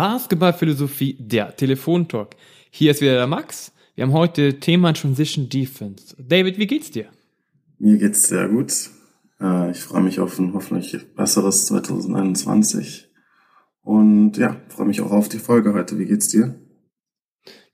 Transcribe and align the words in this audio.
Basketballphilosophie, 0.00 1.18
der 1.18 1.54
Telefontalk. 1.54 2.34
Hier 2.70 2.92
ist 2.92 3.02
wieder 3.02 3.16
der 3.16 3.26
Max. 3.26 3.70
Wir 3.94 4.04
haben 4.04 4.14
heute 4.14 4.58
Thema 4.58 4.94
Transition 4.94 5.50
Defense. 5.50 6.16
David, 6.18 6.56
wie 6.56 6.66
geht's 6.66 6.90
dir? 6.90 7.08
Mir 7.78 7.98
geht's 7.98 8.26
sehr 8.26 8.48
gut. 8.48 8.72
Äh, 9.42 9.72
ich 9.72 9.80
freue 9.80 10.00
mich 10.00 10.18
auf 10.18 10.38
ein 10.38 10.54
hoffentlich 10.54 10.96
besseres 11.14 11.66
2021. 11.66 13.10
Und 13.82 14.38
ja, 14.38 14.56
freue 14.68 14.86
mich 14.86 15.02
auch 15.02 15.10
auf 15.10 15.28
die 15.28 15.38
Folge 15.38 15.74
heute. 15.74 15.98
Wie 15.98 16.06
geht's 16.06 16.28
dir? 16.28 16.54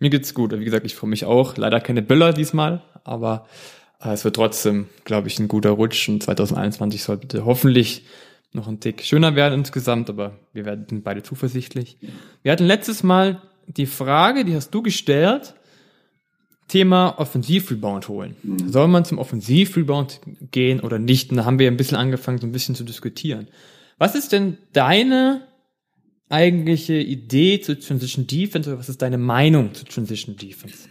Mir 0.00 0.10
geht's 0.10 0.34
gut. 0.34 0.50
Wie 0.50 0.64
gesagt, 0.64 0.84
ich 0.84 0.96
freue 0.96 1.10
mich 1.10 1.26
auch. 1.26 1.56
Leider 1.56 1.78
keine 1.78 2.02
Böller 2.02 2.32
diesmal, 2.32 2.82
aber 3.04 3.46
äh, 4.02 4.10
es 4.10 4.24
wird 4.24 4.34
trotzdem, 4.34 4.88
glaube 5.04 5.28
ich, 5.28 5.38
ein 5.38 5.46
guter 5.46 5.70
Rutsch. 5.70 6.08
Und 6.08 6.24
2021 6.24 7.04
sollte 7.04 7.44
hoffentlich 7.44 8.04
noch 8.56 8.66
ein 8.66 8.80
Tick 8.80 9.02
schöner 9.02 9.36
werden 9.36 9.60
insgesamt, 9.60 10.10
aber 10.10 10.38
wir 10.52 10.64
werden 10.64 11.02
beide 11.02 11.22
zuversichtlich. 11.22 11.98
Wir 12.42 12.52
hatten 12.52 12.66
letztes 12.66 13.02
Mal 13.02 13.42
die 13.68 13.86
Frage, 13.86 14.44
die 14.44 14.54
hast 14.54 14.70
du 14.70 14.82
gestellt, 14.82 15.54
Thema 16.68 17.18
Offensivrebound 17.18 18.08
holen. 18.08 18.36
Mhm. 18.42 18.68
Soll 18.68 18.88
man 18.88 19.04
zum 19.04 19.18
Offensivrebound 19.18 20.20
gehen 20.50 20.80
oder 20.80 20.98
nicht? 20.98 21.30
Und 21.30 21.36
da 21.36 21.44
haben 21.44 21.58
wir 21.58 21.70
ein 21.70 21.76
bisschen 21.76 21.96
angefangen, 21.96 22.38
so 22.38 22.46
ein 22.46 22.52
bisschen 22.52 22.74
zu 22.74 22.84
diskutieren. 22.84 23.46
Was 23.98 24.14
ist 24.14 24.32
denn 24.32 24.58
deine 24.72 25.46
eigentliche 26.28 26.94
Idee 26.94 27.60
zu 27.60 27.78
Transition 27.78 28.26
Defense 28.26 28.68
oder 28.68 28.78
was 28.78 28.88
ist 28.88 29.00
deine 29.00 29.18
Meinung 29.18 29.74
zu 29.74 29.84
Transition 29.84 30.36
Defense? 30.36 30.88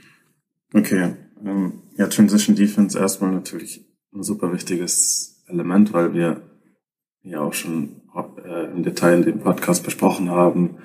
Okay, 0.74 1.16
ähm, 1.46 1.84
ja, 1.98 2.08
Transition 2.08 2.56
Defense 2.56 2.98
erstmal 2.98 3.32
natürlich 3.32 3.86
ein 4.14 4.24
super 4.24 4.54
wichtiges 4.54 5.44
Element, 5.48 5.94
weil 5.94 6.14
wir 6.14 6.42
ja 7.26 7.42
auch 7.42 7.54
schon 7.54 8.02
äh, 8.46 8.72
im 8.72 8.84
Detail 8.84 9.16
in 9.16 9.24
dem 9.24 9.40
Podcast 9.40 9.84
besprochen 9.84 10.30
haben. 10.30 10.78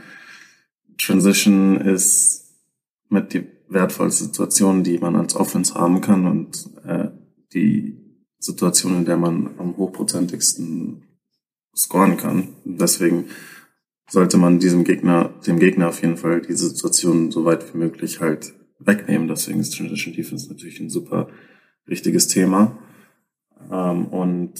Transition 0.98 1.76
ist 1.76 2.54
mit 3.08 3.32
die 3.32 3.46
wertvollste 3.68 4.24
Situation, 4.24 4.82
die 4.82 4.98
man 4.98 5.16
als 5.16 5.36
Offense 5.36 5.74
haben 5.74 6.00
kann 6.00 6.26
und 6.26 6.70
äh, 6.84 7.08
die 7.52 7.96
Situation, 8.38 8.96
in 8.96 9.04
der 9.04 9.16
man 9.16 9.50
am 9.58 9.76
hochprozentigsten 9.76 11.04
scoren 11.76 12.16
kann. 12.16 12.48
Deswegen 12.64 13.26
sollte 14.08 14.38
man 14.38 14.58
diesem 14.58 14.84
Gegner, 14.84 15.30
dem 15.46 15.58
Gegner 15.58 15.88
auf 15.88 16.02
jeden 16.02 16.16
Fall 16.16 16.40
diese 16.40 16.68
Situation 16.68 17.30
so 17.30 17.44
weit 17.44 17.72
wie 17.72 17.78
möglich 17.78 18.20
halt 18.20 18.54
wegnehmen. 18.78 19.28
Deswegen 19.28 19.60
ist 19.60 19.76
Transition 19.76 20.14
Defense 20.14 20.48
natürlich 20.48 20.80
ein 20.80 20.90
super 20.90 21.28
wichtiges 21.86 22.28
Thema. 22.28 22.78
Ähm, 23.70 24.06
und 24.06 24.54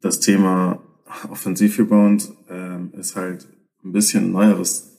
das 0.00 0.20
Thema 0.20 0.82
Offensivrebound 1.28 2.32
ähm, 2.48 2.92
ist 2.98 3.16
halt 3.16 3.48
ein 3.84 3.92
bisschen 3.92 4.32
neueres 4.32 4.96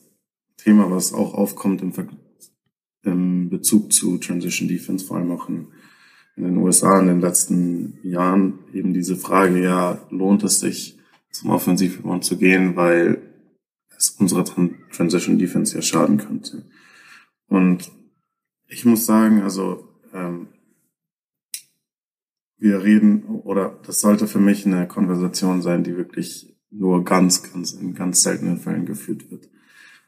Thema, 0.56 0.90
was 0.90 1.12
auch 1.12 1.34
aufkommt 1.34 1.82
im, 1.82 1.92
Ver 1.92 2.06
im 3.02 3.48
Bezug 3.48 3.92
zu 3.92 4.18
Transition 4.18 4.68
Defense, 4.68 5.04
vor 5.04 5.16
allem 5.16 5.30
auch 5.30 5.48
in, 5.48 5.68
in 6.36 6.44
den 6.44 6.56
USA 6.58 7.00
in 7.00 7.06
den 7.06 7.20
letzten 7.20 7.98
Jahren 8.02 8.60
eben 8.72 8.92
diese 8.92 9.16
Frage, 9.16 9.62
ja, 9.62 10.00
lohnt 10.10 10.44
es 10.44 10.60
sich 10.60 10.98
zum 11.30 11.50
Offensivrebound 11.50 12.24
zu 12.24 12.36
gehen, 12.36 12.76
weil 12.76 13.22
es 13.96 14.10
unserer 14.10 14.44
Transition 14.44 15.38
Defense 15.38 15.74
ja 15.74 15.82
schaden 15.82 16.18
könnte. 16.18 16.64
Und 17.48 17.90
ich 18.68 18.84
muss 18.84 19.06
sagen, 19.06 19.42
also 19.42 19.88
ähm, 20.12 20.48
wir 22.62 22.84
reden 22.84 23.24
oder 23.24 23.76
das 23.84 24.00
sollte 24.00 24.28
für 24.28 24.38
mich 24.38 24.64
eine 24.64 24.86
Konversation 24.86 25.62
sein, 25.62 25.82
die 25.82 25.96
wirklich 25.96 26.56
nur 26.70 27.04
ganz, 27.04 27.52
ganz 27.52 27.72
in 27.72 27.92
ganz 27.92 28.22
seltenen 28.22 28.58
Fällen 28.58 28.86
geführt 28.86 29.32
wird. 29.32 29.50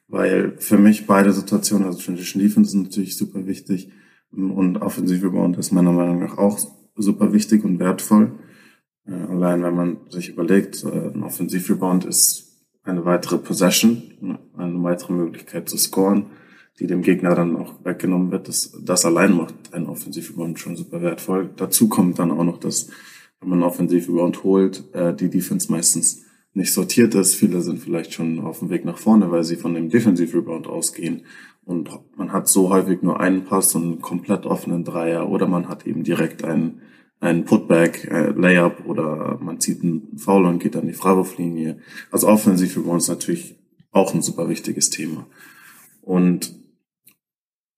Weil 0.07 0.57
für 0.59 0.79
mich 0.79 1.09
beide 1.09 1.33
Situationen, 1.33 1.85
also 1.85 1.99
Transition 1.99 2.41
Defense 2.41 2.71
sind 2.71 2.85
natürlich 2.85 3.17
super 3.17 3.45
wichtig 3.47 3.91
und 4.31 4.77
Offensive 4.77 5.27
Rebound 5.27 5.59
ist 5.59 5.73
meiner 5.73 5.91
Meinung 5.91 6.21
nach 6.21 6.39
auch 6.39 6.61
super 6.95 7.33
wichtig 7.33 7.65
und 7.65 7.81
wertvoll. 7.81 8.39
Äh, 9.05 9.15
allein 9.15 9.65
wenn 9.65 9.75
man 9.75 9.97
sich 10.11 10.29
überlegt, 10.29 10.85
äh, 10.85 11.11
ein 11.13 11.25
Offensive 11.25 11.73
Rebound 11.73 12.05
ist 12.05 12.69
eine 12.85 13.05
weitere 13.05 13.39
Possession, 13.39 14.47
eine 14.57 14.83
weitere 14.85 15.13
Möglichkeit 15.13 15.69
zu 15.69 15.77
scoren 15.77 16.27
die 16.81 16.87
dem 16.87 17.03
Gegner 17.03 17.35
dann 17.35 17.57
auch 17.57 17.75
weggenommen 17.85 18.31
wird. 18.31 18.49
Das, 18.49 18.73
das 18.83 19.05
allein 19.05 19.37
macht 19.37 19.55
einen 19.73 19.87
Offensivrebound 19.87 20.59
schon 20.59 20.77
super 20.77 21.03
wertvoll. 21.03 21.51
Dazu 21.57 21.89
kommt 21.89 22.19
dann 22.19 22.31
auch 22.31 22.45
noch, 22.45 22.59
dass 22.59 22.89
wenn 23.41 23.51
man 23.51 23.63
einen 23.63 23.69
Offensivrebound 23.69 24.43
holt, 24.43 24.85
äh, 24.95 25.15
die 25.15 25.31
Defense 25.31 25.71
meistens 25.71 26.25
nicht 26.55 26.73
sortiert 26.73 27.15
ist. 27.15 27.35
Viele 27.35 27.61
sind 27.61 27.81
vielleicht 27.81 28.13
schon 28.13 28.41
auf 28.41 28.61
dem 28.61 28.71
Weg 28.71 28.85
nach 28.85 28.99
vorne, 28.99 29.31
weil 29.31 29.45
sie 29.45 29.57
von 29.57 29.75
dem 29.75 29.89
Defensivrebound 29.89 30.67
ausgehen. 30.67 31.23
Und 31.65 31.91
man 32.17 32.33
hat 32.33 32.49
so 32.49 32.71
häufig 32.71 33.03
nur 33.03 33.21
einen 33.21 33.45
Pass 33.45 33.75
und 33.75 33.83
einen 33.83 34.01
komplett 34.01 34.47
offenen 34.47 34.85
Dreier 34.85 35.29
oder 35.29 35.47
man 35.47 35.69
hat 35.69 35.87
eben 35.87 36.05
direkt 36.05 36.45
einen, 36.45 36.83
einen 37.21 37.45
Putback, 37.45 38.05
äh, 38.11 38.31
Layup 38.31 38.87
oder 38.87 39.39
man 39.41 39.61
zieht 39.61 39.83
einen 39.83 40.17
Foul 40.17 40.47
und 40.47 40.59
geht 40.59 40.77
an 40.77 40.87
die 40.87 40.93
Freiwurflinie. 40.93 41.79
Also 42.11 42.29
Offensivrebound 42.29 43.03
ist 43.03 43.09
natürlich 43.09 43.57
auch 43.93 44.15
ein 44.15 44.23
super 44.23 44.49
wichtiges 44.49 44.91
Thema. 44.91 45.27
Und 46.03 46.64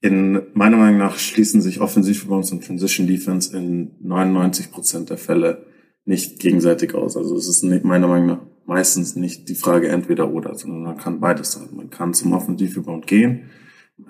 in 0.06 0.40
meiner 0.54 0.76
Meinung 0.76 0.98
nach 0.98 1.18
schließen 1.18 1.60
sich 1.60 1.80
Offensivrebounds 1.80 2.52
und 2.52 2.64
Transition 2.64 3.08
Defense 3.08 3.56
in 3.56 3.90
99 4.00 4.70
Prozent 4.70 5.10
der 5.10 5.18
Fälle 5.18 5.66
nicht 6.04 6.38
gegenseitig 6.38 6.94
aus. 6.94 7.16
Also 7.16 7.36
es 7.36 7.48
ist 7.48 7.64
meiner 7.64 8.06
Meinung 8.06 8.26
nach 8.26 8.40
meistens 8.66 9.16
nicht 9.16 9.48
die 9.48 9.56
Frage 9.56 9.88
entweder 9.88 10.32
oder, 10.32 10.54
sondern 10.54 10.82
man 10.82 10.96
kann 10.96 11.18
beides 11.18 11.52
sein. 11.52 11.68
Man 11.72 11.90
kann 11.90 12.14
zum 12.14 12.32
Offensivrebound 12.32 13.06
gehen, 13.08 13.50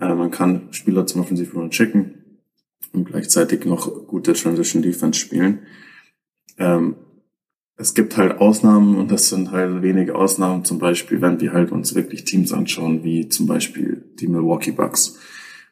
äh, 0.01 0.15
man 0.15 0.31
kann 0.31 0.69
Spieler 0.71 1.07
zum 1.07 1.23
Offensivrebound 1.23 1.75
schicken 1.75 2.41
und 2.93 3.07
gleichzeitig 3.07 3.65
noch 3.65 4.07
gute 4.07 4.34
Transition 4.34 4.83
Defense 4.83 5.19
spielen. 5.19 5.61
Ähm, 6.59 6.97
es 7.78 7.95
gibt 7.95 8.17
halt 8.19 8.39
Ausnahmen 8.39 8.97
und 8.97 9.11
das 9.11 9.28
sind 9.31 9.51
halt 9.51 9.83
wenige 9.83 10.15
Ausnahmen, 10.15 10.65
zum 10.65 10.78
Beispiel, 10.78 11.21
wenn 11.23 11.41
wir 11.41 11.53
halt 11.53 11.73
uns 11.73 11.95
wirklich 11.95 12.25
Teams 12.25 12.53
anschauen, 12.53 13.03
wie 13.03 13.28
zum 13.28 13.47
Beispiel 13.47 14.05
die 14.19 14.28
Milwaukee 14.28 14.73
Bucks 14.73 15.19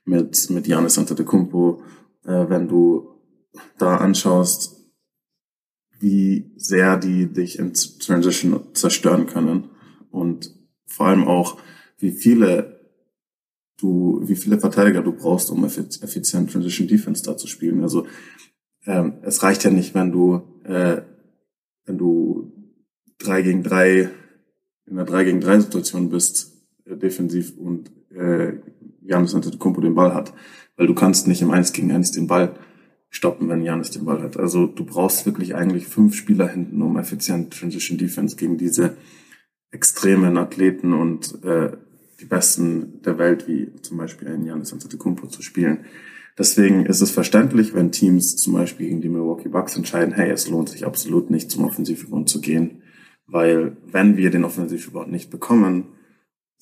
mit, 0.05 0.51
mit 0.51 0.67
Janis 0.67 0.99
Antetokounmpo, 0.99 1.83
äh, 2.25 2.49
wenn 2.49 2.69
du 2.69 3.09
da 3.79 3.97
anschaust, 3.97 4.77
wie 5.99 6.53
sehr 6.57 6.97
die 6.99 7.33
dich 7.33 7.59
in 7.59 7.73
Transition 7.73 8.75
zerstören 8.75 9.27
können 9.27 9.71
und 10.11 10.55
vor 10.87 11.07
allem 11.07 11.25
auch, 11.27 11.59
wie 11.99 12.11
viele 12.11 12.75
du, 13.79 14.21
wie 14.25 14.37
viele 14.37 14.59
Verteidiger 14.59 15.03
du 15.03 15.13
brauchst, 15.13 15.51
um 15.51 15.65
effizient 15.65 16.51
Transition 16.51 16.89
Defense 16.89 17.23
da 17.23 17.37
zu 17.37 17.47
spielen. 17.47 17.83
Also 17.83 18.07
ähm, 18.87 19.15
es 19.23 19.43
reicht 19.43 19.65
ja 19.65 19.71
nicht, 19.71 19.95
wenn 19.95 20.13
du 20.13 20.43
äh, 20.65 21.03
wenn 21.87 21.99
du 21.99 22.53
drei 23.19 23.43
gegen 23.43 23.63
drei 23.63 24.11
in 24.87 24.99
einer 24.99 25.05
drei 25.05 25.25
gegen 25.25 25.41
drei 25.41 25.59
Situation 25.61 26.11
bist, 26.11 26.54
defensiv 26.87 27.57
und 27.57 27.91
äh, 28.15 28.55
Janis 29.03 29.35
Antetokounmpo 29.35 29.81
den 29.81 29.95
Ball 29.95 30.15
hat. 30.15 30.33
Weil 30.77 30.87
du 30.87 30.95
kannst 30.95 31.29
nicht 31.29 31.43
im 31.43 31.51
1 31.51 31.73
gegen 31.73 31.93
1 31.93 32.13
den 32.13 32.27
Ball 32.27 32.55
stoppen, 33.11 33.49
wenn 33.49 33.63
Janis 33.63 33.91
den 33.91 34.05
Ball 34.05 34.23
hat. 34.23 34.37
Also 34.37 34.67
du 34.67 34.85
brauchst 34.85 35.25
wirklich 35.25 35.55
eigentlich 35.55 35.87
fünf 35.87 36.15
Spieler 36.17 36.49
hinten, 36.49 36.83
um 36.83 36.99
effizient 36.99 37.53
Transition 37.53 37.97
Defense 37.97 38.37
gegen 38.37 38.59
diese 38.59 38.97
extremen 39.71 40.37
Athleten 40.37 40.93
und 40.93 41.45
äh, 41.45 41.73
die 42.21 42.27
Besten 42.27 43.03
der 43.03 43.19
Welt, 43.19 43.49
wie 43.49 43.73
zum 43.83 43.99
Beispiel 43.99 44.29
ein 44.29 44.45
Janis 44.45 44.73
Antetokounmpo 44.73 45.27
zu 45.27 45.43
spielen. 45.43 45.85
Deswegen 46.37 46.87
ist 46.87 47.01
es 47.01 47.13
verständlich, 47.13 47.75
wenn 47.75 47.93
Teams 47.93 48.37
zum 48.37 48.55
Beispiel 48.55 48.89
gegen 48.89 49.01
die 49.01 49.09
Milwaukee 49.09 49.49
Bucks 49.49 49.77
entscheiden, 49.77 50.15
hey, 50.15 50.31
es 50.31 50.49
lohnt 50.49 50.69
sich 50.69 50.85
absolut 50.85 51.31
nicht 51.31 51.51
zum 51.51 51.65
Offensivrebound 51.65 52.29
zu 52.29 52.41
gehen, 52.41 52.83
weil 53.27 53.77
wenn 53.87 54.17
wir 54.17 54.31
den 54.31 54.45
Offensivrebound 54.45 55.13
nicht 55.13 55.31
bekommen, 55.31 55.87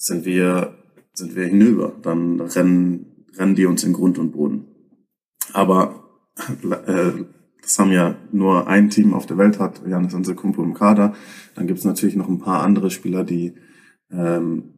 sind 0.03 0.25
wir 0.25 0.75
sind 1.15 1.37
wir 1.37 1.47
hinüber. 1.47 1.93
Dann 2.03 2.41
rennen, 2.41 3.27
rennen 3.37 3.55
die 3.55 3.67
uns 3.67 3.85
in 3.85 3.93
Grund 3.93 4.19
und 4.19 4.33
Boden. 4.33 4.67
Aber 5.53 6.05
äh, 6.87 7.25
das 7.61 7.79
haben 7.79 7.93
ja 7.93 8.17
nur 8.33 8.67
ein 8.67 8.91
Team 8.91 9.15
auf 9.15 9.27
der 9.27 9.39
Welt 9.39 9.59
hat, 9.59 9.83
Janis 9.87 10.15
Antetokounmpo 10.15 10.63
im 10.63 10.75
Kader. 10.75 11.15
Dann 11.55 11.67
gibt 11.67 11.79
es 11.79 11.85
natürlich 11.85 12.17
noch 12.17 12.29
ein 12.29 12.41
paar 12.41 12.63
andere 12.63 12.91
Spieler, 12.91 13.25
die 13.25 13.55
ähm, 14.11 14.75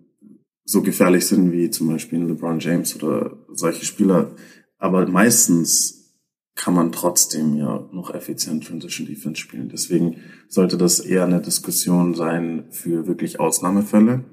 so 0.64 0.82
gefährlich 0.82 1.26
sind 1.26 1.52
wie 1.52 1.70
zum 1.70 1.88
Beispiel 1.88 2.22
LeBron 2.22 2.58
James 2.58 2.96
oder 2.96 3.36
solche 3.52 3.84
Spieler. 3.84 4.32
Aber 4.78 5.06
meistens 5.06 6.04
kann 6.56 6.74
man 6.74 6.92
trotzdem 6.92 7.56
ja 7.56 7.88
noch 7.92 8.14
effizient 8.14 8.66
Transition 8.66 9.06
Defense 9.06 9.40
spielen. 9.40 9.68
Deswegen 9.68 10.16
sollte 10.48 10.76
das 10.76 11.00
eher 11.00 11.24
eine 11.24 11.40
Diskussion 11.40 12.14
sein 12.14 12.66
für 12.70 13.06
wirklich 13.06 13.40
Ausnahmefälle. 13.40 14.24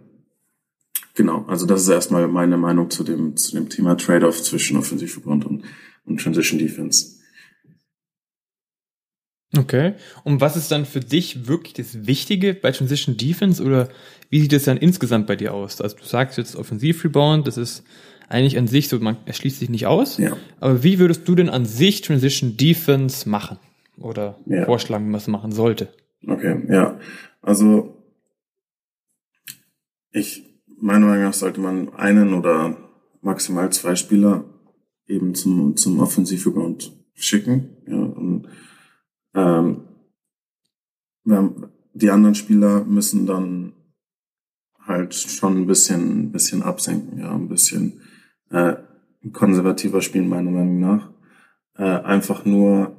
Genau, 1.15 1.43
also 1.47 1.65
das 1.65 1.81
ist 1.81 1.89
erstmal 1.89 2.27
meine 2.27 2.57
Meinung 2.57 2.89
zu 2.89 3.03
dem, 3.03 3.35
zu 3.35 3.51
dem 3.53 3.69
Thema 3.69 3.95
Trade-off 3.95 4.41
zwischen 4.41 4.77
Offensivverbund 4.77 5.45
und, 5.45 5.63
und 6.05 6.21
Transition 6.21 6.57
Defense. 6.57 7.17
Okay. 9.57 9.95
Und 10.23 10.39
was 10.39 10.55
ist 10.55 10.71
dann 10.71 10.85
für 10.85 11.01
dich 11.01 11.47
wirklich 11.47 11.73
das 11.73 12.07
Wichtige 12.07 12.53
bei 12.53 12.71
Transition 12.71 13.17
Defense 13.17 13.61
oder 13.61 13.89
wie 14.29 14.39
sieht 14.39 14.53
es 14.53 14.63
dann 14.63 14.77
insgesamt 14.77 15.27
bei 15.27 15.35
dir 15.35 15.53
aus? 15.53 15.81
Also 15.81 15.97
du 15.97 16.05
sagst 16.05 16.37
jetzt 16.37 16.55
Offensiv-Rebound, 16.55 17.45
das 17.47 17.57
ist 17.57 17.83
eigentlich 18.29 18.57
an 18.57 18.67
sich 18.67 18.87
so, 18.87 18.97
man 18.99 19.17
erschließt 19.25 19.59
sich 19.59 19.69
nicht 19.69 19.87
aus. 19.87 20.17
Ja. 20.17 20.37
Aber 20.61 20.83
wie 20.83 20.99
würdest 20.99 21.27
du 21.27 21.35
denn 21.35 21.49
an 21.49 21.65
sich 21.65 21.99
Transition 22.01 22.55
Defense 22.55 23.27
machen? 23.27 23.59
Oder 23.97 24.39
Ja. 24.45 24.63
vorschlagen, 24.65 25.05
wie 25.05 25.09
man 25.11 25.19
es 25.19 25.27
machen 25.27 25.51
sollte? 25.51 25.89
Okay, 26.25 26.63
ja. 26.69 26.97
Also 27.41 27.97
ich, 30.11 30.43
meiner 30.81 31.05
Meinung 31.05 31.25
nach 31.25 31.33
sollte 31.33 31.61
man 31.61 31.93
einen 31.93 32.33
oder 32.33 32.75
maximal 33.21 33.71
zwei 33.71 33.95
Spieler 33.95 34.45
eben 35.07 35.35
zum, 35.35 35.77
zum 35.77 35.99
Offensivrebound 35.99 36.91
schicken. 37.13 37.77
Ja, 37.87 37.97
und, 37.97 38.47
ähm, 39.35 39.87
die 41.93 42.09
anderen 42.09 42.35
Spieler 42.35 42.83
müssen 42.83 43.25
dann 43.25 43.73
halt 44.79 45.13
schon 45.13 45.57
ein 45.57 45.67
bisschen, 45.67 46.23
ein 46.23 46.31
bisschen 46.31 46.63
absenken, 46.63 47.19
ja, 47.19 47.33
ein 47.33 47.47
bisschen 47.47 48.01
äh, 48.49 48.75
konservativer 49.31 50.01
spielen, 50.01 50.29
meiner 50.29 50.51
Meinung 50.51 50.79
nach. 50.79 51.11
Äh, 51.75 51.83
einfach 51.83 52.45
nur, 52.45 52.95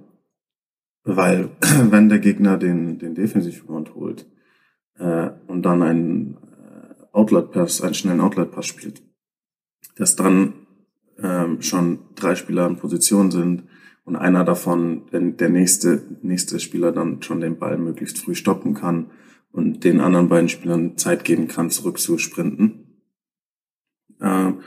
weil 1.04 1.50
wenn 1.90 2.08
der 2.08 2.20
Gegner 2.20 2.58
den, 2.58 2.98
den 2.98 3.14
Defensivrebound 3.14 3.94
holt 3.94 4.30
äh, 4.98 5.30
und 5.48 5.62
dann 5.62 5.82
einen 5.82 6.36
Outlet-Pass, 7.12 7.82
einen 7.82 7.94
schnellen 7.94 8.20
Outlet-Pass 8.20 8.66
spielt, 8.66 9.02
dass 9.96 10.16
dann 10.16 10.54
ähm, 11.22 11.62
schon 11.62 12.00
drei 12.14 12.34
Spieler 12.34 12.66
in 12.66 12.76
Position 12.76 13.30
sind 13.30 13.64
und 14.04 14.16
einer 14.16 14.44
davon, 14.44 15.02
der, 15.12 15.20
der 15.20 15.48
nächste, 15.50 16.02
nächste 16.22 16.58
Spieler 16.58 16.92
dann 16.92 17.22
schon 17.22 17.40
den 17.40 17.58
Ball 17.58 17.78
möglichst 17.78 18.18
früh 18.18 18.34
stoppen 18.34 18.74
kann 18.74 19.10
und 19.52 19.84
den 19.84 20.00
anderen 20.00 20.28
beiden 20.28 20.48
Spielern 20.48 20.96
Zeit 20.96 21.24
geben 21.24 21.48
kann, 21.48 21.70
zurück 21.70 21.98
zu 21.98 22.18
sprinten. 22.18 23.02
Ähm, 24.20 24.60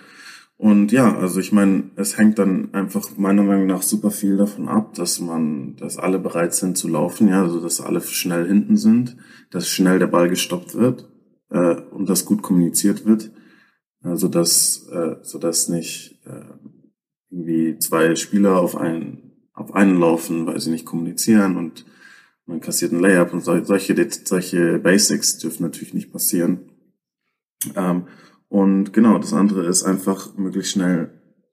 und 0.57 0.93
ja, 0.93 1.17
also 1.17 1.41
ich 1.41 1.51
meine, 1.51 1.91
es 1.97 2.17
hängt 2.17 2.39
dann 2.39 2.73
einfach 2.73 3.17
meiner 3.17 3.43
Meinung 3.43 3.67
nach 3.67 3.81
super 3.81 4.09
viel 4.09 4.37
davon 4.37 4.69
ab, 4.69 4.93
dass 4.93 5.19
man, 5.19 5.75
dass 5.75 5.97
alle 5.97 6.17
bereit 6.17 6.53
sind 6.53 6.77
zu 6.77 6.87
laufen, 6.87 7.27
ja, 7.27 7.43
also 7.43 7.59
dass 7.59 7.81
alle 7.81 7.99
schnell 7.99 8.47
hinten 8.47 8.77
sind, 8.77 9.17
dass 9.49 9.67
schnell 9.67 9.99
der 9.99 10.07
Ball 10.07 10.29
gestoppt 10.29 10.75
wird 10.75 11.09
äh, 11.49 11.75
und 11.91 12.09
dass 12.09 12.25
gut 12.25 12.41
kommuniziert 12.41 13.05
wird, 13.05 13.31
also 14.01 14.27
dass, 14.27 14.87
äh, 14.91 15.17
so 15.21 15.39
dass 15.39 15.69
nicht 15.69 16.19
äh, 16.25 16.43
irgendwie 17.29 17.79
zwei 17.79 18.15
Spieler 18.15 18.59
auf 18.59 18.75
einen 18.75 19.21
auf 19.53 19.73
einen 19.73 19.99
laufen, 19.99 20.45
weil 20.45 20.59
sie 20.59 20.71
nicht 20.71 20.85
kommunizieren 20.85 21.55
und 21.55 21.85
man 22.45 22.59
kassiert 22.59 22.91
einen 22.91 23.01
Layup 23.01 23.33
und 23.33 23.41
sol- 23.41 23.65
solche 23.65 23.95
solche 24.25 24.79
Basics 24.79 25.37
dürfen 25.37 25.63
natürlich 25.63 25.93
nicht 25.93 26.11
passieren. 26.11 26.71
Ähm, 27.75 28.07
und 28.49 28.93
genau, 28.93 29.17
das 29.17 29.33
andere 29.33 29.65
ist 29.65 29.83
einfach 29.83 30.35
möglichst 30.37 30.73
schnell, 30.73 31.09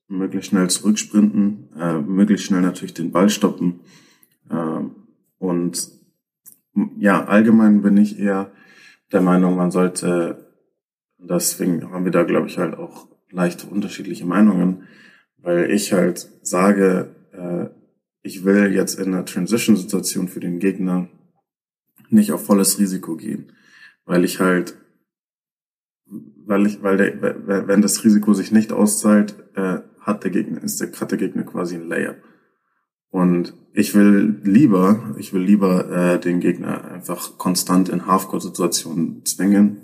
möglichst 0.09 0.50
schnell 0.50 0.69
zurücksprinten, 0.69 1.71
äh, 1.79 2.00
möglichst 2.00 2.47
schnell 2.47 2.61
natürlich 2.61 2.93
den 2.93 3.12
Ball 3.12 3.31
stoppen. 3.31 3.81
Ähm, 4.50 4.97
und 5.39 5.91
ja, 6.99 7.25
allgemein 7.25 7.83
bin 7.83 7.97
ich 7.97 8.19
eher 8.19 8.53
der 9.12 9.20
Meinung, 9.20 9.56
man 9.56 9.70
sollte, 9.70 10.47
deswegen 11.19 11.91
haben 11.91 12.05
wir 12.05 12.12
da, 12.12 12.23
glaube 12.23 12.49
ich, 12.49 12.59
halt 12.59 12.76
auch 12.76 13.09
leicht 13.31 13.64
unterschiedliche 13.64 14.26
Meinungen, 14.26 14.88
weil 15.38 15.70
ich 15.70 15.93
halt 15.93 16.31
sage, 16.43 17.14
äh, 17.32 17.69
ich 18.23 18.44
will 18.44 18.73
jetzt 18.73 18.99
in 18.99 19.09
einer 19.12 19.25
Transition-Situation 19.25 20.29
für 20.29 20.41
den 20.41 20.59
Gegner 20.59 21.09
nicht 22.09 22.32
auf 22.32 22.44
volles 22.44 22.79
Risiko 22.79 23.17
gehen, 23.17 23.53
weil 24.05 24.25
ich 24.25 24.41
halt 24.41 24.76
weil 26.44 26.67
ich, 26.67 26.82
weil 26.82 26.97
der, 26.97 27.67
wenn 27.69 27.82
das 27.82 28.05
Risiko 28.05 28.35
sich 28.35 28.53
nicht 28.53 28.73
auszahlt, 28.73 29.35
äh, 29.55 29.79
hat 30.00 30.25
der 30.25 30.31
Gegner, 30.31 30.62
ist 30.62 30.81
der, 30.81 30.93
hat 31.00 31.11
der 31.11 31.19
Gegner 31.19 31.44
quasi 31.44 31.76
ein 31.76 31.88
Layup. 31.88 32.17
Und 33.12 33.55
ich 33.75 33.94
will 33.94 34.41
lieber, 34.43 35.14
ich 35.19 35.32
will 35.32 35.43
lieber 35.43 35.88
äh, 35.91 36.19
den 36.19 36.41
Gegner 36.41 36.91
einfach 36.91 37.38
konstant 37.38 37.88
in 37.91 38.06
Halfcourt-Situationen 38.06 39.25
zwingen 39.25 39.76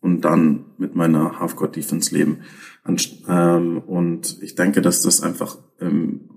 und 0.00 0.20
dann 0.20 0.66
mit 0.78 0.94
meiner 0.94 1.40
Halfcourt-Defense 1.40 2.14
leben. 2.14 2.42
Anst- 2.84 3.24
Ähm, 3.26 3.78
und 3.78 4.38
ich 4.42 4.54
denke, 4.54 4.82
dass 4.82 5.00
das 5.00 5.22
einfach 5.22 5.56
ähm, 5.80 6.28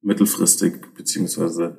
mittelfristig 0.00 0.94
beziehungsweise 0.94 1.78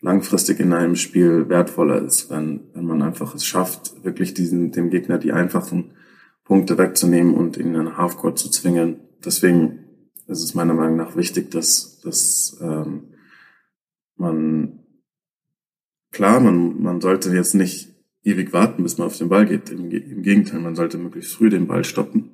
langfristig 0.00 0.60
in 0.60 0.72
einem 0.72 0.94
Spiel 0.94 1.48
wertvoller 1.48 2.00
ist, 2.00 2.30
wenn, 2.30 2.60
wenn 2.74 2.86
man 2.86 3.02
einfach 3.02 3.34
es 3.34 3.44
schafft, 3.44 4.04
wirklich 4.04 4.34
diesen, 4.34 4.70
dem 4.70 4.88
Gegner 4.88 5.18
die 5.18 5.32
einfachen 5.32 5.90
Punkte 6.44 6.78
wegzunehmen 6.78 7.34
und 7.34 7.56
ihn 7.56 7.74
in 7.74 7.96
Halfcourt 7.96 8.38
zu 8.38 8.48
zwingen. 8.50 9.00
Deswegen 9.24 9.80
ist 10.28 10.44
es 10.44 10.54
meiner 10.54 10.74
Meinung 10.74 10.96
nach 10.96 11.16
wichtig, 11.16 11.50
dass, 11.50 12.00
dass 12.04 12.56
ähm, 12.62 13.14
man 14.18 14.80
klar, 16.10 16.40
man, 16.40 16.82
man 16.82 17.00
sollte 17.00 17.34
jetzt 17.34 17.54
nicht 17.54 17.94
ewig 18.24 18.52
warten, 18.52 18.82
bis 18.82 18.98
man 18.98 19.06
auf 19.06 19.16
den 19.16 19.28
Ball 19.28 19.46
geht. 19.46 19.70
Im, 19.70 19.90
im 19.90 20.22
Gegenteil, 20.22 20.60
man 20.60 20.76
sollte 20.76 20.98
möglichst 20.98 21.34
früh 21.34 21.48
den 21.48 21.66
Ball 21.66 21.84
stoppen. 21.84 22.30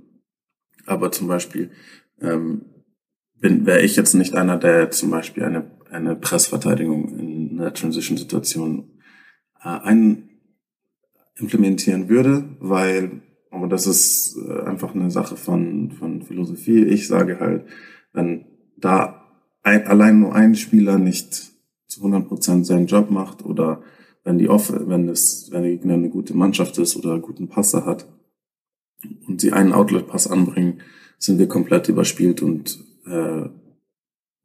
Aber 0.87 1.13
zum 1.13 1.29
Beispiel 1.29 1.71
ähm, 2.21 2.63
bin 3.41 3.67
wäre 3.67 3.83
ich 3.83 3.97
jetzt 3.97 4.15
nicht 4.15 4.35
einer, 4.35 4.57
der 4.57 4.91
zum 4.91 5.11
Beispiel 5.11 5.45
eine, 5.45 5.71
eine 5.91 6.17
Pressverteidigung 6.17 7.19
in 7.19 7.61
einer 7.61 7.75
Transition-Situation 7.75 8.91
äh, 9.63 9.69
ein 9.69 10.31
implementieren 11.37 12.09
würde, 12.09 12.57
weil, 12.61 13.23
aber 13.51 13.67
das 13.67 13.87
ist 13.87 14.37
äh, 14.37 14.63
einfach 14.63 14.95
eine 14.95 15.11
Sache 15.11 15.37
von, 15.37 15.91
von 15.91 16.23
Philosophie. 16.23 16.85
Ich 16.85 17.09
sage 17.09 17.41
halt, 17.41 17.67
wenn 18.13 18.47
da 18.77 19.25
ein, 19.63 19.87
allein 19.87 20.21
nur 20.21 20.35
ein 20.35 20.55
Spieler 20.55 20.99
nicht 20.99 21.54
zu 21.95 22.01
100 22.01 22.29
Prozent 22.29 22.67
seinen 22.67 22.87
Job 22.87 23.11
macht 23.11 23.45
oder 23.45 23.83
wenn 24.25 24.39
die 24.39 24.49
Off 24.49 24.73
wenn 24.75 25.09
es, 25.09 25.49
wenn 25.51 25.63
der 25.63 25.73
Gegner 25.73 25.95
eine 25.95 26.11
gute 26.11 26.35
Mannschaft 26.35 26.79
ist 26.79 26.97
oder 26.97 27.13
einen 27.13 27.23
guten 27.23 27.49
Passer 27.49 27.85
hat 27.85 28.07
und 29.27 29.41
sie 29.41 29.53
einen 29.53 29.73
Outlet-Pass 29.73 30.27
anbringen, 30.27 30.81
sind 31.19 31.39
wir 31.39 31.49
komplett 31.49 31.89
überspielt 31.89 32.43
und 32.43 32.83
äh, 33.07 33.49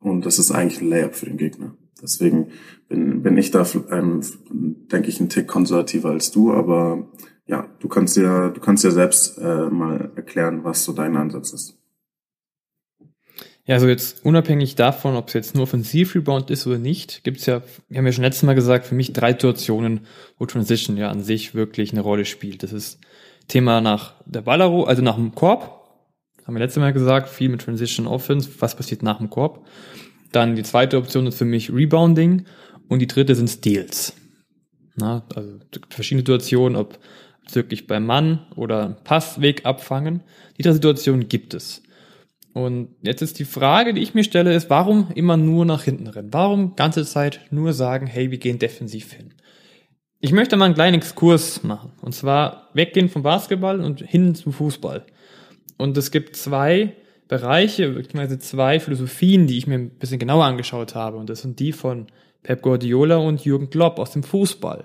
und 0.02 0.26
das 0.26 0.40
ist 0.40 0.52
eigentlich 0.52 0.82
ein 0.82 0.90
Layup 0.90 1.16
für 1.16 1.26
den 1.26 1.38
Gegner. 1.38 1.76
Deswegen 2.02 2.52
bin, 2.88 3.22
bin 3.22 3.38
ich 3.38 3.52
da, 3.52 3.66
ähm, 3.92 4.22
denke 4.50 5.10
ich, 5.10 5.20
ein 5.20 5.30
Tick 5.30 5.48
konservativer 5.48 6.10
als 6.10 6.32
du, 6.32 6.54
aber 6.54 7.10
ja, 7.46 7.68
du 7.80 7.88
kannst 7.88 8.16
ja, 8.16 8.50
du 8.50 8.62
kannst 8.62 8.84
ja 8.84 8.92
selbst 8.92 9.38
äh, 9.38 9.70
mal 9.70 10.12
erklären, 10.16 10.64
was 10.64 10.86
so 10.86 10.94
dein 10.94 11.18
Ansatz 11.18 11.52
ist. 11.52 11.79
Ja, 13.70 13.76
also 13.76 13.88
jetzt 13.88 14.26
unabhängig 14.26 14.74
davon, 14.74 15.16
ob 15.16 15.28
es 15.28 15.36
jetzt 15.36 15.54
nur 15.54 15.62
Offensiv-Rebound 15.62 16.50
ist 16.50 16.66
oder 16.66 16.80
nicht, 16.80 17.24
gibt's 17.24 17.46
ja, 17.46 17.62
wir 17.88 18.00
haben 18.00 18.06
ja 18.08 18.12
schon 18.12 18.24
letztes 18.24 18.42
Mal 18.42 18.56
gesagt, 18.56 18.88
für 18.88 18.96
mich 18.96 19.14
drei 19.14 19.34
Situationen, 19.34 20.08
wo 20.40 20.48
Transition 20.48 20.98
ja 20.98 21.12
an 21.12 21.22
sich 21.22 21.54
wirklich 21.54 21.92
eine 21.92 22.02
Rolle 22.02 22.26
spielt. 22.26 22.64
Das 22.64 22.74
ist 22.74 23.00
Thema 23.48 23.80
nach 23.80 24.16
der 24.26 24.42
Ballero, 24.42 24.86
also 24.86 25.04
nach 25.04 25.18
dem 25.18 25.36
Korb, 25.36 25.88
haben 26.48 26.56
wir 26.56 26.62
letztes 26.62 26.82
Mal 26.82 26.94
gesagt, 26.94 27.30
viel 27.30 27.50
mit 27.50 27.62
Transition 27.62 28.08
Offense, 28.08 28.50
was 28.58 28.76
passiert 28.76 29.04
nach 29.04 29.20
dem 29.20 29.30
Korb. 29.30 29.68
Dann 30.32 30.56
die 30.56 30.64
zweite 30.64 30.98
Option 30.98 31.28
ist 31.28 31.38
für 31.38 31.46
mich 31.46 31.72
Rebounding 31.72 32.46
und 32.88 32.98
die 32.98 33.08
dritte 33.08 33.36
sind 33.36 33.52
Steals. 33.52 34.16
Na, 34.96 35.28
also 35.36 35.60
verschiedene 35.92 36.22
Situationen, 36.22 36.76
ob 36.76 36.98
es 37.46 37.54
wirklich 37.54 37.86
beim 37.86 38.08
Mann 38.08 38.48
oder 38.56 38.98
Passweg 39.04 39.68
abfangen. 39.68 40.24
Die 40.58 40.64
drei 40.64 40.72
Situationen 40.72 41.30
gibt 41.30 41.54
es. 41.54 41.84
Und 42.60 42.90
jetzt 43.02 43.22
ist 43.22 43.40
die 43.40 43.46
Frage, 43.46 43.94
die 43.94 44.02
ich 44.02 44.14
mir 44.14 44.26
stelle, 44.26 44.54
ist, 44.54 44.70
warum 44.70 45.12
immer 45.16 45.38
nur 45.38 45.64
nach 45.64 45.84
hinten 45.84 46.08
rennen? 46.08 46.34
Warum 46.34 46.76
ganze 46.76 47.06
Zeit 47.06 47.40
nur 47.52 47.72
sagen, 47.72 48.06
hey, 48.06 48.32
wir 48.32 48.38
gehen 48.38 48.60
defensiv 48.60 49.14
hin? 49.14 49.34
Ich 50.20 50.34
möchte 50.34 50.58
mal 50.58 50.66
einen 50.66 50.74
kleinen 50.74 50.98
Exkurs 50.98 51.64
machen. 51.64 51.94
Und 52.02 52.14
zwar 52.14 52.70
weggehen 52.74 53.08
vom 53.08 53.24
Basketball 53.24 53.80
und 53.80 54.02
hin 54.02 54.36
zum 54.36 54.52
Fußball. 54.52 55.06
Und 55.78 55.98
es 55.98 56.12
gibt 56.12 56.36
zwei 56.36 56.96
Bereiche, 57.30 57.92
beziehungsweise 57.92 58.40
zwei 58.40 58.82
Philosophien, 58.82 59.48
die 59.48 59.58
ich 59.58 59.66
mir 59.66 59.76
ein 59.76 59.92
bisschen 59.92 60.20
genauer 60.20 60.44
angeschaut 60.44 60.96
habe. 60.96 61.16
Und 61.16 61.30
das 61.30 61.42
sind 61.42 61.62
die 61.62 61.72
von 61.72 62.08
Pep 62.44 62.62
Guardiola 62.62 63.16
und 63.18 63.46
Jürgen 63.46 63.70
Klopp 63.70 64.00
aus 64.00 64.12
dem 64.12 64.24
Fußball. 64.24 64.84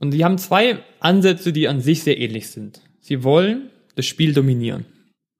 Und 0.00 0.10
die 0.10 0.22
haben 0.22 0.36
zwei 0.36 0.80
Ansätze, 1.00 1.54
die 1.54 1.66
an 1.66 1.80
sich 1.80 2.02
sehr 2.02 2.18
ähnlich 2.18 2.50
sind. 2.50 2.82
Sie 3.00 3.24
wollen 3.24 3.70
das 3.96 4.04
Spiel 4.04 4.34
dominieren. 4.34 4.84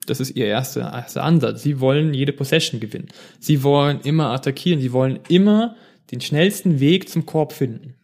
Das 0.07 0.21
ist 0.21 0.37
ihr 0.37 0.47
erster, 0.47 0.81
erster 0.81 1.25
Ansatz. 1.25 1.63
Sie 1.63 1.81
wollen 1.81 2.15
jede 2.15 2.33
Possession 2.33 2.81
gewinnen. 2.81 3.09
Sie 3.41 3.63
wollen 3.63 4.01
immer 4.01 4.31
attackieren. 4.31 4.81
Sie 4.81 4.93
wollen 4.93 5.21
immer 5.29 5.77
den 6.11 6.21
schnellsten 6.21 6.81
Weg 6.81 7.09
zum 7.09 7.27
Korb 7.27 7.53
finden. 7.53 7.95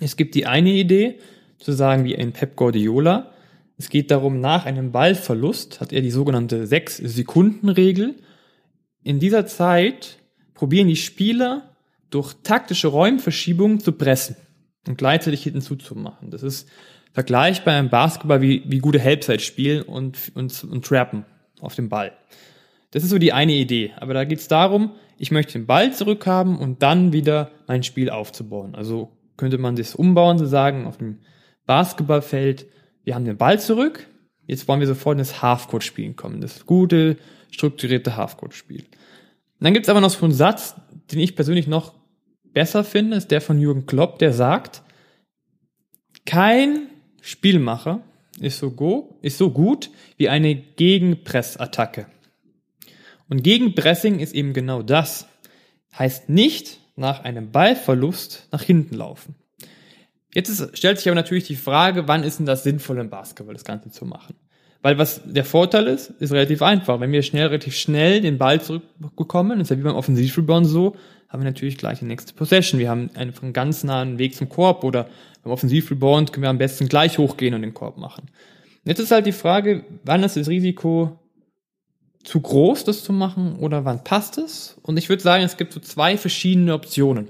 Es 0.00 0.16
gibt 0.16 0.34
die 0.34 0.46
eine 0.46 0.70
Idee, 0.70 1.18
zu 1.58 1.72
sagen 1.72 2.04
wie 2.04 2.16
ein 2.16 2.32
Pep 2.32 2.56
Guardiola. 2.56 3.32
Es 3.78 3.88
geht 3.88 4.10
darum, 4.10 4.40
nach 4.40 4.66
einem 4.66 4.92
Ballverlust 4.92 5.80
hat 5.80 5.92
er 5.92 6.02
die 6.02 6.10
sogenannte 6.10 6.64
6-Sekunden-Regel. 6.66 8.16
In 9.02 9.20
dieser 9.20 9.46
Zeit 9.46 10.18
probieren 10.54 10.88
die 10.88 10.96
Spieler 10.96 11.74
durch 12.10 12.34
taktische 12.42 12.88
Räumverschiebung 12.88 13.80
zu 13.80 13.92
pressen 13.92 14.36
und 14.86 14.98
gleichzeitig 14.98 15.42
hinten 15.42 15.62
zuzumachen. 15.62 16.30
Das 16.30 16.42
ist 16.42 16.68
vergleichbar 17.12 17.78
im 17.78 17.90
Basketball 17.90 18.40
wie, 18.40 18.62
wie 18.66 18.78
gute 18.78 18.98
Helpside 18.98 19.40
spielen 19.40 19.82
und, 19.82 20.32
und, 20.34 20.64
und 20.64 20.84
trappen 20.84 21.24
auf 21.60 21.74
dem 21.74 21.88
Ball. 21.88 22.12
Das 22.90 23.02
ist 23.04 23.10
so 23.10 23.18
die 23.18 23.32
eine 23.32 23.52
Idee. 23.52 23.92
Aber 23.96 24.14
da 24.14 24.24
geht 24.24 24.38
es 24.38 24.48
darum, 24.48 24.92
ich 25.18 25.30
möchte 25.30 25.52
den 25.52 25.66
Ball 25.66 25.92
zurückhaben 25.92 26.58
und 26.58 26.82
dann 26.82 27.12
wieder 27.12 27.50
mein 27.66 27.82
Spiel 27.82 28.10
aufzubauen. 28.10 28.74
Also 28.74 29.12
könnte 29.36 29.58
man 29.58 29.76
das 29.76 29.94
umbauen, 29.94 30.38
zu 30.38 30.46
sagen, 30.46 30.86
auf 30.86 30.98
dem 30.98 31.18
Basketballfeld, 31.66 32.66
wir 33.04 33.14
haben 33.14 33.24
den 33.24 33.36
Ball 33.36 33.60
zurück, 33.60 34.06
jetzt 34.46 34.68
wollen 34.68 34.80
wir 34.80 34.86
sofort 34.86 35.14
in 35.14 35.18
das 35.18 35.42
Halfcourt-Spielen 35.42 36.16
kommen. 36.16 36.40
Das 36.40 36.66
gute, 36.66 37.16
strukturierte 37.50 38.16
Halfcourt-Spiel. 38.16 38.84
Dann 39.60 39.74
gibt 39.74 39.86
es 39.86 39.90
aber 39.90 40.00
noch 40.00 40.10
so 40.10 40.24
einen 40.24 40.34
Satz, 40.34 40.74
den 41.12 41.20
ich 41.20 41.36
persönlich 41.36 41.66
noch 41.66 41.94
besser 42.52 42.84
finde, 42.84 43.16
ist 43.16 43.30
der 43.30 43.40
von 43.40 43.60
Jürgen 43.60 43.86
Klopp, 43.86 44.18
der 44.18 44.32
sagt, 44.32 44.82
kein 46.26 46.88
Spielmacher 47.22 48.02
ist 48.40 48.58
so, 48.58 48.70
go, 48.70 49.18
ist 49.22 49.38
so 49.38 49.50
gut 49.50 49.90
wie 50.16 50.28
eine 50.28 50.54
Gegenpressattacke. 50.54 52.06
Und 53.28 53.42
Gegenpressing 53.42 54.18
ist 54.18 54.34
eben 54.34 54.52
genau 54.52 54.82
das. 54.82 55.26
Heißt 55.98 56.28
nicht 56.28 56.80
nach 56.96 57.20
einem 57.20 57.50
Ballverlust 57.50 58.48
nach 58.50 58.62
hinten 58.62 58.96
laufen. 58.96 59.36
Jetzt 60.34 60.48
ist, 60.48 60.76
stellt 60.76 60.98
sich 60.98 61.08
aber 61.08 61.14
natürlich 61.14 61.44
die 61.44 61.56
Frage, 61.56 62.08
wann 62.08 62.24
ist 62.24 62.38
denn 62.38 62.46
das 62.46 62.64
sinnvoll 62.64 62.98
im 62.98 63.10
Basketball, 63.10 63.54
das 63.54 63.64
Ganze 63.64 63.90
zu 63.90 64.04
machen? 64.04 64.34
Weil 64.80 64.98
was 64.98 65.20
der 65.24 65.44
Vorteil 65.44 65.86
ist, 65.86 66.10
ist 66.18 66.32
relativ 66.32 66.60
einfach. 66.60 66.98
Wenn 66.98 67.12
wir 67.12 67.22
schnell, 67.22 67.46
relativ 67.46 67.76
schnell 67.76 68.20
den 68.20 68.38
Ball 68.38 68.60
zurückbekommen, 68.60 69.60
ist 69.60 69.70
ja 69.70 69.78
wie 69.78 69.82
beim 69.82 69.94
Offensivrebound 69.94 70.66
so, 70.66 70.96
haben 71.32 71.40
wir 71.40 71.50
natürlich 71.50 71.78
gleich 71.78 72.00
die 72.00 72.04
nächste 72.04 72.34
Possession. 72.34 72.78
Wir 72.78 72.90
haben 72.90 73.10
einen 73.14 73.52
ganz 73.54 73.84
nahen 73.84 74.18
Weg 74.18 74.36
zum 74.36 74.50
Korb 74.50 74.84
oder 74.84 75.08
beim 75.42 75.52
Offensivrebound 75.52 76.32
können 76.32 76.42
wir 76.42 76.50
am 76.50 76.58
besten 76.58 76.88
gleich 76.88 77.16
hochgehen 77.16 77.54
und 77.54 77.62
den 77.62 77.72
Korb 77.72 77.96
machen. 77.96 78.30
Jetzt 78.84 78.98
ist 78.98 79.10
halt 79.10 79.24
die 79.24 79.32
Frage, 79.32 79.84
wann 80.04 80.22
ist 80.24 80.36
das 80.36 80.48
Risiko 80.48 81.18
zu 82.22 82.40
groß, 82.40 82.84
das 82.84 83.02
zu 83.02 83.14
machen 83.14 83.56
oder 83.56 83.86
wann 83.86 84.04
passt 84.04 84.36
es? 84.36 84.78
Und 84.82 84.98
ich 84.98 85.08
würde 85.08 85.22
sagen, 85.22 85.42
es 85.42 85.56
gibt 85.56 85.72
so 85.72 85.80
zwei 85.80 86.18
verschiedene 86.18 86.74
Optionen. 86.74 87.28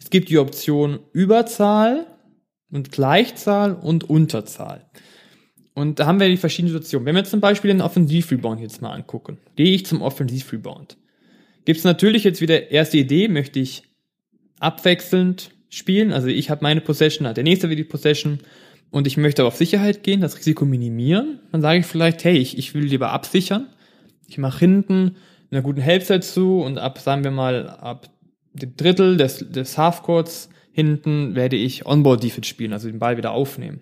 Es 0.00 0.08
gibt 0.08 0.30
die 0.30 0.38
Option 0.38 1.00
Überzahl 1.12 2.06
und 2.70 2.90
Gleichzahl 2.90 3.74
und 3.74 4.08
Unterzahl. 4.08 4.86
Und 5.74 6.00
da 6.00 6.06
haben 6.06 6.20
wir 6.20 6.28
die 6.28 6.38
verschiedenen 6.38 6.72
Situationen. 6.72 7.06
Wenn 7.06 7.16
wir 7.16 7.24
zum 7.24 7.40
Beispiel 7.40 7.68
den 7.68 7.82
Offensivrebound 7.82 8.60
jetzt 8.60 8.80
mal 8.80 8.92
angucken, 8.92 9.38
gehe 9.56 9.74
ich 9.74 9.84
zum 9.84 10.00
Offensivrebound. 10.00 10.96
Gibt 11.64 11.78
es 11.78 11.84
natürlich 11.84 12.24
jetzt 12.24 12.40
wieder 12.40 12.70
erste 12.70 12.98
Idee, 12.98 13.28
möchte 13.28 13.60
ich 13.60 13.84
abwechselnd 14.58 15.50
spielen. 15.68 16.12
Also 16.12 16.28
ich 16.28 16.50
habe 16.50 16.62
meine 16.62 16.80
Possession, 16.80 17.26
hat 17.26 17.36
der 17.36 17.44
nächste 17.44 17.68
wieder 17.68 17.82
die 17.82 17.88
Possession 17.88 18.40
und 18.90 19.06
ich 19.06 19.16
möchte 19.16 19.44
auf 19.44 19.56
Sicherheit 19.56 20.02
gehen, 20.02 20.20
das 20.20 20.36
Risiko 20.36 20.64
minimieren. 20.64 21.40
Dann 21.50 21.62
sage 21.62 21.80
ich 21.80 21.86
vielleicht, 21.86 22.24
hey, 22.24 22.36
ich, 22.36 22.58
ich 22.58 22.74
will 22.74 22.84
lieber 22.84 23.10
absichern. 23.10 23.68
Ich 24.28 24.38
mache 24.38 24.60
hinten 24.60 25.16
einer 25.50 25.62
guten 25.62 25.84
Halbzeit 25.84 26.24
zu 26.24 26.60
und 26.60 26.78
ab, 26.78 26.98
sagen 26.98 27.24
wir 27.24 27.30
mal, 27.30 27.68
ab 27.68 28.10
dem 28.52 28.76
Drittel 28.76 29.16
des, 29.16 29.50
des 29.50 29.78
Halfcourts 29.78 30.50
hinten 30.72 31.34
werde 31.34 31.56
ich 31.56 31.86
Onboard 31.86 32.22
Defense 32.22 32.48
spielen, 32.48 32.72
also 32.72 32.88
den 32.88 32.98
Ball 32.98 33.16
wieder 33.16 33.32
aufnehmen. 33.32 33.80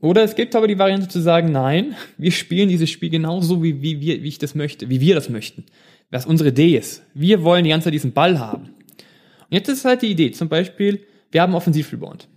Oder 0.00 0.24
es 0.24 0.34
gibt 0.34 0.56
aber 0.56 0.66
die 0.66 0.78
Variante 0.78 1.08
zu 1.08 1.20
sagen, 1.20 1.52
nein, 1.52 1.94
wir 2.18 2.32
spielen 2.32 2.68
dieses 2.68 2.90
Spiel 2.90 3.10
genauso, 3.10 3.62
wie, 3.62 3.82
wie, 3.82 4.00
wie 4.00 4.28
ich 4.28 4.38
das 4.38 4.54
möchte, 4.54 4.90
wie 4.90 5.00
wir 5.00 5.14
das 5.14 5.28
möchten. 5.28 5.64
Was 6.12 6.26
unsere 6.26 6.50
Idee 6.50 6.76
ist. 6.76 7.02
Wir 7.14 7.42
wollen 7.42 7.64
die 7.64 7.70
ganze 7.70 7.86
Zeit 7.86 7.94
diesen 7.94 8.12
Ball 8.12 8.38
haben. 8.38 8.64
Und 8.64 9.48
jetzt 9.50 9.68
ist 9.68 9.84
halt 9.84 10.02
die 10.02 10.10
Idee, 10.10 10.30
zum 10.30 10.48
Beispiel, 10.48 11.04
wir 11.32 11.42
haben 11.42 11.54
Offensivrebound. 11.54 12.28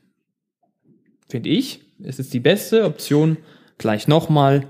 Finde 1.29 1.50
ich, 1.50 1.82
es 2.03 2.17
ist 2.17 2.34
die 2.34 2.39
beste 2.39 2.86
Option, 2.86 3.38
gleich 3.77 4.08
nochmal 4.08 4.65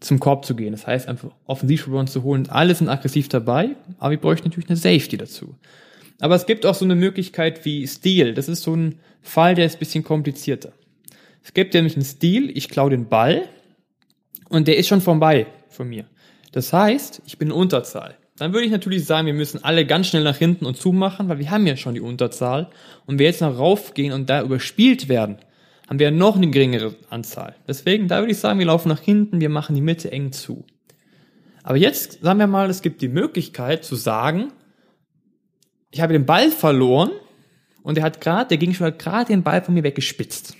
zum 0.00 0.18
Korb 0.18 0.44
zu 0.44 0.56
gehen. 0.56 0.72
Das 0.72 0.86
heißt, 0.86 1.08
einfach 1.08 1.30
Offensivrebound 1.44 2.10
zu 2.10 2.22
holen. 2.22 2.48
Alle 2.48 2.74
sind 2.74 2.88
aggressiv 2.88 3.28
dabei, 3.28 3.76
aber 3.98 4.12
wir 4.12 4.20
bräuchten 4.20 4.48
natürlich 4.48 4.68
eine 4.68 4.76
Safety 4.76 5.16
dazu. 5.18 5.54
Aber 6.18 6.34
es 6.34 6.46
gibt 6.46 6.64
auch 6.64 6.74
so 6.74 6.84
eine 6.84 6.94
Möglichkeit 6.94 7.64
wie 7.64 7.86
Steal. 7.86 8.32
Das 8.32 8.48
ist 8.48 8.62
so 8.62 8.74
ein 8.74 8.98
Fall, 9.20 9.54
der 9.54 9.66
ist 9.66 9.76
ein 9.76 9.78
bisschen 9.78 10.04
komplizierter. 10.04 10.72
Es 11.44 11.52
gibt 11.52 11.74
nämlich 11.74 11.96
einen 11.96 12.04
Stil, 12.04 12.50
ich 12.56 12.68
klaue 12.68 12.90
den 12.90 13.08
Ball 13.08 13.48
und 14.48 14.68
der 14.68 14.78
ist 14.78 14.88
schon 14.88 15.00
vorbei 15.00 15.46
von 15.68 15.88
mir. 15.88 16.06
Das 16.52 16.72
heißt, 16.72 17.22
ich 17.26 17.38
bin 17.38 17.48
in 17.48 17.54
Unterzahl. 17.54 18.16
Dann 18.42 18.52
würde 18.52 18.66
ich 18.66 18.72
natürlich 18.72 19.04
sagen, 19.04 19.28
wir 19.28 19.34
müssen 19.34 19.62
alle 19.62 19.86
ganz 19.86 20.08
schnell 20.08 20.24
nach 20.24 20.36
hinten 20.36 20.66
und 20.66 20.76
zumachen, 20.76 21.28
weil 21.28 21.38
wir 21.38 21.52
haben 21.52 21.64
ja 21.64 21.76
schon 21.76 21.94
die 21.94 22.00
Unterzahl. 22.00 22.70
Und 23.06 23.20
wir 23.20 23.26
jetzt 23.26 23.40
noch 23.40 23.56
raufgehen 23.56 24.12
und 24.12 24.28
da 24.28 24.42
überspielt 24.42 25.08
werden, 25.08 25.36
haben 25.88 26.00
wir 26.00 26.10
noch 26.10 26.34
eine 26.34 26.50
geringere 26.50 26.96
Anzahl. 27.08 27.54
Deswegen, 27.68 28.08
da 28.08 28.18
würde 28.18 28.32
ich 28.32 28.38
sagen, 28.38 28.58
wir 28.58 28.66
laufen 28.66 28.88
nach 28.88 28.98
hinten, 28.98 29.40
wir 29.40 29.48
machen 29.48 29.76
die 29.76 29.80
Mitte 29.80 30.10
eng 30.10 30.32
zu. 30.32 30.64
Aber 31.62 31.76
jetzt 31.76 32.20
sagen 32.20 32.40
wir 32.40 32.48
mal, 32.48 32.68
es 32.68 32.82
gibt 32.82 33.00
die 33.00 33.06
Möglichkeit 33.06 33.84
zu 33.84 33.94
sagen, 33.94 34.52
ich 35.92 36.00
habe 36.00 36.12
den 36.12 36.26
Ball 36.26 36.50
verloren 36.50 37.12
und 37.84 37.96
der 37.96 38.02
hat 38.02 38.20
gerade, 38.20 38.48
der 38.48 38.58
Gegenspieler 38.58 38.88
hat 38.88 38.98
gerade 38.98 39.26
den 39.26 39.44
Ball 39.44 39.62
von 39.62 39.72
mir 39.72 39.84
weggespitzt. 39.84 40.56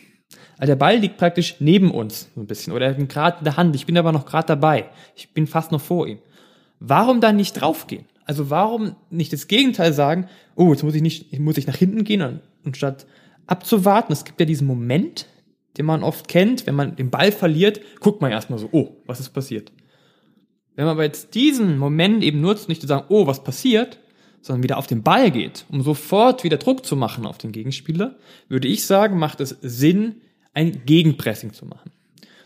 Also 0.56 0.70
der 0.70 0.76
Ball 0.76 0.98
liegt 0.98 1.16
praktisch 1.16 1.56
neben 1.58 1.90
uns 1.90 2.30
so 2.32 2.42
ein 2.42 2.46
bisschen 2.46 2.72
oder 2.72 2.86
er 2.86 2.92
hat 2.92 3.00
ihn 3.00 3.08
gerade 3.08 3.38
in 3.38 3.44
der 3.44 3.56
Hand. 3.56 3.74
Ich 3.74 3.86
bin 3.86 3.98
aber 3.98 4.12
noch 4.12 4.24
gerade 4.24 4.46
dabei. 4.46 4.84
Ich 5.16 5.34
bin 5.34 5.48
fast 5.48 5.72
noch 5.72 5.80
vor 5.80 6.06
ihm. 6.06 6.20
Warum 6.84 7.20
dann 7.20 7.36
nicht 7.36 7.52
draufgehen? 7.52 8.06
Also 8.24 8.50
warum 8.50 8.96
nicht 9.08 9.32
das 9.32 9.46
Gegenteil 9.46 9.92
sagen? 9.92 10.26
Oh, 10.56 10.72
jetzt 10.72 10.82
muss 10.82 10.96
ich 10.96 11.02
nicht, 11.02 11.38
muss 11.38 11.56
ich 11.56 11.66
nach 11.68 11.76
hinten 11.76 12.02
gehen 12.02 12.40
und 12.64 12.76
statt 12.76 13.06
abzuwarten. 13.46 14.12
Es 14.12 14.24
gibt 14.24 14.40
ja 14.40 14.46
diesen 14.46 14.66
Moment, 14.66 15.26
den 15.78 15.86
man 15.86 16.02
oft 16.02 16.26
kennt, 16.26 16.66
wenn 16.66 16.74
man 16.74 16.96
den 16.96 17.10
Ball 17.10 17.30
verliert, 17.30 17.80
guckt 18.00 18.20
man 18.20 18.32
erstmal 18.32 18.58
so, 18.58 18.68
oh, 18.72 18.96
was 19.06 19.20
ist 19.20 19.30
passiert? 19.30 19.72
Wenn 20.74 20.86
man 20.86 20.92
aber 20.92 21.04
jetzt 21.04 21.34
diesen 21.34 21.78
Moment 21.78 22.24
eben 22.24 22.40
nutzt, 22.40 22.68
nicht 22.68 22.80
zu 22.80 22.88
sagen, 22.88 23.06
oh, 23.10 23.28
was 23.28 23.44
passiert, 23.44 24.00
sondern 24.40 24.64
wieder 24.64 24.78
auf 24.78 24.88
den 24.88 25.04
Ball 25.04 25.30
geht, 25.30 25.66
um 25.70 25.82
sofort 25.82 26.42
wieder 26.42 26.56
Druck 26.56 26.84
zu 26.84 26.96
machen 26.96 27.26
auf 27.26 27.38
den 27.38 27.52
Gegenspieler, 27.52 28.16
würde 28.48 28.66
ich 28.66 28.86
sagen, 28.86 29.18
macht 29.18 29.40
es 29.40 29.56
Sinn, 29.62 30.16
ein 30.52 30.84
Gegenpressing 30.84 31.52
zu 31.52 31.64
machen. 31.64 31.92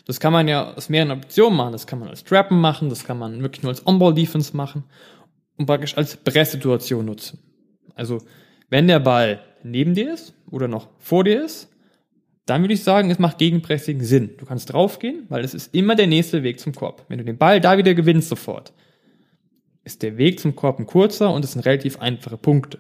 Das 0.07 0.21
kann 0.21 0.33
man 0.33 0.47
ja 0.49 0.73
aus 0.75 0.89
mehreren 0.89 1.11
Optionen 1.11 1.57
machen. 1.57 1.73
Das 1.73 1.87
kann 1.87 1.99
man 1.99 2.09
als 2.09 2.25
Trappen 2.25 2.61
machen, 2.61 2.89
das 2.89 3.05
kann 3.05 3.19
man 3.19 3.43
wirklich 3.43 3.63
nur 3.63 3.71
als 3.71 3.87
On-Ball-Defense 3.87 4.57
machen 4.57 4.85
und 5.57 5.67
praktisch 5.67 5.97
als 5.97 6.17
Presssituation 6.17 7.05
nutzen. 7.05 7.41
Also, 7.95 8.23
wenn 8.71 8.87
der 8.89 9.01
Ball 9.01 9.41
neben 9.63 9.95
dir 9.95 10.15
ist 10.15 10.35
oder 10.51 10.69
noch 10.69 10.89
vor 10.99 11.25
dir 11.25 11.45
ist, 11.45 11.69
dann 12.47 12.63
würde 12.63 12.75
ich 12.75 12.85
sagen, 12.85 13.11
es 13.11 13.19
macht 13.19 13.39
Gegenpressing 13.39 14.01
Sinn. 14.03 14.31
Du 14.39 14.47
kannst 14.47 14.73
draufgehen, 14.73 15.27
weil 15.29 15.45
es 15.45 15.53
ist 15.53 15.75
immer 15.75 15.97
der 15.97 16.07
nächste 16.07 16.45
Weg 16.45 16.61
zum 16.61 16.73
Korb. 16.73 17.05
Wenn 17.09 17.19
du 17.19 17.25
den 17.25 17.39
Ball 17.39 17.61
da 17.61 17.77
wieder 17.77 17.95
gewinnst 17.95 18.29
sofort, 18.29 18.73
ist 19.83 20.03
der 20.03 20.17
Weg 20.17 20.39
zum 20.39 20.55
Korb 20.55 20.79
ein 20.79 20.87
kurzer 20.87 21.33
und 21.33 21.45
es 21.45 21.53
sind 21.53 21.67
relativ 21.67 21.99
einfache 21.99 22.37
Punkte. 22.37 22.79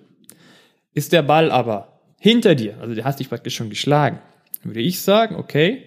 Ist 0.95 1.13
der 1.13 1.23
Ball 1.23 1.51
aber 1.51 2.01
hinter 2.21 2.55
dir, 2.55 2.79
also 2.81 2.95
der 2.95 3.05
hast 3.05 3.19
dich 3.19 3.29
praktisch 3.29 3.57
schon 3.57 3.71
geschlagen, 3.71 4.21
würde 4.63 4.81
ich 4.81 5.01
sagen, 5.01 5.35
okay, 5.35 5.85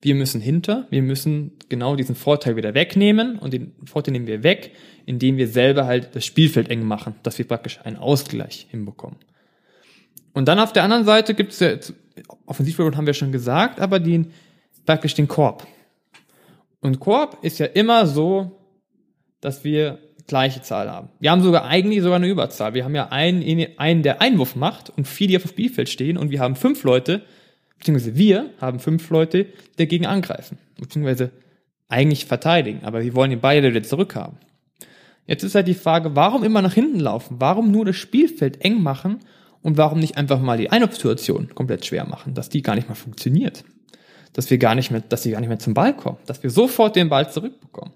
wir 0.00 0.14
müssen 0.14 0.40
hinter, 0.40 0.86
wir 0.90 1.02
müssen 1.02 1.52
genau 1.68 1.96
diesen 1.96 2.14
Vorteil 2.14 2.56
wieder 2.56 2.74
wegnehmen 2.74 3.38
und 3.38 3.52
den 3.52 3.72
Vorteil 3.84 4.12
nehmen 4.12 4.26
wir 4.26 4.42
weg, 4.42 4.72
indem 5.06 5.36
wir 5.36 5.48
selber 5.48 5.86
halt 5.86 6.14
das 6.14 6.24
Spielfeld 6.24 6.70
eng 6.70 6.84
machen, 6.84 7.14
dass 7.22 7.38
wir 7.38 7.46
praktisch 7.46 7.80
einen 7.84 7.96
Ausgleich 7.96 8.68
hinbekommen. 8.70 9.18
Und 10.32 10.46
dann 10.46 10.60
auf 10.60 10.72
der 10.72 10.84
anderen 10.84 11.04
Seite 11.04 11.34
gibt 11.34 11.52
es 11.52 11.60
ja, 11.60 11.76
Offensivballon 12.46 12.96
haben 12.96 13.06
wir 13.06 13.14
schon 13.14 13.32
gesagt, 13.32 13.80
aber 13.80 13.98
den, 13.98 14.32
praktisch 14.86 15.14
den 15.14 15.26
Korb. 15.26 15.66
Und 16.80 17.00
Korb 17.00 17.38
ist 17.42 17.58
ja 17.58 17.66
immer 17.66 18.06
so, 18.06 18.60
dass 19.40 19.64
wir 19.64 19.98
gleiche 20.28 20.62
Zahl 20.62 20.90
haben. 20.90 21.08
Wir 21.18 21.30
haben 21.30 21.42
sogar 21.42 21.64
eigentlich 21.64 22.02
sogar 22.02 22.16
eine 22.16 22.28
Überzahl. 22.28 22.74
Wir 22.74 22.84
haben 22.84 22.94
ja 22.94 23.08
einen, 23.08 23.66
einen 23.78 24.02
der 24.02 24.20
Einwurf 24.20 24.54
macht 24.54 24.90
und 24.90 25.08
vier, 25.08 25.26
die 25.26 25.36
auf 25.36 25.42
dem 25.42 25.50
Spielfeld 25.50 25.88
stehen 25.88 26.16
und 26.16 26.30
wir 26.30 26.38
haben 26.38 26.54
fünf 26.54 26.84
Leute, 26.84 27.22
beziehungsweise 27.78 28.16
wir 28.16 28.50
haben 28.60 28.80
fünf 28.80 29.08
Leute, 29.10 29.44
die 29.44 29.76
dagegen 29.76 30.06
angreifen, 30.06 30.58
beziehungsweise 30.78 31.30
eigentlich 31.88 32.26
verteidigen, 32.26 32.84
aber 32.84 33.02
wir 33.02 33.14
wollen 33.14 33.30
die 33.30 33.36
beide 33.36 33.70
wieder 33.70 33.82
zurückhaben. 33.82 34.38
Jetzt 35.26 35.42
ist 35.42 35.54
halt 35.54 35.68
die 35.68 35.74
Frage, 35.74 36.16
warum 36.16 36.42
immer 36.42 36.62
nach 36.62 36.72
hinten 36.72 37.00
laufen? 37.00 37.36
Warum 37.38 37.70
nur 37.70 37.84
das 37.84 37.96
Spielfeld 37.96 38.64
eng 38.64 38.82
machen 38.82 39.20
und 39.62 39.76
warum 39.76 40.00
nicht 40.00 40.16
einfach 40.16 40.40
mal 40.40 40.56
die 40.56 40.70
Einwurfsituation 40.70 41.54
komplett 41.54 41.84
schwer 41.84 42.06
machen, 42.06 42.34
dass 42.34 42.48
die 42.48 42.62
gar 42.62 42.74
nicht 42.74 42.88
mehr 42.88 42.96
funktioniert? 42.96 43.64
Dass 44.32 44.50
wir 44.50 44.58
gar 44.58 44.74
nicht 44.74 44.90
mehr, 44.90 45.02
dass 45.02 45.22
sie 45.22 45.32
gar 45.32 45.40
nicht 45.40 45.48
mehr 45.48 45.58
zum 45.58 45.74
Ball 45.74 45.94
kommen, 45.94 46.18
dass 46.26 46.42
wir 46.42 46.50
sofort 46.50 46.96
den 46.96 47.10
Ball 47.10 47.30
zurückbekommen. 47.30 47.92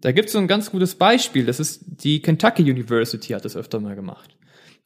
Da 0.00 0.12
gibt 0.12 0.26
es 0.26 0.32
so 0.32 0.38
ein 0.38 0.48
ganz 0.48 0.70
gutes 0.70 0.94
Beispiel, 0.94 1.46
das 1.46 1.60
ist 1.60 1.82
die 2.02 2.20
Kentucky 2.20 2.62
University 2.62 3.32
hat 3.32 3.44
das 3.44 3.56
öfter 3.56 3.78
mal 3.80 3.94
gemacht. 3.94 4.34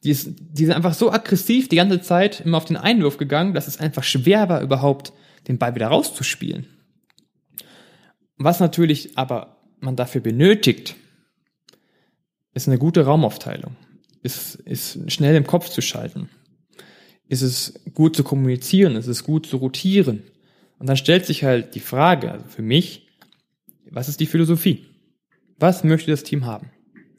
Die, 0.05 0.11
ist, 0.11 0.29
die 0.37 0.65
sind 0.65 0.75
einfach 0.75 0.93
so 0.93 1.11
aggressiv 1.11 1.67
die 1.67 1.77
ganze 1.77 1.99
Zeit 1.99 2.41
immer 2.41 2.57
auf 2.57 2.65
den 2.65 2.77
Einwurf 2.77 3.17
gegangen, 3.17 3.55
dass 3.55 3.67
es 3.67 3.79
einfach 3.79 4.03
schwer 4.03 4.49
war, 4.49 4.61
überhaupt 4.61 5.13
den 5.47 5.57
Ball 5.57 5.73
wieder 5.73 5.87
rauszuspielen. 5.87 6.67
Was 8.37 8.59
natürlich 8.59 9.17
aber 9.17 9.57
man 9.79 9.95
dafür 9.95 10.21
benötigt, 10.21 10.95
ist 12.53 12.67
eine 12.67 12.77
gute 12.77 13.03
Raumaufteilung. 13.03 13.75
ist, 14.21 14.55
ist 14.55 15.11
schnell 15.11 15.35
im 15.35 15.47
Kopf 15.47 15.69
zu 15.69 15.81
schalten? 15.81 16.29
Ist 17.27 17.41
es 17.41 17.73
gut 17.95 18.15
zu 18.15 18.23
kommunizieren? 18.23 18.95
Ist 18.97 19.07
es 19.07 19.23
gut 19.23 19.47
zu 19.47 19.57
rotieren? 19.57 20.21
Und 20.77 20.87
dann 20.87 20.97
stellt 20.97 21.25
sich 21.25 21.43
halt 21.43 21.73
die 21.73 21.79
Frage, 21.79 22.31
also 22.31 22.45
für 22.47 22.61
mich, 22.61 23.07
was 23.89 24.07
ist 24.07 24.19
die 24.19 24.27
Philosophie? 24.27 24.85
Was 25.57 25.83
möchte 25.83 26.11
das 26.11 26.21
Team 26.21 26.45
haben? 26.45 26.69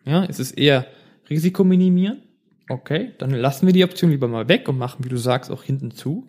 Ja, 0.04 0.22
ist 0.22 0.38
es 0.38 0.52
eher 0.52 0.86
Risiko 1.28 1.64
minimieren? 1.64 2.22
Okay, 2.68 3.12
dann 3.18 3.30
lassen 3.30 3.66
wir 3.66 3.72
die 3.72 3.84
Option 3.84 4.10
lieber 4.10 4.28
mal 4.28 4.48
weg 4.48 4.68
und 4.68 4.78
machen, 4.78 5.04
wie 5.04 5.08
du 5.08 5.16
sagst, 5.16 5.50
auch 5.50 5.62
hinten 5.62 5.92
zu. 5.92 6.28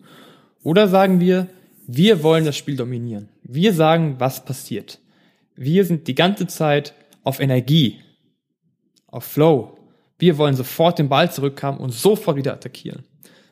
Oder 0.62 0.86
sagen 0.86 1.20
wir, 1.20 1.48
wir 1.86 2.22
wollen 2.22 2.44
das 2.44 2.56
Spiel 2.56 2.76
dominieren. 2.76 3.28
Wir 3.42 3.72
sagen, 3.72 4.16
was 4.18 4.44
passiert. 4.44 5.00
Wir 5.56 5.84
sind 5.84 6.06
die 6.06 6.14
ganze 6.14 6.46
Zeit 6.46 6.94
auf 7.24 7.40
Energie, 7.40 8.00
auf 9.08 9.24
Flow. 9.24 9.78
Wir 10.18 10.38
wollen 10.38 10.54
sofort 10.54 10.98
den 10.98 11.08
Ball 11.08 11.32
zurückhaben 11.32 11.80
und 11.80 11.92
sofort 11.92 12.36
wieder 12.36 12.52
attackieren. 12.52 13.04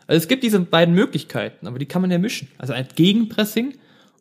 Also 0.07 0.19
es 0.19 0.29
gibt 0.29 0.45
diese 0.45 0.61
beiden 0.61 0.95
Möglichkeiten, 0.95 1.67
aber 1.67 1.79
die 1.79 1.87
kann 1.87 2.03
man 2.03 2.11
ja 2.11 2.19
mischen. 2.19 2.49
Also 2.59 2.73
ein 2.73 2.87
Gegenpressing 2.95 3.75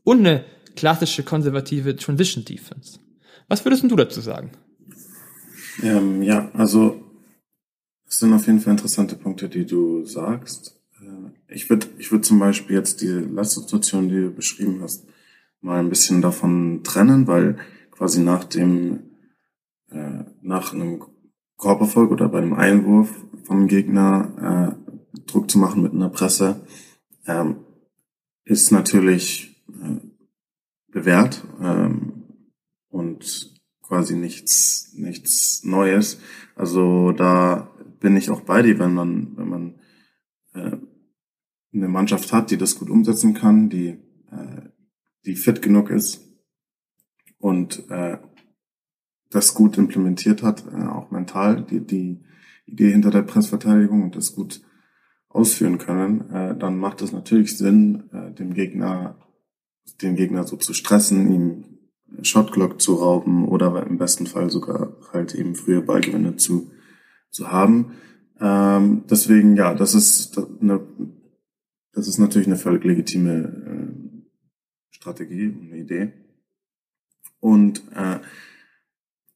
und 0.04 0.20
eine 0.20 0.44
klassische 0.76 1.24
konservative 1.24 1.96
Transition 1.96 2.44
Defense. 2.44 3.00
Was 3.48 3.64
würdest 3.64 3.84
du 3.84 3.96
dazu 3.96 4.22
sagen? 4.22 4.52
Ähm, 5.84 6.24
ja, 6.24 6.50
also 6.54 7.05
es 8.16 8.20
sind 8.20 8.32
auf 8.32 8.48
jeden 8.48 8.62
Fall 8.62 8.72
interessante 8.72 9.18
Punkte, 9.18 9.50
die 9.50 9.66
du 9.66 10.06
sagst. 10.06 10.80
Äh, 11.02 11.54
ich 11.54 11.70
würde 11.70 11.88
ich 11.98 12.14
würd 12.14 12.24
zum 12.24 12.40
Beispiel 12.40 12.78
jetzt 12.78 13.02
die 13.02 13.10
Lastsituation, 13.10 14.08
die 14.08 14.22
du 14.22 14.32
beschrieben 14.32 14.80
hast, 14.82 15.06
mal 15.60 15.80
ein 15.80 15.90
bisschen 15.90 16.22
davon 16.22 16.82
trennen, 16.86 17.28
weil 17.28 17.58
quasi 17.92 18.22
nach 18.22 18.46
dem, 18.46 19.02
äh, 19.92 20.24
nach 20.42 20.72
einem 20.72 21.04
Korberfolg 21.58 22.10
oder 22.10 22.30
bei 22.30 22.38
einem 22.38 22.54
Einwurf 22.54 23.10
vom 23.44 23.68
Gegner 23.68 24.78
äh, 24.80 25.20
Druck 25.26 25.52
zu 25.52 25.60
machen 25.60 25.84
mit 25.84 25.92
einer 25.92 26.10
Presse, 26.10 26.62
ähm, 27.28 27.58
ist 28.46 28.72
natürlich 28.72 29.62
äh, 29.68 30.00
bewährt 30.90 31.44
ähm, 31.62 32.24
und 32.88 33.54
quasi 33.82 34.16
nichts, 34.16 34.94
nichts 34.94 35.66
Neues. 35.66 36.18
Also 36.56 37.12
da 37.12 37.75
bin 38.00 38.16
ich 38.16 38.30
auch 38.30 38.42
bei 38.42 38.62
dir, 38.62 38.80
wenn 38.80 38.94
man, 38.94 39.38
wenn 39.38 39.50
man 39.50 39.76
äh, 40.54 40.78
eine 41.74 41.88
Mannschaft 41.88 42.32
hat, 42.32 42.52
die 42.52 42.58
das 42.58 42.78
gut 42.78 42.90
umsetzen 42.90 43.34
kann, 43.34 43.70
die, 43.70 44.00
äh, 44.32 44.70
die 45.26 45.36
fit 45.36 45.62
genug 45.62 45.90
ist 45.90 46.22
und 47.38 47.90
äh, 47.90 48.18
das 49.30 49.54
gut 49.54 49.78
implementiert 49.78 50.44
hat, 50.44 50.66
äh, 50.72 50.86
auch 50.86 51.12
mental, 51.12 51.64
die, 51.64 51.82
die 51.82 52.24
Idee 52.66 52.92
hinter 52.92 53.12
der 53.12 53.24
Pressverteidigung 53.24 54.04
und 54.04 54.16
das 54.16 54.34
gut 54.34 54.62
ausführen 55.30 55.78
können, 55.78 56.30
äh, 56.32 56.58
dann 56.58 56.78
macht 56.78 57.02
es 57.02 57.12
natürlich 57.12 57.58
Sinn, 57.58 58.10
äh, 58.14 58.32
dem 58.34 58.54
Gegner, 58.54 59.18
den 60.02 60.16
Gegner 60.16 60.46
so 60.46 60.56
zu 60.56 60.74
stressen, 60.74 61.32
ihm 61.32 61.66
Shotclock 62.22 62.82
zu 62.82 62.96
rauben 62.96 63.46
oder 63.48 63.86
im 63.86 63.98
besten 63.98 64.28
Fall 64.28 64.50
sogar 64.50 64.96
halt 65.12 65.36
eben 65.36 65.56
frühe 65.56 65.82
Ballgewinne 65.82 66.38
zu, 66.38 66.72
zu 67.36 67.52
haben. 67.52 67.92
Ähm, 68.40 69.04
deswegen, 69.10 69.56
ja, 69.56 69.74
das 69.74 69.94
ist 69.94 70.38
eine, 70.62 70.82
das 71.94 72.08
ist 72.08 72.18
natürlich 72.18 72.48
eine 72.48 72.58
völlig 72.58 72.84
legitime 72.84 73.34
äh, 73.34 74.26
Strategie 74.90 75.48
und 75.48 75.72
eine 75.72 75.78
Idee. 75.78 76.14
Und 77.40 77.84
äh, 77.94 78.20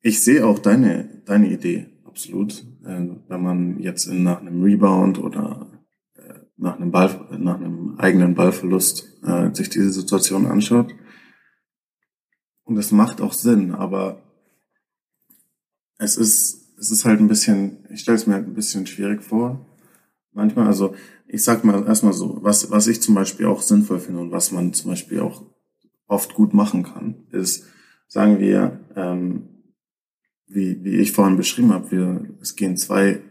ich 0.02 0.24
sehe 0.24 0.46
auch 0.46 0.60
deine, 0.60 1.22
deine 1.26 1.52
Idee, 1.52 1.88
absolut. 2.06 2.66
Äh, 2.86 3.08
wenn 3.28 3.44
man 3.44 3.80
jetzt 3.80 4.08
in, 4.08 4.24
nach 4.24 4.42
einem 4.42 4.64
Rebound 4.64 5.20
oder 5.20 5.70
äh, 6.16 6.34
nach 6.58 6.78
einem 6.78 6.92
Ball, 6.92 7.28
nach 7.38 7.56
einem 7.56 7.96
eigenen 7.98 8.34
Ballverlust 8.34 9.22
äh, 9.24 9.54
sich 9.54 9.70
diese 9.70 9.92
Situation 9.92 10.46
anschaut. 10.46 10.96
Und 12.64 12.78
es 12.78 12.92
macht 12.92 13.20
auch 13.22 13.34
Sinn, 13.34 13.74
aber 13.74 14.22
es 15.98 16.18
ist, 16.18 16.59
es 16.80 16.92
ist 16.92 17.06
halt 17.06 17.20
ein 17.20 17.28
bisschen, 17.28 17.86
ich 17.90 18.02
stelle 18.02 18.18
es 18.18 18.26
mir 18.26 18.36
halt 18.36 18.48
ein 18.48 18.54
bisschen 18.54 18.88
schwierig 18.88 19.22
vor. 19.22 19.66
Manchmal, 20.32 20.68
also 20.68 20.96
ich 21.28 21.44
sag 21.44 21.64
mal 21.64 21.86
erstmal 21.86 22.14
so, 22.14 22.40
was, 22.42 22.72
was 22.72 22.88
ich 22.88 23.02
zum 23.02 23.16
Beispiel 23.16 23.46
auch 23.46 23.62
sinnvoll 23.62 24.00
finde 24.00 24.22
und 24.22 24.32
was 24.32 24.52
man 24.52 24.74
zum 24.74 24.92
Beispiel 24.92 25.20
auch 25.20 25.44
oft 26.08 26.34
gut 26.34 26.54
machen 26.54 26.84
kann, 26.84 27.28
ist, 27.32 27.66
sagen 28.08 28.40
wir, 28.40 28.80
ähm, 28.96 29.50
wie, 30.48 30.84
wie 30.84 30.96
ich 30.98 31.12
vorhin 31.12 31.38
beschrieben 31.38 31.72
habe, 31.72 31.92
wir, 31.92 32.36
es 32.42 32.56
gehen 32.56 32.78
zwei, 32.78 33.22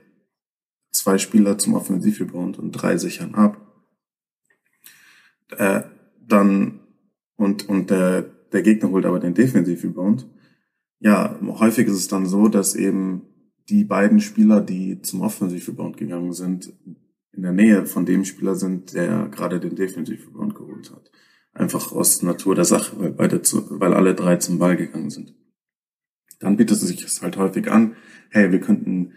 zwei 0.92 1.18
Spieler 1.18 1.58
zum 1.58 1.74
Offensivrebound 1.74 2.58
und 2.58 2.72
drei 2.72 2.96
sichern 2.96 3.34
ab. 3.34 3.60
Äh, 5.56 5.82
dann, 6.20 6.80
und, 7.36 7.68
und 7.68 7.90
der, 7.90 8.22
der 8.22 8.62
Gegner 8.62 8.90
holt 8.90 9.06
aber 9.06 9.18
den 9.18 9.34
Defensivrebound. 9.34 10.28
Ja, 11.00 11.38
häufig 11.42 11.86
ist 11.86 11.94
es 11.94 12.08
dann 12.08 12.26
so, 12.26 12.48
dass 12.48 12.74
eben 12.74 13.27
die 13.68 13.84
beiden 13.84 14.20
Spieler, 14.20 14.60
die 14.60 15.00
zum 15.02 15.20
Offensivrebound 15.20 15.96
gegangen 15.96 16.32
sind, 16.32 16.72
in 17.32 17.42
der 17.42 17.52
Nähe 17.52 17.86
von 17.86 18.06
dem 18.06 18.24
Spieler 18.24 18.54
sind, 18.54 18.94
der 18.94 19.28
gerade 19.28 19.60
den 19.60 19.76
Defensivrebound 19.76 20.54
geholt 20.54 20.90
hat. 20.90 21.10
Einfach 21.52 21.92
aus 21.92 22.22
Natur 22.22 22.54
der 22.54 22.64
Sache, 22.64 22.98
weil 22.98 23.12
beide 23.12 23.42
zu, 23.42 23.80
weil 23.80 23.94
alle 23.94 24.14
drei 24.14 24.36
zum 24.36 24.58
Ball 24.58 24.76
gegangen 24.76 25.10
sind. 25.10 25.34
Dann 26.40 26.56
bietet 26.56 26.76
es 26.76 26.88
sich 26.88 27.22
halt 27.22 27.36
häufig 27.36 27.70
an, 27.70 27.96
hey, 28.30 28.50
wir 28.52 28.60
könnten 28.60 29.12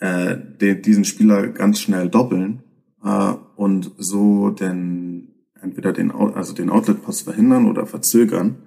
äh, 0.00 0.36
den, 0.60 0.82
diesen 0.82 1.04
Spieler 1.04 1.48
ganz 1.48 1.80
schnell 1.80 2.08
doppeln 2.08 2.62
äh, 3.02 3.32
und 3.56 3.92
so 3.98 4.50
den 4.50 5.32
entweder 5.60 5.92
den 5.92 6.10
also 6.10 6.54
den 6.54 6.70
Outlet 6.70 7.02
Pass 7.02 7.22
verhindern 7.22 7.66
oder 7.66 7.86
verzögern 7.86 8.66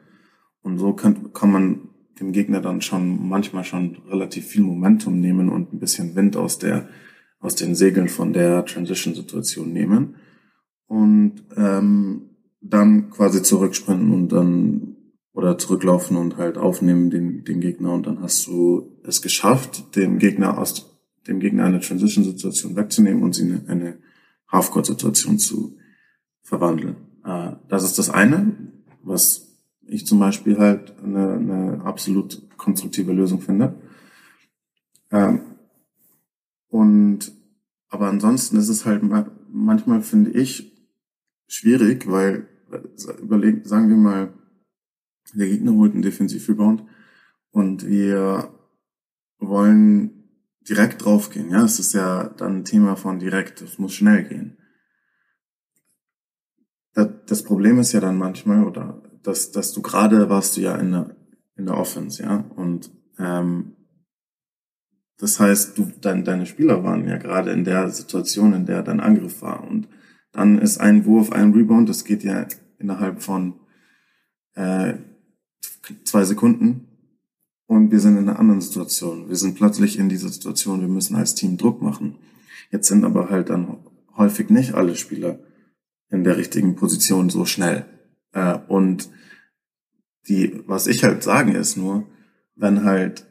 und 0.62 0.80
so 0.80 0.94
kann, 0.94 1.34
kann 1.34 1.52
man 1.52 1.89
dem 2.20 2.32
Gegner 2.32 2.62
dann 2.62 2.82
schon 2.82 3.28
manchmal 3.28 3.64
schon 3.64 3.98
relativ 4.10 4.48
viel 4.48 4.62
Momentum 4.62 5.20
nehmen 5.20 5.50
und 5.50 5.74
ein 5.74 5.80
bisschen 5.80 6.16
Wind 6.16 6.38
aus 6.38 6.60
der 6.60 6.90
aus 7.40 7.56
den 7.56 7.74
Segeln 7.74 8.10
von 8.10 8.34
der 8.34 8.66
Transition 8.66 9.16
Situation 9.16 9.72
nehmen 9.72 10.16
und 10.88 11.44
ähm, 11.56 12.32
dann 12.62 13.10
quasi 13.10 13.42
zurücksprinten 13.42 14.12
und 14.12 14.30
dann 14.32 14.96
oder 15.32 15.58
zurücklaufen 15.58 16.18
und 16.18 16.36
halt 16.36 16.58
aufnehmen 16.58 17.10
den, 17.10 17.46
den 17.46 17.62
Gegner 17.62 17.94
und 17.94 18.08
dann 18.08 18.22
hast 18.22 18.46
du 18.48 19.00
es 19.06 19.22
geschafft, 19.22 19.96
dem 19.96 20.20
Gegner 20.20 20.58
aus 20.58 21.00
dem 21.28 21.40
Gegner 21.40 21.66
eine 21.66 21.80
Transition-Situation 21.80 22.76
wegzunehmen 22.76 23.24
und 23.24 23.36
sie 23.36 23.44
in 23.44 23.70
eine 23.70 24.00
Half-Court-Situation 24.52 25.38
zu 25.38 25.78
verwandeln. 26.42 26.96
Äh, 27.24 27.52
das 27.70 27.84
ist 27.84 28.00
das 28.00 28.10
eine, 28.10 28.74
was 29.04 29.49
ich 29.90 30.06
zum 30.06 30.20
Beispiel 30.20 30.58
halt 30.58 30.94
eine, 31.04 31.34
eine 31.34 31.82
absolut 31.84 32.48
konstruktive 32.58 33.14
Lösung 33.14 33.42
finde. 33.42 33.76
Ähm, 35.12 35.42
und 36.68 37.32
aber 37.90 38.08
ansonsten 38.08 38.58
ist 38.58 38.70
es 38.70 38.86
halt 38.86 39.02
manchmal 39.52 40.02
finde 40.02 40.32
ich 40.32 40.72
schwierig, 41.48 42.08
weil 42.08 42.48
überlegt, 43.20 43.68
sagen 43.68 43.90
wir 43.90 43.98
mal, 43.98 44.34
der 45.34 45.48
Gegner 45.48 45.74
holt 45.74 45.94
einen 45.94 46.04
Defensiv-Rebound 46.04 46.84
und 47.52 47.88
wir 47.88 48.54
wollen 49.40 50.30
direkt 50.62 51.04
draufgehen. 51.04 51.50
Ja, 51.50 51.64
es 51.64 51.80
ist 51.80 51.94
ja 51.94 52.30
dann 52.30 52.58
ein 52.58 52.66
Thema 52.66 52.96
von 52.96 53.20
direkt. 53.20 53.62
Es 53.62 53.80
muss 53.80 53.94
schnell 53.94 54.24
gehen. 54.24 54.58
Das 56.94 57.44
Problem 57.44 57.80
ist 57.80 57.94
ja 57.94 58.00
dann 58.02 58.18
manchmal, 58.18 58.66
oder 58.66 59.02
dass, 59.24 59.52
dass 59.52 59.74
du 59.74 59.82
gerade 59.82 60.30
warst 60.30 60.58
du 60.58 60.62
ja 60.62 60.76
in 60.76 60.92
der, 60.92 61.16
in 61.56 61.66
der 61.66 61.78
Offense, 61.78 62.24
ja, 62.24 62.46
und 62.56 62.92
ähm, 63.18 63.76
das 65.20 65.40
heißt, 65.40 65.78
du, 65.78 65.92
dein, 66.00 66.24
deine 66.24 66.46
Spieler 66.46 66.84
waren 66.84 67.08
ja 67.08 67.18
gerade 67.18 67.52
in 67.52 67.66
der 67.66 67.90
Situation, 67.90 68.54
in 68.54 68.66
der 68.66 68.84
dein 68.84 69.02
Angriff 69.02 69.42
war. 69.42 69.68
Und 69.68 69.90
dann 70.32 70.58
ist 70.60 70.80
ein 70.80 71.06
Wurf, 71.06 71.32
ein 71.34 71.54
Rebound, 71.54 71.90
das 71.90 72.06
geht 72.06 72.24
ja 72.24 72.48
innerhalb 72.80 73.22
von 73.22 73.56
äh, 74.56 74.94
zwei 76.06 76.24
Sekunden. 76.24 76.88
Und 77.68 77.92
wir 77.92 78.00
sind 78.00 78.18
in 78.18 78.30
einer 78.30 78.40
anderen 78.40 78.62
Situation. 78.62 79.28
Wir 79.28 79.36
sind 79.36 79.56
plötzlich 79.56 80.00
in 80.00 80.10
dieser 80.10 80.30
Situation, 80.30 80.82
wir 80.82 80.88
müssen 80.88 81.16
als 81.16 81.36
Team 81.36 81.58
Druck 81.58 81.82
machen. 81.82 82.16
Jetzt 82.72 82.88
sind 82.88 83.04
aber 83.04 83.30
halt 83.30 83.50
dann 83.50 83.78
häufig 84.16 84.50
nicht 84.50 84.74
alle 84.74 84.96
Spieler 84.96 85.40
in 86.10 86.24
der 86.24 86.38
richtigen 86.38 86.76
Position 86.76 87.30
so 87.30 87.46
schnell. 87.46 87.86
Äh, 88.34 88.58
und 88.68 89.10
die, 90.28 90.62
was 90.68 90.88
ich 90.88 91.04
halt 91.04 91.24
sagen 91.24 91.56
ist 91.56 91.78
nur, 91.78 92.08
wenn 92.56 92.84
halt 92.84 93.26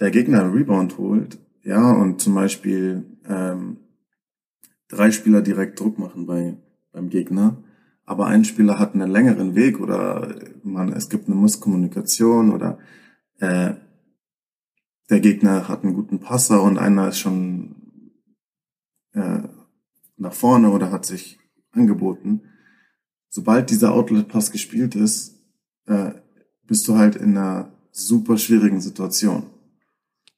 der 0.00 0.10
Gegner 0.10 0.42
einen 0.42 0.52
Rebound 0.52 0.98
holt, 0.98 1.38
ja, 1.62 1.90
und 1.90 2.20
zum 2.20 2.34
Beispiel 2.34 3.18
ähm, 3.26 3.78
drei 4.88 5.10
Spieler 5.10 5.42
direkt 5.42 5.80
Druck 5.80 5.98
machen 5.98 6.26
bei, 6.26 6.56
beim 6.92 7.08
Gegner, 7.08 7.62
aber 8.04 8.26
ein 8.26 8.44
Spieler 8.44 8.78
hat 8.78 8.94
einen 8.94 9.10
längeren 9.10 9.54
Weg 9.54 9.80
oder 9.80 10.34
man, 10.62 10.92
es 10.92 11.08
gibt 11.10 11.26
eine 11.26 11.36
Misskommunikation 11.36 12.52
oder 12.52 12.78
äh, 13.38 13.74
der 15.10 15.20
Gegner 15.20 15.68
hat 15.68 15.84
einen 15.84 15.94
guten 15.94 16.20
Passer 16.20 16.62
und 16.62 16.78
einer 16.78 17.08
ist 17.08 17.18
schon 17.18 17.74
äh, 19.12 19.42
nach 20.16 20.32
vorne 20.32 20.70
oder 20.70 20.90
hat 20.90 21.06
sich 21.06 21.38
angeboten. 21.72 22.42
Sobald 23.38 23.70
dieser 23.70 23.92
Outlet-Pass 23.92 24.50
gespielt 24.50 24.96
ist, 24.96 25.36
äh, 25.86 26.10
bist 26.66 26.88
du 26.88 26.96
halt 26.96 27.14
in 27.14 27.36
einer 27.36 27.70
super 27.92 28.36
schwierigen 28.36 28.80
Situation. 28.80 29.44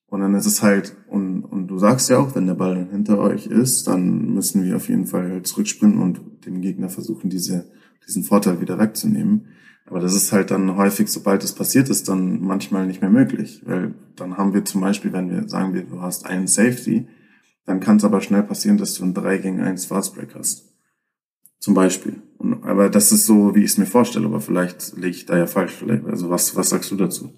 Und 0.08 0.20
dann 0.20 0.34
ist 0.34 0.44
es 0.44 0.62
halt, 0.62 0.94
und, 1.08 1.44
und 1.44 1.68
du 1.68 1.78
sagst 1.78 2.10
ja 2.10 2.18
auch, 2.18 2.34
wenn 2.34 2.46
der 2.46 2.56
Ball 2.56 2.88
hinter 2.90 3.18
euch 3.18 3.46
ist, 3.46 3.86
dann 3.86 4.34
müssen 4.34 4.64
wir 4.64 4.76
auf 4.76 4.90
jeden 4.90 5.06
Fall 5.06 5.42
zurückspringen 5.44 5.98
und 5.98 6.20
dem 6.44 6.60
Gegner 6.60 6.90
versuchen, 6.90 7.30
diese, 7.30 7.70
diesen 8.06 8.22
Vorteil 8.22 8.60
wieder 8.60 8.78
wegzunehmen. 8.78 9.46
Aber 9.86 10.00
das 10.00 10.14
ist 10.14 10.30
halt 10.30 10.50
dann 10.50 10.76
häufig, 10.76 11.08
sobald 11.08 11.42
es 11.42 11.54
passiert 11.54 11.88
ist, 11.88 12.06
dann 12.06 12.42
manchmal 12.42 12.86
nicht 12.86 13.00
mehr 13.00 13.08
möglich. 13.08 13.62
Weil 13.64 13.94
dann 14.14 14.36
haben 14.36 14.52
wir 14.52 14.66
zum 14.66 14.82
Beispiel, 14.82 15.14
wenn 15.14 15.30
wir 15.30 15.48
sagen 15.48 15.72
wir, 15.72 15.84
du 15.84 16.02
hast 16.02 16.26
einen 16.26 16.48
Safety, 16.48 17.08
dann 17.64 17.80
kann 17.80 17.96
es 17.96 18.04
aber 18.04 18.20
schnell 18.20 18.42
passieren, 18.42 18.76
dass 18.76 18.92
du 18.92 19.04
ein 19.04 19.14
3 19.14 19.38
gegen 19.38 19.62
1 19.62 19.86
Fastbreak 19.86 20.34
hast. 20.34 20.69
Zum 21.60 21.74
Beispiel. 21.74 22.22
Und, 22.38 22.64
aber 22.64 22.88
das 22.88 23.12
ist 23.12 23.26
so, 23.26 23.54
wie 23.54 23.60
ich 23.60 23.72
es 23.72 23.78
mir 23.78 23.86
vorstelle, 23.86 24.26
aber 24.26 24.40
vielleicht 24.40 24.96
liege 24.96 25.10
ich 25.10 25.26
da 25.26 25.36
ja 25.36 25.46
falsch. 25.46 25.72
Vielleicht, 25.72 26.04
also 26.06 26.30
was, 26.30 26.56
was 26.56 26.70
sagst 26.70 26.90
du 26.90 26.96
dazu? 26.96 27.34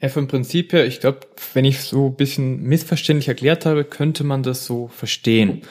Ja, 0.00 0.10
vom 0.10 0.28
Prinzip 0.28 0.74
her, 0.74 0.86
ich 0.86 1.00
glaube, 1.00 1.20
wenn 1.54 1.64
ich 1.64 1.80
so 1.80 2.08
ein 2.08 2.16
bisschen 2.16 2.62
missverständlich 2.62 3.28
erklärt 3.28 3.64
habe, 3.64 3.84
könnte 3.84 4.22
man 4.22 4.42
das 4.42 4.66
so 4.66 4.88
verstehen. 4.88 5.62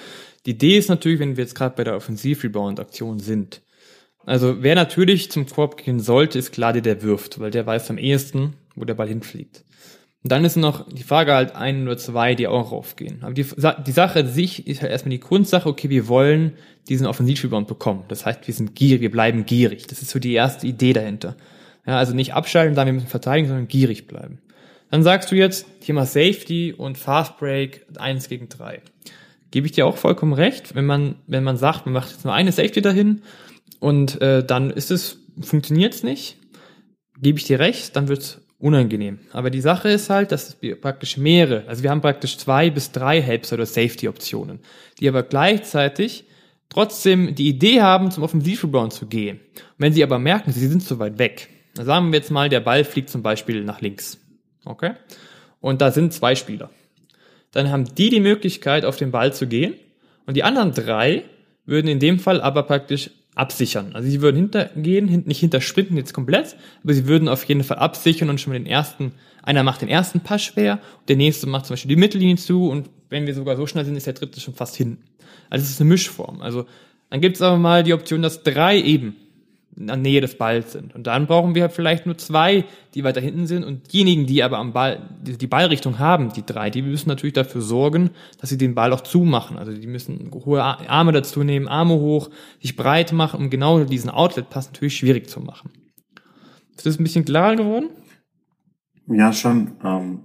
Die 0.48 0.52
Idee 0.52 0.78
ist 0.78 0.90
natürlich, 0.90 1.20
wenn 1.20 1.38
wir 1.38 1.44
jetzt 1.44 1.54
gerade 1.54 1.76
bei 1.76 1.84
der 1.84 1.96
Offensiv-Rebound-Aktion 1.96 3.20
sind. 3.20 3.62
Also 4.26 4.64
wer 4.64 4.74
natürlich 4.74 5.30
zum 5.30 5.46
Korb 5.46 5.78
gehen 5.78 6.00
sollte, 6.00 6.40
ist 6.40 6.52
klar 6.52 6.74
der, 6.74 6.82
der 6.82 7.04
wirft, 7.04 7.40
weil 7.40 7.52
der 7.52 7.66
weiß 7.66 7.92
am 7.92 7.98
ehesten, 8.00 8.54
wo 8.76 8.86
der 8.86 8.96
Ball 8.96 9.08
hinfliegt. 9.08 9.64
Und 10.24 10.32
dann 10.32 10.46
ist 10.46 10.56
noch 10.56 10.88
die 10.90 11.04
Frage 11.04 11.34
halt 11.34 11.54
ein 11.54 11.84
oder 11.84 11.98
zwei, 11.98 12.34
die 12.34 12.48
auch 12.48 12.72
raufgehen. 12.72 13.24
Aber 13.24 13.34
die, 13.34 13.46
die 13.86 13.92
Sache 13.92 14.22
an 14.22 14.28
sich 14.30 14.68
ist 14.68 14.82
halt 14.82 14.92
erstmal 14.92 15.12
die 15.12 15.20
Grundsache, 15.20 15.68
okay, 15.68 15.90
wir 15.90 16.08
wollen 16.08 16.54
diesen 16.88 17.08
Offensiv-Rebound 17.08 17.68
bekommen. 17.68 18.06
Das 18.08 18.26
heißt, 18.26 18.48
wir 18.48 18.54
sind 18.54 18.74
gierig, 18.74 19.02
wir 19.02 19.12
bleiben 19.12 19.46
gierig. 19.46 19.88
Das 19.88 20.02
ist 20.02 20.12
so 20.12 20.20
die 20.20 20.34
erste 20.34 20.66
Idee 20.66 20.94
dahinter. 20.94 21.36
Ja, 21.86 21.98
also 21.98 22.14
nicht 22.14 22.34
abschalten, 22.34 22.74
sagen 22.74 22.88
wir 22.88 22.94
müssen 22.94 23.08
verteidigen, 23.08 23.50
sondern 23.50 23.68
gierig 23.68 24.08
bleiben. 24.08 24.40
Dann 24.90 25.04
sagst 25.04 25.30
du 25.32 25.36
jetzt 25.36 25.66
Thema 25.82 26.06
Safety 26.06 26.72
und 26.72 26.98
Fast 26.98 27.38
Break 27.38 27.86
eins 27.98 28.30
gegen 28.30 28.48
drei. 28.48 28.82
Gebe 29.52 29.66
ich 29.66 29.74
dir 29.74 29.86
auch 29.86 29.98
vollkommen 29.98 30.34
recht, 30.34 30.74
wenn 30.74 30.86
man, 30.86 31.16
wenn 31.28 31.44
man 31.44 31.58
sagt, 31.58 31.86
man 31.86 31.94
macht 31.94 32.12
jetzt 32.12 32.24
nur 32.24 32.34
eine 32.34 32.54
Safety 32.54 32.82
dahin 32.82 33.24
und 33.80 34.22
äh, 34.22 34.46
dann 34.46 34.70
ist 34.70 34.90
es, 34.90 35.18
funktioniert 35.42 35.94
es 35.96 36.04
nicht, 36.04 36.38
gebe 37.20 37.38
ich 37.38 37.44
dir 37.44 37.60
recht, 37.60 37.96
dann 37.96 38.08
wird's 38.08 38.43
unangenehm. 38.64 39.20
Aber 39.34 39.50
die 39.50 39.60
Sache 39.60 39.90
ist 39.90 40.10
halt, 40.10 40.32
dass 40.32 40.58
wir 40.62 40.80
praktisch 40.80 41.18
mehrere, 41.18 41.68
also 41.68 41.84
wir 41.84 41.90
haben 41.90 42.02
praktisch 42.02 42.38
zwei 42.38 42.70
bis 42.70 42.94
drei 42.94 43.22
Helps 43.22 43.52
oder 43.52 43.66
Safety-Optionen, 43.66 44.60
die 45.00 45.10
aber 45.10 45.24
gleichzeitig 45.24 46.24
trotzdem 46.70 47.36
die 47.36 47.50
Idee 47.50 47.82
haben, 47.82 48.10
zum 48.10 48.24
Offensivrebound 48.24 48.94
zu 48.94 49.06
gehen. 49.06 49.42
Und 49.56 49.80
wenn 49.80 49.94
sie 49.94 50.04
aber 50.04 50.18
merken, 50.18 50.54
sie 50.54 50.68
sind 50.68 50.82
zu 50.82 50.98
weit 50.98 51.20
weg, 51.20 51.50
dann 51.76 51.86
sagen 51.86 52.12
wir 52.12 52.20
jetzt 52.20 52.32
mal, 52.32 52.48
der 52.48 52.62
Ball 52.62 52.86
fliegt 52.86 53.10
zum 53.10 53.22
Beispiel 53.22 53.66
nach 53.66 53.82
links. 53.82 54.20
Okay? 54.64 54.94
Und 55.60 55.82
da 55.82 55.92
sind 55.92 56.14
zwei 56.14 56.36
Spieler. 56.36 56.70
Dann 57.52 57.70
haben 57.70 57.94
die 57.96 58.10
die 58.10 58.22
Möglichkeit, 58.22 58.86
auf 58.86 58.96
den 58.96 59.12
Ball 59.12 59.34
zu 59.34 59.46
gehen. 59.46 59.74
Und 60.26 60.38
die 60.38 60.44
anderen 60.44 60.72
drei 60.72 61.26
würden 61.66 61.88
in 61.88 62.00
dem 62.00 62.18
Fall 62.18 62.40
aber 62.40 62.64
praktisch 62.64 63.10
absichern. 63.36 63.92
Also 63.94 64.10
sie 64.10 64.22
würden 64.22 64.38
hintergehen, 64.38 65.24
nicht 65.26 65.40
hintersprinten 65.40 65.98
jetzt 65.98 66.14
komplett, 66.14 66.56
aber 66.84 66.94
sie 66.94 67.08
würden 67.08 67.28
auf 67.28 67.44
jeden 67.46 67.64
Fall 67.64 67.78
absichern 67.78 68.30
und 68.30 68.40
schon 68.40 68.54
mal 68.54 68.60
den 68.60 68.68
ersten, 68.68 69.14
einer 69.42 69.64
macht 69.64 69.82
den 69.82 69.90
ersten 69.90 70.20
Pass 70.20 70.44
schwer, 70.44 70.80
der 71.08 71.16
nächste 71.16 71.48
macht 71.48 71.66
zum 71.66 71.74
Beispiel 71.74 71.90
die 71.90 71.96
Mittellinie 71.96 72.36
zu 72.36 72.70
und 72.70 72.90
wenn 73.10 73.26
wir 73.26 73.34
sogar 73.34 73.58
so 73.58 73.68
schnell 73.68 73.86
sind, 73.86 73.96
ist 73.96 74.08
der 74.08 74.14
dritte 74.14 74.40
schon 74.40 74.54
fast 74.54 74.76
hinten. 74.76 75.04
Also 75.50 75.64
es 75.64 75.72
ist 75.72 75.82
eine 75.82 75.90
Mischform. 75.90 76.42
Also 76.42 76.66
dann 77.10 77.22
gibt 77.22 77.36
es 77.36 77.42
aber 77.42 77.58
mal 77.58 77.84
die 77.84 77.94
Option, 77.94 78.22
dass 78.22 78.44
drei 78.44 78.80
eben 78.80 79.16
in 79.76 79.88
der 79.88 79.98
Nähe 79.98 80.22
des 80.22 80.38
Balls 80.38 80.72
sind. 80.72 80.94
Und 80.94 81.08
dann 81.08 81.28
brauchen 81.28 81.56
wir 81.56 81.70
vielleicht 81.70 82.06
nur 82.06 82.18
zwei, 82.18 82.66
die 82.94 83.04
weiter 83.04 83.22
hinten 83.22 83.48
sind. 83.48 83.64
Und 83.64 83.92
diejenigen, 83.92 84.26
die 84.26 84.44
aber 84.44 84.58
am 84.58 84.74
Ball, 84.74 85.10
die, 85.22 85.38
die 85.38 85.48
Ballrichtung 85.48 86.00
haben, 86.00 86.32
die 86.34 86.46
drei, 86.46 86.70
die 86.70 86.82
müssen 86.82 87.10
natürlich 87.10 87.34
dafür 87.34 87.62
sorgen, 87.62 88.12
dass 88.40 88.50
sie 88.50 88.58
den 88.58 88.76
Ball 88.76 88.94
auch 88.94 89.02
zumachen. 89.02 89.58
Also 89.58 89.74
die 89.74 89.88
müssen 89.88 90.30
hohe 90.46 90.62
Arme 90.62 91.12
dazu 91.12 91.44
nehmen, 91.44 91.68
Arme 91.68 91.96
hoch, 91.96 92.30
sich 92.62 92.76
breit 92.76 93.12
machen, 93.14 93.40
um 93.40 93.50
genau 93.50 93.84
diesen 93.84 94.10
Outlet-Pass 94.10 94.68
natürlich 94.68 94.98
schwierig 94.98 95.30
zu 95.30 95.40
machen. 95.40 95.72
Ist 96.76 96.86
das 96.86 97.00
ein 97.00 97.04
bisschen 97.04 97.26
klarer 97.26 97.56
geworden? 97.56 97.90
Ja, 99.08 99.34
schon. 99.34 99.72
Ähm, 99.84 100.22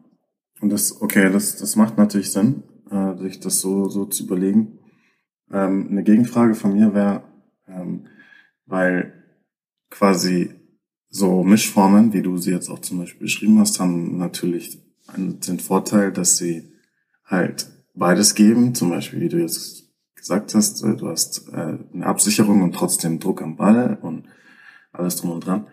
und 0.61 0.71
das, 0.71 1.01
okay, 1.01 1.31
das, 1.33 1.57
das 1.57 1.77
macht 1.77 1.99
natürlich 1.99 2.33
Sinn, 2.33 2.63
äh, 2.91 3.17
sich 3.17 3.41
das 3.41 3.61
so, 3.61 3.89
so 3.89 4.05
zu 4.07 4.25
überlegen. 4.25 4.79
Ähm, 5.51 5.89
eine 5.91 6.03
Gegenfrage 6.03 6.55
von 6.55 6.75
mir 6.75 6.95
wäre, 6.95 7.23
ähm, 7.67 8.07
weil 8.67 9.18
quasi 9.91 10.55
so 11.09 11.43
Mischformen, 11.43 12.13
wie 12.13 12.23
du 12.23 12.37
sie 12.37 12.51
jetzt 12.51 12.69
auch 12.69 12.81
zum 12.81 12.99
Beispiel 12.99 13.23
beschrieben 13.23 13.59
hast, 13.59 13.81
haben 13.81 14.19
natürlich 14.19 14.83
den 15.17 15.59
Vorteil, 15.59 16.13
dass 16.13 16.37
sie 16.37 16.71
halt 17.25 17.69
beides 17.95 18.35
geben. 18.35 18.75
Zum 18.75 18.91
Beispiel, 18.91 19.21
wie 19.21 19.29
du 19.29 19.39
jetzt 19.39 19.85
gesagt 20.15 20.55
hast, 20.55 20.83
äh, 20.85 20.97
du 20.97 21.09
hast 21.09 21.49
äh, 21.49 21.79
eine 21.93 22.07
Absicherung 22.07 22.63
und 22.63 22.75
trotzdem 22.75 23.19
Druck 23.19 23.41
am 23.41 23.57
Ball 23.57 23.99
und 24.03 24.27
alles 24.93 25.17
drum 25.17 25.31
und 25.31 25.47
dran. 25.47 25.67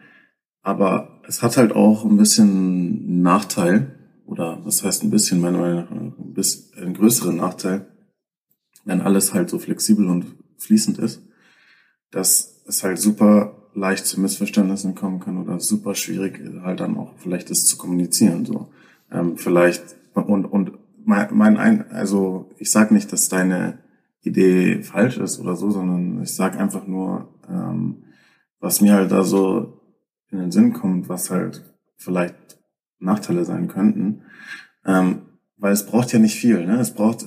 Aber 0.62 1.22
es 1.28 1.44
hat 1.44 1.58
halt 1.58 1.74
auch 1.74 2.06
ein 2.06 2.18
bisschen 2.18 3.22
Nachteil, 3.22 4.00
oder 4.26 4.60
was 4.66 4.84
heißt 4.84 5.04
ein 5.04 5.12
bisschen, 5.12 5.42
meiner 5.42 5.60
Meinung 5.60 5.84
nach, 5.84 5.92
ein 5.92 6.34
bisschen, 6.34 6.78
einen 6.78 6.94
größeren 6.94 7.36
Nachteil, 7.36 7.88
wenn 8.84 9.02
alles 9.02 9.34
halt 9.34 9.50
so 9.50 9.60
flexibel 9.60 10.08
und 10.08 10.26
fließend 10.58 11.00
ist, 11.00 11.22
dass 12.12 12.64
es 12.66 12.84
halt 12.84 12.98
super 12.98 13.65
leicht 13.76 14.08
zu 14.08 14.20
Missverständnissen 14.20 14.96
kommen 14.96 15.20
kann 15.20 15.38
oder 15.38 15.60
super 15.60 15.96
schwierig 15.96 16.42
halt 16.64 16.80
dann 16.80 16.98
auch 16.98 17.14
vielleicht 17.18 17.52
das 17.52 17.66
zu 17.66 17.78
kommunizieren 17.78 18.46
so. 18.46 18.70
Ähm, 19.12 19.38
vielleicht 19.38 19.84
und 20.14 20.46
und 20.46 20.72
mein, 21.04 21.28
mein 21.32 21.58
ein 21.58 21.92
also 21.92 22.50
ich 22.58 22.72
sag 22.72 22.92
nicht 22.92 23.12
dass 23.12 23.30
deine 23.30 23.80
Idee 24.22 24.82
falsch 24.82 25.18
ist 25.18 25.40
oder 25.40 25.56
so 25.56 25.70
sondern 25.70 26.24
ich 26.24 26.34
sag 26.34 26.58
einfach 26.58 26.88
nur 26.88 27.28
ähm, 27.50 28.06
was 28.60 28.82
mir 28.82 28.94
halt 28.94 29.12
da 29.12 29.24
so 29.24 29.82
in 30.32 30.40
den 30.40 30.52
Sinn 30.52 30.72
kommt 30.74 31.10
was 31.10 31.30
halt 31.30 31.62
vielleicht 31.98 32.36
Nachteile 33.00 33.44
sein 33.44 33.68
könnten. 33.68 34.22
Ähm, 34.86 35.24
weil 35.58 35.74
es 35.74 35.86
braucht 35.86 36.14
ja 36.14 36.20
nicht 36.20 36.36
viel 36.36 36.66
ne? 36.66 36.80
Es 36.80 36.94
braucht 36.94 37.26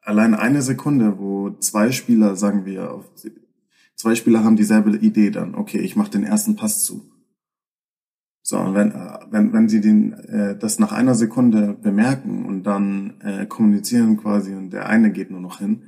allein 0.00 0.34
eine 0.34 0.62
Sekunde 0.62 1.18
wo 1.18 1.50
zwei 1.58 1.90
Spieler 1.90 2.36
sagen 2.36 2.64
wir 2.64 2.92
auf 2.92 3.10
Zwei 3.98 4.14
Spieler 4.14 4.44
haben 4.44 4.56
dieselbe 4.56 4.96
Idee 4.96 5.30
dann. 5.30 5.56
Okay, 5.56 5.78
ich 5.78 5.96
mache 5.96 6.12
den 6.12 6.22
ersten 6.22 6.54
Pass 6.54 6.84
zu. 6.84 7.10
So, 8.42 8.58
und 8.58 8.74
wenn, 8.74 8.92
äh, 8.92 9.18
wenn, 9.30 9.52
wenn 9.52 9.68
sie 9.68 9.80
den, 9.80 10.12
äh, 10.12 10.56
das 10.56 10.78
nach 10.78 10.92
einer 10.92 11.16
Sekunde 11.16 11.76
bemerken 11.82 12.46
und 12.46 12.62
dann 12.62 13.20
äh, 13.20 13.44
kommunizieren 13.46 14.16
quasi 14.16 14.54
und 14.54 14.70
der 14.70 14.88
eine 14.88 15.10
geht 15.10 15.30
nur 15.30 15.40
noch 15.40 15.58
hin, 15.58 15.82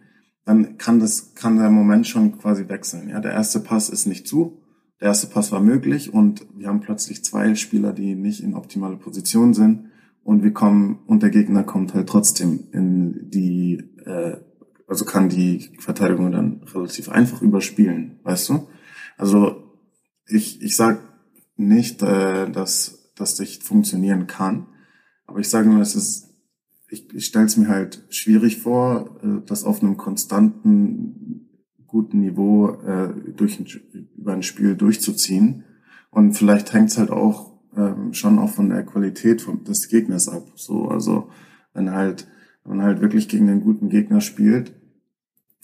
dann 0.44 0.76
kann 0.76 0.98
das, 0.98 1.34
kann 1.34 1.56
der 1.56 1.70
Moment 1.70 2.06
schon 2.08 2.36
quasi 2.36 2.68
wechseln. 2.68 3.08
Ja, 3.08 3.20
der 3.20 3.32
erste 3.32 3.60
Pass 3.60 3.88
ist 3.88 4.06
nicht 4.06 4.26
zu, 4.26 4.60
der 5.00 5.08
erste 5.08 5.28
Pass 5.28 5.52
war 5.52 5.60
möglich 5.60 6.12
und 6.12 6.46
wir 6.54 6.66
haben 6.66 6.80
plötzlich 6.80 7.24
zwei 7.24 7.54
Spieler, 7.54 7.92
die 7.92 8.16
nicht 8.16 8.42
in 8.42 8.54
optimale 8.54 8.96
Position 8.96 9.54
sind 9.54 9.86
und 10.24 10.42
wir 10.42 10.52
kommen 10.52 10.98
und 11.06 11.22
der 11.22 11.30
Gegner 11.30 11.62
kommt 11.62 11.94
halt 11.94 12.08
trotzdem 12.08 12.64
in 12.72 13.30
die 13.30 13.76
äh, 14.04 14.36
also 14.90 15.04
kann 15.04 15.28
die 15.28 15.70
Verteidigung 15.78 16.32
dann 16.32 16.64
relativ 16.74 17.08
einfach 17.10 17.42
überspielen, 17.42 18.18
weißt 18.24 18.48
du? 18.48 18.66
Also 19.16 19.62
ich, 20.26 20.60
ich 20.62 20.74
sag 20.74 21.00
nicht, 21.56 22.02
äh, 22.02 22.50
dass 22.50 23.12
das 23.14 23.38
nicht 23.38 23.62
funktionieren 23.62 24.26
kann, 24.26 24.66
aber 25.26 25.38
ich 25.38 25.48
sage 25.48 25.68
nur, 25.68 25.80
es 25.80 25.94
ist, 25.94 26.34
ich, 26.88 27.14
ich 27.14 27.26
stelle 27.26 27.46
es 27.46 27.56
mir 27.56 27.68
halt 27.68 28.04
schwierig 28.08 28.58
vor, 28.58 29.20
äh, 29.22 29.46
das 29.46 29.62
auf 29.62 29.80
einem 29.80 29.96
konstanten, 29.96 31.48
guten 31.86 32.18
Niveau 32.18 32.70
äh, 32.70 33.14
durch 33.36 33.60
ein, 33.60 33.66
über 34.16 34.32
ein 34.32 34.42
Spiel 34.42 34.74
durchzuziehen. 34.74 35.62
Und 36.10 36.32
vielleicht 36.32 36.72
hängt 36.72 36.90
es 36.90 36.98
halt 36.98 37.10
auch 37.10 37.60
ähm, 37.76 38.12
schon 38.12 38.40
auch 38.40 38.50
von 38.50 38.70
der 38.70 38.84
Qualität 38.84 39.40
von, 39.40 39.62
des 39.62 39.88
Gegners 39.88 40.28
ab. 40.28 40.50
So, 40.56 40.88
also 40.88 41.30
wenn 41.74 41.92
halt, 41.92 42.26
wenn 42.64 42.78
man 42.78 42.86
halt 42.86 43.00
wirklich 43.00 43.28
gegen 43.28 43.48
einen 43.48 43.62
guten 43.62 43.88
Gegner 43.88 44.20
spielt, 44.20 44.79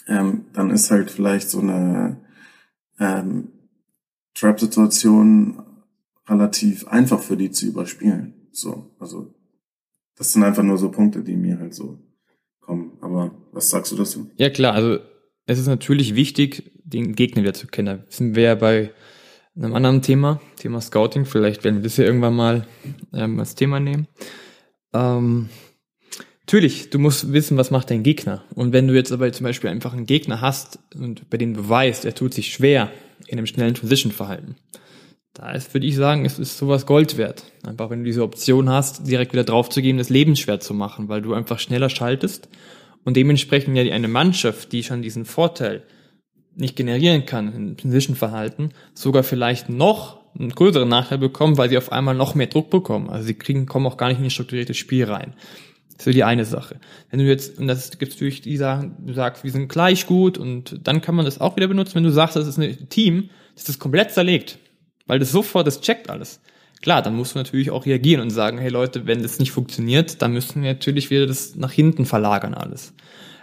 ähm, 0.07 0.47
dann 0.53 0.71
ist 0.71 0.91
halt 0.91 1.11
vielleicht 1.11 1.51
so 1.51 1.61
eine 1.61 2.21
ähm, 2.99 3.49
Trap-Situation 4.35 5.63
relativ 6.29 6.87
einfach 6.89 7.21
für 7.21 7.37
die 7.37 7.51
zu 7.51 7.67
überspielen. 7.67 8.35
So, 8.53 8.91
also 8.99 9.35
das 10.17 10.33
sind 10.33 10.43
einfach 10.45 10.63
nur 10.63 10.79
so 10.79 10.91
Punkte, 10.91 11.23
die 11.23 11.37
mir 11.37 11.59
halt 11.59 11.75
so 11.75 11.99
kommen. 12.61 12.93
Aber 13.01 13.33
was 13.53 13.71
sagst 13.71 13.93
du 13.93 13.97
dazu? 13.97 14.31
Ja 14.37 14.51
klar, 14.51 14.75
also 14.75 14.99
es 15.47 15.59
ist 15.59 15.67
natürlich 15.67 16.15
wichtig, 16.15 16.73
den 16.85 17.15
Gegner 17.15 17.43
wieder 17.43 17.55
zu 17.55 17.67
kennen. 17.67 17.99
Da 17.99 18.05
sind 18.09 18.35
wir 18.35 18.43
ja 18.43 18.55
bei 18.55 18.93
einem 19.55 19.75
anderen 19.75 20.03
Thema, 20.03 20.41
Thema 20.57 20.81
Scouting. 20.81 21.25
Vielleicht 21.25 21.65
werden 21.65 21.77
wir 21.77 21.83
das 21.83 21.97
ja 21.97 22.05
irgendwann 22.05 22.35
mal 22.35 22.67
ähm, 23.13 23.39
als 23.39 23.55
Thema 23.55 23.81
nehmen. 23.81 24.09
Ähm, 24.93 25.49
Natürlich, 26.47 26.91
du 26.91 27.01
musst 27.01 27.33
wissen, 27.33 27.57
was 27.57 27.73
macht 27.73 27.91
dein 27.91 28.05
Gegner. 28.05 28.45
Und 28.55 28.73
wenn 28.73 28.87
du 28.87 28.95
jetzt 28.95 29.11
aber 29.11 29.33
zum 29.33 29.43
Beispiel 29.43 29.69
einfach 29.69 29.93
einen 29.93 30.07
Gegner 30.07 30.41
hast 30.41 30.79
und 30.95 31.29
bei 31.29 31.39
dem 31.39 31.55
du 31.55 31.69
weißt, 31.69 32.05
er 32.05 32.15
tut 32.15 32.35
sich 32.35 32.53
schwer 32.53 32.93
in 33.27 33.37
einem 33.37 33.49
schnellen 33.49 33.75
Transition-Verhalten, 33.75 34.55
da 35.35 35.51
ist, 35.51 35.75
würde 35.75 35.89
ich 35.89 35.97
sagen, 35.97 36.25
es 36.25 36.39
ist 36.39 36.57
sowas 36.57 36.87
Gold 36.87 37.17
wert. 37.19 37.43
Einfach, 37.67 37.91
wenn 37.91 37.99
du 37.99 38.05
diese 38.05 38.23
Option 38.23 38.71
hast, 38.71 39.09
direkt 39.09 39.33
wieder 39.33 39.43
draufzugeben, 39.43 39.99
das 39.99 40.09
Leben 40.09 40.37
schwer 40.37 40.61
zu 40.61 40.73
machen, 40.73 41.09
weil 41.09 41.21
du 41.21 41.35
einfach 41.35 41.59
schneller 41.59 41.91
schaltest 41.91 42.49
und 43.05 43.17
dementsprechend 43.17 43.77
ja 43.77 43.93
eine 43.93 44.07
Mannschaft, 44.07 44.71
die 44.71 44.85
schon 44.85 45.03
diesen 45.03 45.25
Vorteil 45.25 45.83
nicht 46.55 46.77
generieren 46.77 47.27
kann 47.27 47.53
im 47.55 47.77
Transition-Verhalten, 47.77 48.71
sogar 48.95 49.25
vielleicht 49.25 49.69
noch 49.69 50.21
einen 50.39 50.51
größeren 50.51 50.89
Nachteil 50.89 51.19
bekommen, 51.19 51.59
weil 51.59 51.71
sie 51.71 51.77
auf 51.77 51.91
einmal 51.91 52.15
noch 52.15 52.37
mehr 52.37 52.47
Druck 52.47 52.71
bekommen. 52.71 53.11
Also 53.11 53.27
sie 53.27 53.35
kriegen, 53.35 53.67
kommen 53.67 53.87
auch 53.87 53.97
gar 53.97 54.09
nicht 54.09 54.19
in 54.19 54.25
ein 54.25 54.31
strukturiertes 54.31 54.77
Spiel 54.77 55.07
rein. 55.07 55.35
So 55.99 56.11
die 56.11 56.25
eine 56.25 56.45
Sache. 56.45 56.79
Wenn 57.11 57.21
du 57.21 57.25
jetzt, 57.25 57.59
und 57.59 57.67
das 57.67 57.99
gibt 57.99 58.13
natürlich 58.13 58.43
die 58.43 58.57
sagen, 58.57 58.97
du 59.07 59.15
sagst, 59.15 59.45
wir 59.45 59.51
sind 59.51 59.69
gleich 59.69 60.07
gut 60.07 60.37
und 60.39 60.81
dann 60.83 61.01
kann 61.01 61.15
man 61.15 61.25
das 61.25 61.41
auch 61.41 61.57
wieder 61.57 61.69
benutzen, 61.69 61.95
wenn 61.95 62.05
du 62.05 62.13
sagst, 62.13 62.37
das 62.37 62.47
ist 62.47 62.59
ein 62.59 62.89
Team, 62.89 63.31
das 63.55 63.69
ist 63.69 63.79
komplett 63.79 64.13
zerlegt, 64.13 64.59
weil 65.07 65.19
das 65.19 65.33
sofort, 65.33 65.67
das 65.67 65.81
checkt 65.81 66.11
alles. 66.11 66.41
Klar, 66.83 67.01
dann 67.01 67.17
musst 67.17 67.35
du 67.35 67.39
natürlich 67.39 67.71
auch 67.71 67.87
reagieren 67.87 68.21
und 68.21 68.31
sagen, 68.31 68.59
hey 68.59 68.69
Leute, 68.69 69.07
wenn 69.07 69.23
das 69.23 69.39
nicht 69.39 69.53
funktioniert, 69.53 70.21
dann 70.21 70.33
müssen 70.33 70.63
wir 70.63 70.75
natürlich 70.75 71.11
wieder 71.11 71.27
das 71.27 71.57
nach 71.57 71.73
hinten 71.73 72.05
verlagern 72.05 72.55
alles. 72.55 72.93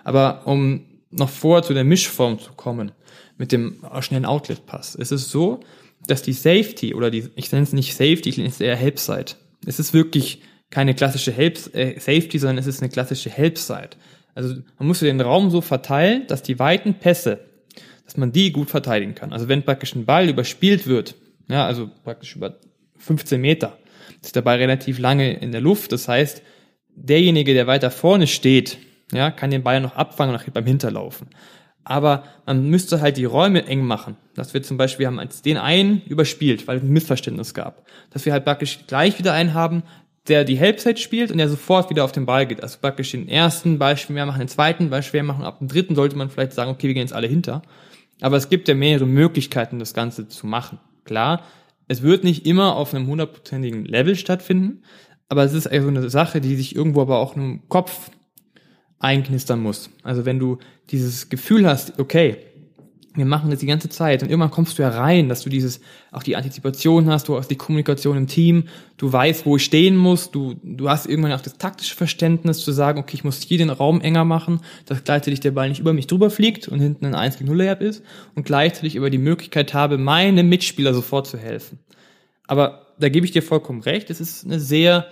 Aber 0.03 0.45
um 0.45 0.85
noch 1.09 1.29
vor 1.29 1.63
zu 1.63 1.73
der 1.73 1.83
Mischform 1.83 2.39
zu 2.39 2.53
kommen, 2.53 2.91
mit 3.37 3.51
dem 3.51 3.83
schnellen 4.01 4.25
Outlet-Pass, 4.25 4.95
ist 4.95 5.11
es 5.11 5.29
so, 5.29 5.61
dass 6.07 6.21
die 6.21 6.33
Safety 6.33 6.93
oder 6.93 7.09
die, 7.09 7.29
ich 7.35 7.51
nenne 7.51 7.63
es 7.63 7.73
nicht 7.73 7.93
Safety, 7.93 8.29
ich 8.29 8.37
nenne 8.37 8.49
es 8.49 8.59
eher 8.59 8.75
Help-Side. 8.75 9.33
Es 9.65 9.79
ist 9.79 9.93
wirklich 9.93 10.41
keine 10.73 10.95
klassische 10.95 11.31
Help 11.31 11.75
äh, 11.75 11.99
Safety, 11.99 12.39
sondern 12.39 12.57
es 12.57 12.65
ist 12.65 12.81
eine 12.81 12.89
klassische 12.89 13.29
Help-Side. 13.29 13.91
Also 14.33 14.55
man 14.79 14.87
muss 14.87 15.01
den 15.01 15.21
Raum 15.21 15.51
so 15.51 15.61
verteilen, 15.61 16.25
dass 16.25 16.41
die 16.41 16.57
weiten 16.57 16.95
Pässe, 16.95 17.41
dass 18.05 18.17
man 18.17 18.31
die 18.31 18.51
gut 18.51 18.71
verteidigen 18.71 19.13
kann. 19.13 19.33
Also 19.33 19.47
wenn 19.47 19.61
praktisch 19.61 19.93
ein 19.93 20.05
Ball 20.05 20.27
überspielt 20.27 20.87
wird, 20.87 21.13
ja, 21.47 21.67
also 21.67 21.91
praktisch 22.03 22.35
über 22.35 22.57
15 22.97 23.39
Meter, 23.39 23.77
ist 24.23 24.35
der 24.35 24.41
Ball 24.41 24.57
relativ 24.57 24.97
lange 24.97 25.33
in 25.33 25.51
der 25.51 25.61
Luft. 25.61 25.91
Das 25.91 26.07
heißt, 26.07 26.41
derjenige, 26.95 27.53
der 27.53 27.67
weiter 27.67 27.91
vorne 27.91 28.25
steht, 28.25 28.79
ja, 29.11 29.29
kann 29.29 29.51
den 29.51 29.61
Ball 29.61 29.79
noch 29.79 29.95
abfangen 29.95 30.35
und 30.35 30.53
beim 30.55 30.65
Hinterlaufen. 30.65 31.27
Aber 31.83 32.23
man 32.47 32.67
müsste 32.67 32.99
halt 32.99 33.17
die 33.17 33.25
Räume 33.25 33.67
eng 33.67 33.85
machen. 33.85 34.17
Dass 34.35 34.53
wir 34.55 34.63
zum 34.63 34.77
Beispiel, 34.77 35.05
haben 35.05 35.19
als 35.19 35.43
den 35.43 35.57
einen 35.57 36.01
überspielt, 36.07 36.67
weil 36.67 36.77
es 36.77 36.83
ein 36.83 36.89
Missverständnis 36.89 37.53
gab. 37.53 37.85
Dass 38.09 38.25
wir 38.25 38.33
halt 38.33 38.45
praktisch 38.45 38.79
gleich 38.87 39.19
wieder 39.19 39.33
einen 39.33 39.53
haben, 39.53 39.83
der 40.27 40.43
die 40.43 40.55
Helpside 40.55 40.97
spielt 40.97 41.31
und 41.31 41.37
der 41.37 41.49
sofort 41.49 41.89
wieder 41.89 42.03
auf 42.03 42.11
den 42.11 42.25
Ball 42.25 42.45
geht. 42.45 42.63
Also 42.63 42.77
praktisch 42.79 43.11
den 43.11 43.27
ersten 43.27 43.77
Ball 43.77 43.97
schwer 43.97 44.25
machen, 44.25 44.39
den 44.39 44.47
zweiten 44.47 44.89
Ball 44.89 45.03
schwer 45.03 45.23
machen, 45.23 45.43
ab 45.43 45.59
dem 45.59 45.67
dritten 45.67 45.95
sollte 45.95 46.15
man 46.15 46.29
vielleicht 46.29 46.53
sagen, 46.53 46.71
okay, 46.71 46.87
wir 46.87 46.93
gehen 46.93 47.03
jetzt 47.03 47.13
alle 47.13 47.27
hinter. 47.27 47.61
Aber 48.21 48.37
es 48.37 48.49
gibt 48.49 48.67
ja 48.67 48.75
mehrere 48.75 49.05
Möglichkeiten, 49.05 49.79
das 49.79 49.93
Ganze 49.93 50.27
zu 50.27 50.47
machen. 50.47 50.79
Klar, 51.03 51.43
es 51.87 52.01
wird 52.01 52.23
nicht 52.23 52.45
immer 52.45 52.75
auf 52.75 52.93
einem 52.93 53.07
hundertprozentigen 53.07 53.83
Level 53.83 54.15
stattfinden, 54.15 54.83
aber 55.27 55.43
es 55.43 55.53
ist 55.53 55.67
also 55.67 55.89
eine 55.89 56.09
Sache, 56.09 56.39
die 56.39 56.55
sich 56.55 56.75
irgendwo 56.75 57.01
aber 57.01 57.19
auch 57.19 57.35
im 57.35 57.67
Kopf 57.67 58.11
einknistern 58.99 59.61
muss. 59.61 59.89
Also 60.03 60.25
wenn 60.25 60.39
du 60.39 60.59
dieses 60.89 61.29
Gefühl 61.29 61.67
hast, 61.67 61.99
okay, 61.99 62.37
wir 63.15 63.25
machen 63.25 63.51
das 63.51 63.59
die 63.59 63.67
ganze 63.67 63.89
Zeit 63.89 64.23
und 64.23 64.29
irgendwann 64.29 64.49
kommst 64.49 64.77
du 64.77 64.81
ja 64.81 64.89
rein, 64.89 65.29
dass 65.29 65.41
du 65.41 65.49
dieses, 65.49 65.81
auch 66.11 66.23
die 66.23 66.35
Antizipation 66.35 67.09
hast, 67.09 67.27
du 67.27 67.37
hast 67.37 67.49
die 67.49 67.55
Kommunikation 67.55 68.17
im 68.17 68.27
Team, 68.27 68.65
du 68.97 69.11
weißt, 69.11 69.45
wo 69.45 69.57
ich 69.57 69.65
stehen 69.65 69.95
muss, 69.95 70.31
du, 70.31 70.55
du 70.63 70.89
hast 70.89 71.05
irgendwann 71.05 71.33
auch 71.33 71.41
das 71.41 71.57
taktische 71.57 71.95
Verständnis 71.95 72.59
zu 72.59 72.71
sagen, 72.71 72.99
okay, 72.99 73.13
ich 73.13 73.23
muss 73.23 73.41
hier 73.41 73.59
den 73.59 73.69
Raum 73.69 74.01
enger 74.01 74.25
machen, 74.25 74.61
dass 74.85 75.03
gleichzeitig 75.03 75.41
der 75.41 75.51
Ball 75.51 75.69
nicht 75.69 75.79
über 75.79 75.93
mich 75.93 76.07
drüber 76.07 76.29
fliegt 76.29 76.67
und 76.67 76.79
hinten 76.79 77.05
ein 77.05 77.15
1 77.15 77.37
gegen 77.37 77.49
0 77.49 77.57
Layup 77.57 77.81
ist 77.81 78.03
und 78.35 78.45
gleichzeitig 78.45 78.95
über 78.95 79.09
die 79.09 79.19
Möglichkeit 79.19 79.73
habe, 79.73 79.97
meinem 79.97 80.49
Mitspieler 80.49 80.93
sofort 80.93 81.27
zu 81.27 81.37
helfen. 81.37 81.79
Aber 82.47 82.87
da 82.99 83.09
gebe 83.09 83.25
ich 83.25 83.31
dir 83.31 83.43
vollkommen 83.43 83.81
recht, 83.81 84.09
es 84.09 84.21
ist 84.21 84.45
eine 84.45 84.59
sehr 84.59 85.07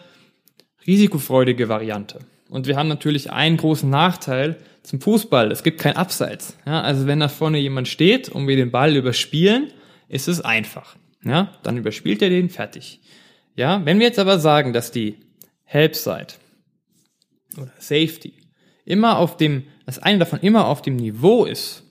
risikofreudige 0.88 1.70
Variante. 1.70 2.20
Und 2.52 2.68
wir 2.68 2.76
haben 2.76 2.90
natürlich 2.90 3.32
einen 3.32 3.56
großen 3.56 3.90
Nachteil 3.90 4.58
zum 4.84 5.00
Fußball. 5.00 5.54
Es 5.54 5.64
gibt 5.64 5.80
kein 5.80 5.96
Abseits. 5.96 6.58
Ja, 6.66 6.82
also 6.82 7.08
wenn 7.08 7.22
da 7.22 7.30
vorne 7.30 7.58
jemand 7.60 7.88
steht 7.88 8.28
und 8.28 8.46
wir 8.46 8.58
den 8.58 8.72
Ball 8.72 8.94
überspielen, 8.94 9.72
ist 10.10 10.28
es 10.28 10.42
einfach. 10.42 10.98
Ja, 11.24 11.54
dann 11.64 11.78
überspielt 11.78 12.22
er 12.22 12.30
den, 12.30 12.50
fertig. 12.50 13.00
Ja, 13.56 13.86
wenn 13.86 14.00
wir 14.00 14.08
jetzt 14.08 14.20
aber 14.20 14.38
sagen, 14.38 14.74
dass 14.74 14.92
die 14.92 15.16
Help-Side 15.64 16.34
oder 17.58 17.72
Safety 17.80 18.34
immer 18.84 19.18
auf 19.18 19.38
dem, 19.38 19.64
dass 19.86 20.00
eine 20.00 20.20
davon 20.20 20.42
immer 20.42 20.68
auf 20.68 20.82
dem 20.82 20.98
Niveau 20.98 21.46
ist 21.46 21.86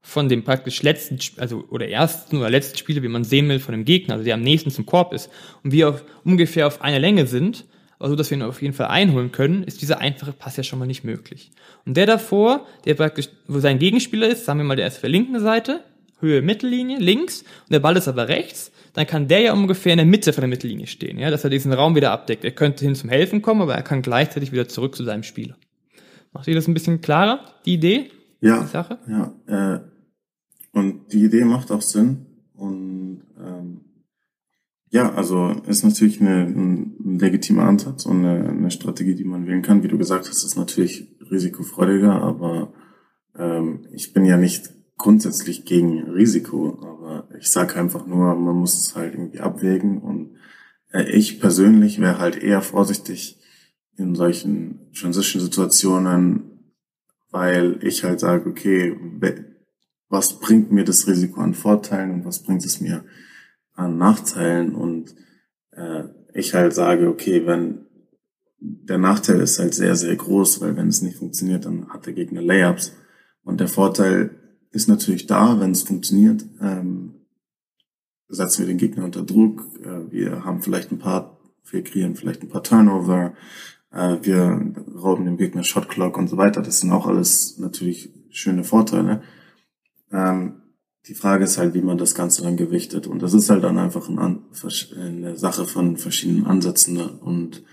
von 0.00 0.30
dem 0.30 0.42
praktisch 0.42 0.82
letzten, 0.82 1.18
also 1.36 1.66
oder 1.68 1.86
ersten 1.86 2.38
oder 2.38 2.48
letzten 2.48 2.78
Spieler, 2.78 3.02
wie 3.02 3.08
man 3.08 3.24
sehen 3.24 3.46
will, 3.50 3.60
von 3.60 3.72
dem 3.72 3.84
Gegner, 3.84 4.14
also 4.14 4.24
der 4.24 4.34
am 4.34 4.42
nächsten 4.42 4.70
zum 4.70 4.86
Korb 4.86 5.12
ist 5.12 5.28
und 5.62 5.72
wir 5.72 5.90
auf, 5.90 6.04
ungefähr 6.24 6.66
auf 6.66 6.80
einer 6.80 6.98
Länge 6.98 7.26
sind, 7.26 7.66
also 7.98 8.14
dass 8.16 8.30
wir 8.30 8.38
ihn 8.38 8.42
auf 8.42 8.62
jeden 8.62 8.74
Fall 8.74 8.88
einholen 8.88 9.32
können, 9.32 9.62
ist 9.62 9.82
dieser 9.82 10.00
einfache 10.00 10.32
Pass 10.32 10.56
ja 10.56 10.62
schon 10.62 10.78
mal 10.78 10.86
nicht 10.86 11.04
möglich. 11.04 11.50
Und 11.84 11.96
der 11.96 12.06
davor, 12.06 12.66
der 12.84 12.94
praktisch, 12.94 13.28
wo 13.46 13.58
sein 13.58 13.78
Gegenspieler 13.78 14.28
ist, 14.28 14.44
sagen 14.44 14.60
wir 14.60 14.64
mal, 14.64 14.76
der 14.76 14.86
ist 14.86 14.96
auf 14.96 15.00
der 15.00 15.10
linken 15.10 15.38
Seite, 15.40 15.80
Höhe 16.20 16.42
Mittellinie, 16.42 16.98
links, 16.98 17.42
und 17.42 17.72
der 17.72 17.78
Ball 17.78 17.96
ist 17.96 18.08
aber 18.08 18.28
rechts, 18.28 18.72
dann 18.92 19.06
kann 19.06 19.28
der 19.28 19.40
ja 19.40 19.52
ungefähr 19.52 19.92
in 19.92 19.98
der 19.98 20.06
Mitte 20.06 20.32
von 20.32 20.42
der 20.42 20.48
Mittellinie 20.48 20.88
stehen, 20.88 21.18
ja, 21.18 21.30
dass 21.30 21.44
er 21.44 21.50
diesen 21.50 21.72
Raum 21.72 21.94
wieder 21.94 22.10
abdeckt. 22.10 22.44
Er 22.44 22.50
könnte 22.50 22.84
hin 22.84 22.96
zum 22.96 23.08
Helfen 23.08 23.40
kommen, 23.40 23.62
aber 23.62 23.74
er 23.74 23.82
kann 23.82 24.02
gleichzeitig 24.02 24.50
wieder 24.50 24.68
zurück 24.68 24.96
zu 24.96 25.04
seinem 25.04 25.22
Spieler. 25.22 25.56
Macht 26.32 26.48
ihr 26.48 26.56
das 26.56 26.66
ein 26.66 26.74
bisschen 26.74 27.00
klarer, 27.00 27.44
die 27.64 27.74
Idee? 27.74 28.10
Ja. 28.40 28.60
Die 28.62 28.66
Sache? 28.66 28.98
Ja, 29.06 29.32
äh, 29.46 29.80
und 30.72 31.12
die 31.12 31.24
Idee 31.24 31.44
macht 31.44 31.70
auch 31.70 31.82
Sinn. 31.82 32.26
Und 32.54 33.22
ähm, 33.38 33.80
ja, 34.90 35.12
also 35.12 35.50
ist 35.66 35.84
natürlich 35.84 36.20
eine, 36.20 36.44
ein 36.44 37.18
legitimer 37.18 37.64
Ansatz 37.64 38.06
und 38.06 38.24
eine, 38.24 38.48
eine, 38.48 38.70
Strategie, 38.70 39.14
die 39.14 39.24
man 39.24 39.46
wählen 39.46 39.62
kann. 39.62 39.82
Wie 39.82 39.88
du 39.88 39.98
gesagt 39.98 40.28
hast, 40.28 40.44
ist 40.44 40.56
natürlich 40.56 41.14
risikofreudiger, 41.30 42.22
aber 42.22 42.72
ähm, 43.36 43.86
ich 43.92 44.14
bin 44.14 44.24
ja 44.24 44.38
nicht 44.38 44.70
grundsätzlich 44.96 45.66
gegen 45.66 46.04
Risiko, 46.10 46.78
aber 46.80 47.28
ich 47.38 47.50
sage 47.50 47.76
einfach 47.76 48.06
nur, 48.06 48.34
man 48.34 48.56
muss 48.56 48.78
es 48.78 48.96
halt 48.96 49.14
irgendwie 49.14 49.40
abwägen 49.40 49.98
und 49.98 50.36
äh, 50.92 51.04
ich 51.10 51.38
persönlich 51.38 52.00
wäre 52.00 52.18
halt 52.18 52.42
eher 52.42 52.62
vorsichtig 52.62 53.38
in 53.96 54.14
solchen 54.14 54.90
Transition-Situationen, 54.98 56.72
weil 57.30 57.78
ich 57.82 58.04
halt 58.04 58.20
sage, 58.20 58.48
okay, 58.48 58.96
was 60.08 60.40
bringt 60.40 60.72
mir 60.72 60.84
das 60.84 61.06
Risiko 61.06 61.40
an 61.42 61.52
Vorteilen 61.52 62.10
und 62.10 62.24
was 62.24 62.42
bringt 62.42 62.64
es 62.64 62.80
mir 62.80 63.04
an 63.78 63.96
Nachteilen 63.96 64.74
und 64.74 65.14
äh, 65.70 66.04
ich 66.34 66.54
halt 66.54 66.74
sage, 66.74 67.08
okay, 67.08 67.46
wenn 67.46 67.86
der 68.60 68.98
Nachteil 68.98 69.40
ist 69.40 69.58
halt 69.60 69.72
sehr, 69.72 69.94
sehr 69.94 70.16
groß, 70.16 70.60
weil 70.60 70.76
wenn 70.76 70.88
es 70.88 71.00
nicht 71.00 71.18
funktioniert, 71.18 71.64
dann 71.64 71.88
hat 71.88 72.06
der 72.06 72.12
Gegner 72.12 72.42
Layups. 72.42 72.92
Und 73.42 73.60
der 73.60 73.68
Vorteil 73.68 74.30
ist 74.72 74.88
natürlich 74.88 75.26
da, 75.26 75.60
wenn 75.60 75.70
es 75.70 75.82
funktioniert. 75.82 76.44
Ähm, 76.60 77.14
setzen 78.28 78.60
wir 78.60 78.66
den 78.66 78.78
Gegner 78.78 79.04
unter 79.04 79.22
Druck. 79.22 79.64
Äh, 79.82 80.10
wir 80.10 80.44
haben 80.44 80.60
vielleicht 80.60 80.90
ein 80.90 80.98
paar, 80.98 81.38
wir 81.70 81.84
kreieren 81.84 82.16
vielleicht 82.16 82.42
ein 82.42 82.48
paar 82.48 82.64
Turnover. 82.64 83.34
Äh, 83.92 84.16
wir 84.22 84.74
rauben 85.00 85.24
dem 85.24 85.36
Gegner 85.36 85.62
Shotclock 85.62 86.18
und 86.18 86.26
so 86.26 86.36
weiter. 86.36 86.62
Das 86.62 86.80
sind 86.80 86.90
auch 86.90 87.06
alles 87.06 87.58
natürlich 87.58 88.12
schöne 88.30 88.64
Vorteile. 88.64 89.22
Ähm, 90.10 90.62
die 91.08 91.14
Frage 91.14 91.44
ist 91.44 91.56
halt, 91.56 91.72
wie 91.72 91.80
man 91.80 91.96
das 91.96 92.14
Ganze 92.14 92.42
dann 92.42 92.58
gewichtet. 92.58 93.06
Und 93.06 93.22
das 93.22 93.32
ist 93.32 93.48
halt 93.48 93.64
dann 93.64 93.78
einfach 93.78 94.08
ein, 94.08 94.40
eine 94.96 95.36
Sache 95.36 95.64
von 95.64 95.96
verschiedenen 95.96 96.46
Ansätzen 96.46 96.98
und 96.98 97.64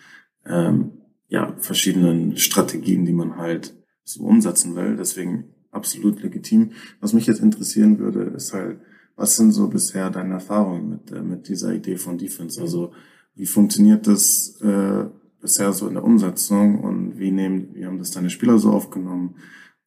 ähm, 0.46 1.02
ja, 1.28 1.54
verschiedenen 1.60 2.38
Strategien, 2.38 3.06
die 3.06 3.14
man 3.14 3.36
halt 3.36 3.76
so 4.04 4.24
umsetzen 4.24 4.76
will. 4.76 4.96
Deswegen 4.96 5.50
absolut 5.72 6.22
legitim. 6.24 6.72
Was 7.02 7.12
mich 7.12 7.28
jetzt 7.28 7.42
interessieren 7.42 8.00
würde, 8.00 8.22
ist 8.22 8.54
halt, 8.54 8.80
was 9.18 9.36
sind 9.36 9.52
so 9.52 9.68
bisher 9.68 10.10
deine 10.10 10.36
Erfahrungen 10.36 10.90
mit, 10.90 11.12
äh, 11.12 11.22
mit 11.22 11.50
dieser 11.50 11.74
Idee 11.74 11.98
von 11.98 12.18
Defense? 12.18 12.62
Also 12.62 12.94
wie 13.34 13.48
funktioniert 13.48 14.08
das 14.08 14.62
äh, 14.62 15.06
bisher 15.42 15.74
so 15.74 15.90
in 15.90 15.96
der 15.96 16.06
Umsetzung 16.06 16.80
und 16.80 17.20
wie 17.20 17.32
nehmen, 17.32 17.70
wie 17.74 17.86
haben 17.86 18.00
das 18.00 18.12
deine 18.12 18.30
Spieler 18.30 18.60
so 18.60 18.72
aufgenommen? 18.72 19.36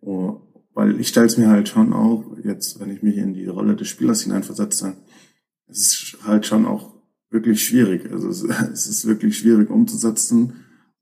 Oh, 0.01 0.43
weil 0.79 1.01
ich 1.01 1.09
stelle 1.09 1.27
es 1.27 1.37
mir 1.37 1.49
halt 1.49 1.69
schon 1.69 1.93
auch, 1.93 2.25
jetzt, 2.45 2.79
wenn 2.79 2.93
ich 2.93 3.03
mich 3.03 3.17
in 3.17 3.35
die 3.35 3.47
Rolle 3.47 3.75
des 3.75 3.89
Spielers 3.89 4.23
hineinversetze, 4.23 4.95
es 5.67 5.79
ist 5.79 6.19
halt 6.25 6.47
schon 6.47 6.67
auch 6.67 6.95
wirklich 7.31 7.67
schwierig. 7.67 8.09
Also 8.13 8.29
es, 8.29 8.45
es 8.73 8.87
ist 8.87 9.05
wirklich 9.05 9.37
schwierig 9.39 9.71
umzusetzen 9.71 10.53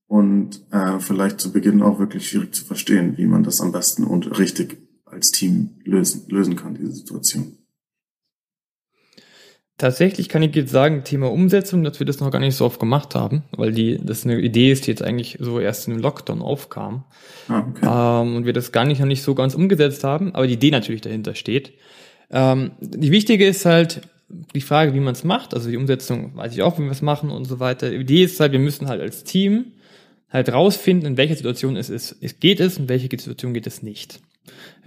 und 0.06 0.64
äh, 0.70 0.98
vielleicht 0.98 1.42
zu 1.42 1.52
Beginn 1.52 1.82
auch 1.82 1.98
wirklich 1.98 2.26
schwierig 2.26 2.54
zu 2.54 2.64
verstehen, 2.64 3.18
wie 3.18 3.26
man 3.26 3.42
das 3.42 3.60
am 3.60 3.70
besten 3.70 4.04
und 4.04 4.38
richtig 4.38 4.78
als 5.04 5.28
Team 5.28 5.72
lösen, 5.84 6.22
lösen 6.28 6.56
kann, 6.56 6.74
diese 6.74 6.92
Situation. 6.92 7.58
Tatsächlich 9.78 10.30
kann 10.30 10.42
ich 10.42 10.54
jetzt 10.54 10.72
sagen, 10.72 11.04
Thema 11.04 11.30
Umsetzung, 11.30 11.84
dass 11.84 11.98
wir 11.98 12.06
das 12.06 12.20
noch 12.20 12.30
gar 12.30 12.38
nicht 12.38 12.56
so 12.56 12.64
oft 12.64 12.80
gemacht 12.80 13.14
haben, 13.14 13.42
weil 13.52 13.72
die, 13.72 13.98
das 14.02 14.24
eine 14.24 14.40
Idee 14.40 14.72
ist, 14.72 14.86
die 14.86 14.90
jetzt 14.90 15.02
eigentlich 15.02 15.36
so 15.38 15.60
erst 15.60 15.86
dem 15.86 15.98
Lockdown 15.98 16.40
aufkam. 16.40 17.04
Ah, 17.48 17.66
okay. 17.68 18.22
ähm, 18.22 18.36
und 18.36 18.46
wir 18.46 18.54
das 18.54 18.72
gar 18.72 18.86
nicht 18.86 19.00
noch 19.00 19.06
nicht 19.06 19.22
so 19.22 19.34
ganz 19.34 19.54
umgesetzt 19.54 20.02
haben, 20.02 20.34
aber 20.34 20.46
die 20.46 20.54
Idee 20.54 20.70
natürlich 20.70 21.02
dahinter 21.02 21.34
steht. 21.34 21.74
Ähm, 22.30 22.70
die 22.80 23.12
wichtige 23.12 23.46
ist 23.46 23.66
halt 23.66 24.00
die 24.54 24.62
Frage, 24.62 24.94
wie 24.94 25.00
man 25.00 25.12
es 25.12 25.24
macht, 25.24 25.52
also 25.52 25.68
die 25.68 25.76
Umsetzung 25.76 26.34
weiß 26.36 26.54
ich 26.54 26.62
auch, 26.62 26.78
wie 26.78 26.84
wir 26.84 26.90
es 26.90 27.02
machen 27.02 27.30
und 27.30 27.44
so 27.44 27.60
weiter. 27.60 27.90
Die 27.90 27.96
Idee 27.96 28.24
ist 28.24 28.40
halt, 28.40 28.52
wir 28.52 28.58
müssen 28.58 28.88
halt 28.88 29.02
als 29.02 29.24
Team 29.24 29.72
halt 30.30 30.50
rausfinden, 30.50 31.06
in 31.06 31.16
welcher 31.18 31.36
Situation 31.36 31.76
es 31.76 31.90
ist, 31.90 32.16
es 32.22 32.40
geht 32.40 32.60
es, 32.60 32.78
in 32.78 32.88
welcher 32.88 33.08
Situation 33.10 33.52
geht 33.52 33.66
es 33.66 33.82
nicht. 33.82 34.20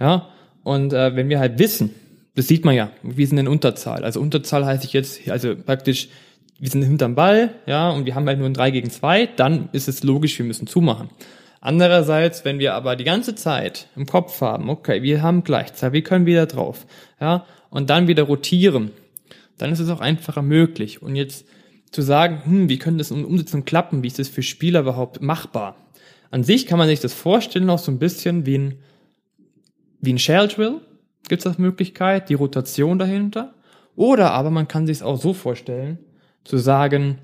Ja, 0.00 0.30
und 0.64 0.92
äh, 0.92 1.14
wenn 1.14 1.28
wir 1.28 1.38
halt 1.38 1.60
wissen, 1.60 1.94
das 2.34 2.48
sieht 2.48 2.64
man 2.64 2.74
ja, 2.74 2.90
wir 3.02 3.26
sind 3.26 3.38
in 3.38 3.48
Unterzahl. 3.48 4.04
Also 4.04 4.20
Unterzahl 4.20 4.64
heißt 4.64 4.84
ich 4.84 4.92
jetzt, 4.92 5.28
also 5.28 5.56
praktisch, 5.56 6.08
wir 6.58 6.70
sind 6.70 6.82
hinterm 6.82 7.14
Ball, 7.14 7.54
ja, 7.66 7.90
und 7.90 8.06
wir 8.06 8.14
haben 8.14 8.26
halt 8.26 8.38
nur 8.38 8.48
ein 8.48 8.54
3 8.54 8.70
gegen 8.70 8.90
2, 8.90 9.26
dann 9.36 9.68
ist 9.72 9.88
es 9.88 10.02
logisch, 10.02 10.38
wir 10.38 10.46
müssen 10.46 10.66
zumachen. 10.66 11.08
Andererseits, 11.60 12.44
wenn 12.44 12.58
wir 12.58 12.74
aber 12.74 12.96
die 12.96 13.04
ganze 13.04 13.34
Zeit 13.34 13.88
im 13.96 14.06
Kopf 14.06 14.40
haben, 14.40 14.70
okay, 14.70 15.02
wir 15.02 15.22
haben 15.22 15.44
Gleichzeit, 15.44 15.92
wir 15.92 16.02
können 16.02 16.26
wieder 16.26 16.46
drauf, 16.46 16.86
ja, 17.20 17.44
und 17.70 17.90
dann 17.90 18.08
wieder 18.08 18.24
rotieren, 18.24 18.90
dann 19.58 19.72
ist 19.72 19.80
es 19.80 19.90
auch 19.90 20.00
einfacher 20.00 20.42
möglich. 20.42 21.02
Und 21.02 21.16
jetzt 21.16 21.46
zu 21.90 22.02
sagen, 22.02 22.42
hm, 22.44 22.68
wie 22.68 22.78
können 22.78 22.98
das 22.98 23.10
in 23.10 23.24
Umsetzung 23.24 23.64
klappen, 23.64 24.02
wie 24.02 24.06
ist 24.06 24.18
das 24.18 24.28
für 24.28 24.42
Spieler 24.42 24.80
überhaupt 24.80 25.20
machbar? 25.20 25.76
An 26.30 26.44
sich 26.44 26.66
kann 26.66 26.78
man 26.78 26.88
sich 26.88 27.00
das 27.00 27.12
vorstellen, 27.12 27.68
auch 27.70 27.78
so 27.78 27.90
ein 27.90 27.98
bisschen 27.98 28.46
wie 28.46 28.58
ein, 28.58 28.78
wie 30.00 30.12
ein 30.12 30.18
Shell 30.18 30.48
Drill, 30.48 30.80
gibt 31.28 31.40
es 31.40 31.44
das 31.44 31.58
Möglichkeit, 31.58 32.28
die 32.28 32.34
Rotation 32.34 32.98
dahinter. 32.98 33.54
Oder 33.96 34.32
aber 34.32 34.50
man 34.50 34.68
kann 34.68 34.86
sich 34.86 34.98
es 34.98 35.02
auch 35.02 35.20
so 35.20 35.34
vorstellen, 35.34 35.98
zu 36.44 36.58
sagen, 36.58 37.18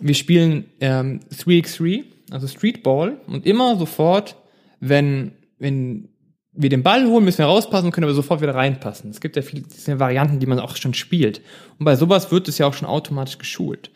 wir 0.00 0.14
spielen 0.14 0.66
ähm, 0.80 1.20
3x3, 1.32 2.04
also 2.30 2.46
Streetball, 2.46 3.20
und 3.26 3.46
immer 3.46 3.76
sofort, 3.76 4.36
wenn, 4.80 5.32
wenn 5.58 6.08
wir 6.52 6.70
den 6.70 6.82
Ball 6.82 7.06
holen, 7.06 7.24
müssen 7.24 7.38
wir 7.38 7.46
rauspassen, 7.46 7.90
können 7.90 8.04
aber 8.04 8.14
sofort 8.14 8.40
wieder 8.40 8.54
reinpassen. 8.54 9.10
Es 9.10 9.20
gibt 9.20 9.36
ja 9.36 9.42
viele 9.42 9.64
Varianten, 9.98 10.40
die 10.40 10.46
man 10.46 10.58
auch 10.58 10.76
schon 10.76 10.94
spielt. 10.94 11.40
Und 11.78 11.84
bei 11.84 11.96
sowas 11.96 12.30
wird 12.30 12.48
es 12.48 12.58
ja 12.58 12.66
auch 12.66 12.74
schon 12.74 12.88
automatisch 12.88 13.38
geschult. 13.38 13.90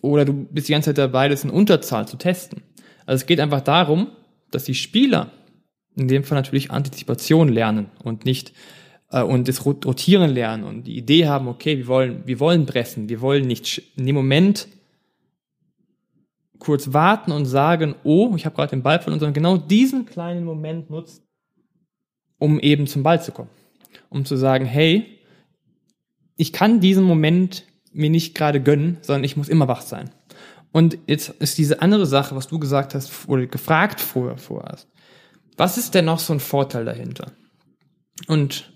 Oder 0.00 0.24
du 0.24 0.32
bist 0.32 0.68
die 0.68 0.72
ganze 0.72 0.90
Zeit 0.90 0.98
dabei, 0.98 1.28
das 1.28 1.44
in 1.44 1.50
Unterzahl 1.50 2.06
zu 2.06 2.16
testen. 2.16 2.62
Also 3.04 3.22
es 3.22 3.26
geht 3.26 3.40
einfach 3.40 3.62
darum, 3.62 4.08
dass 4.50 4.64
die 4.64 4.74
Spieler 4.74 5.32
in 5.98 6.08
dem 6.08 6.24
Fall 6.24 6.36
natürlich 6.36 6.70
Antizipation 6.70 7.48
lernen 7.48 7.86
und 8.04 8.24
nicht 8.24 8.52
äh, 9.10 9.22
und 9.22 9.48
das 9.48 9.64
Rotieren 9.64 10.30
lernen 10.30 10.64
und 10.64 10.86
die 10.86 10.96
Idee 10.96 11.26
haben, 11.26 11.48
okay, 11.48 11.78
wir 11.78 11.86
wollen, 11.86 12.22
wir 12.26 12.40
wollen 12.40 12.66
pressen, 12.66 13.08
wir 13.08 13.20
wollen 13.20 13.46
nicht 13.46 13.82
in 13.96 14.06
dem 14.06 14.14
Moment 14.14 14.68
kurz 16.58 16.92
warten 16.92 17.32
und 17.32 17.46
sagen, 17.46 17.94
oh, 18.04 18.34
ich 18.36 18.44
habe 18.44 18.56
gerade 18.56 18.70
den 18.70 18.82
Ball 18.82 19.00
verloren, 19.00 19.20
sondern 19.20 19.34
genau 19.34 19.56
diesen 19.56 20.06
kleinen 20.06 20.44
Moment 20.44 20.90
nutzen, 20.90 21.22
um 22.38 22.58
eben 22.60 22.86
zum 22.86 23.02
Ball 23.02 23.22
zu 23.22 23.32
kommen. 23.32 23.50
Um 24.10 24.24
zu 24.24 24.36
sagen, 24.36 24.64
hey, 24.64 25.18
ich 26.36 26.52
kann 26.52 26.80
diesen 26.80 27.04
Moment 27.04 27.64
mir 27.92 28.10
nicht 28.10 28.34
gerade 28.34 28.62
gönnen, 28.62 28.98
sondern 29.02 29.24
ich 29.24 29.36
muss 29.36 29.48
immer 29.48 29.68
wach 29.68 29.82
sein. 29.82 30.10
Und 30.72 30.98
jetzt 31.06 31.30
ist 31.40 31.58
diese 31.58 31.80
andere 31.80 32.06
Sache, 32.06 32.36
was 32.36 32.48
du 32.48 32.58
gesagt 32.58 32.94
hast 32.94 33.28
oder 33.28 33.46
gefragt 33.46 34.00
vorher 34.00 34.36
vorhast. 34.36 34.88
Was 35.58 35.76
ist 35.76 35.94
denn 35.94 36.04
noch 36.04 36.20
so 36.20 36.32
ein 36.32 36.40
Vorteil 36.40 36.84
dahinter? 36.84 37.32
Und 38.28 38.72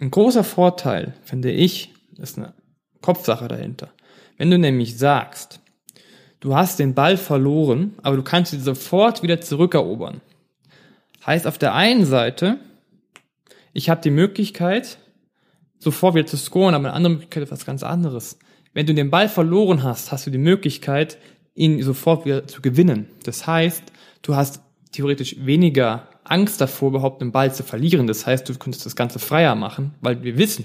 ein 0.00 0.12
großer 0.12 0.44
Vorteil, 0.44 1.14
finde 1.22 1.50
ich, 1.50 1.92
ist 2.16 2.38
eine 2.38 2.54
Kopfsache 3.02 3.48
dahinter. 3.48 3.90
Wenn 4.38 4.50
du 4.50 4.58
nämlich 4.58 4.96
sagst, 4.96 5.60
du 6.38 6.54
hast 6.54 6.78
den 6.78 6.94
Ball 6.94 7.16
verloren, 7.16 7.94
aber 8.02 8.16
du 8.16 8.22
kannst 8.22 8.52
ihn 8.52 8.60
sofort 8.60 9.24
wieder 9.24 9.40
zurückerobern. 9.40 10.20
Heißt 11.26 11.48
auf 11.48 11.58
der 11.58 11.74
einen 11.74 12.06
Seite, 12.06 12.58
ich 13.72 13.90
habe 13.90 14.00
die 14.00 14.10
Möglichkeit, 14.10 14.98
sofort 15.80 16.14
wieder 16.14 16.26
zu 16.26 16.36
scoren, 16.36 16.74
aber 16.74 16.86
eine 16.86 16.94
andere 16.94 17.12
Möglichkeit 17.14 17.42
ist 17.42 17.50
was 17.50 17.66
ganz 17.66 17.82
anderes. 17.82 18.38
Wenn 18.72 18.86
du 18.86 18.94
den 18.94 19.10
Ball 19.10 19.28
verloren 19.28 19.82
hast, 19.82 20.12
hast 20.12 20.26
du 20.26 20.30
die 20.30 20.38
Möglichkeit, 20.38 21.18
ihn 21.54 21.82
sofort 21.82 22.24
wieder 22.24 22.46
zu 22.46 22.62
gewinnen. 22.62 23.08
Das 23.24 23.48
heißt, 23.48 23.82
du 24.22 24.36
hast 24.36 24.60
theoretisch 24.94 25.36
weniger 25.38 26.08
Angst 26.24 26.60
davor, 26.60 26.88
überhaupt 26.88 27.20
einen 27.20 27.32
Ball 27.32 27.52
zu 27.54 27.62
verlieren. 27.62 28.06
Das 28.06 28.26
heißt, 28.26 28.48
du 28.48 28.54
könntest 28.54 28.86
das 28.86 28.96
Ganze 28.96 29.18
freier 29.18 29.54
machen, 29.54 29.92
weil 30.00 30.22
wir 30.22 30.38
wissen, 30.38 30.64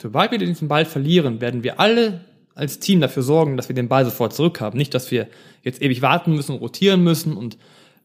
sobald 0.00 0.32
wir 0.32 0.38
diesen 0.38 0.68
Ball 0.68 0.84
verlieren, 0.84 1.40
werden 1.40 1.62
wir 1.62 1.80
alle 1.80 2.24
als 2.54 2.78
Team 2.80 3.00
dafür 3.00 3.22
sorgen, 3.22 3.56
dass 3.56 3.68
wir 3.68 3.74
den 3.74 3.88
Ball 3.88 4.04
sofort 4.04 4.34
zurückhaben. 4.34 4.76
Nicht, 4.76 4.94
dass 4.94 5.10
wir 5.10 5.28
jetzt 5.62 5.80
ewig 5.80 6.02
warten 6.02 6.34
müssen, 6.34 6.56
rotieren 6.56 7.02
müssen 7.02 7.36
und 7.36 7.56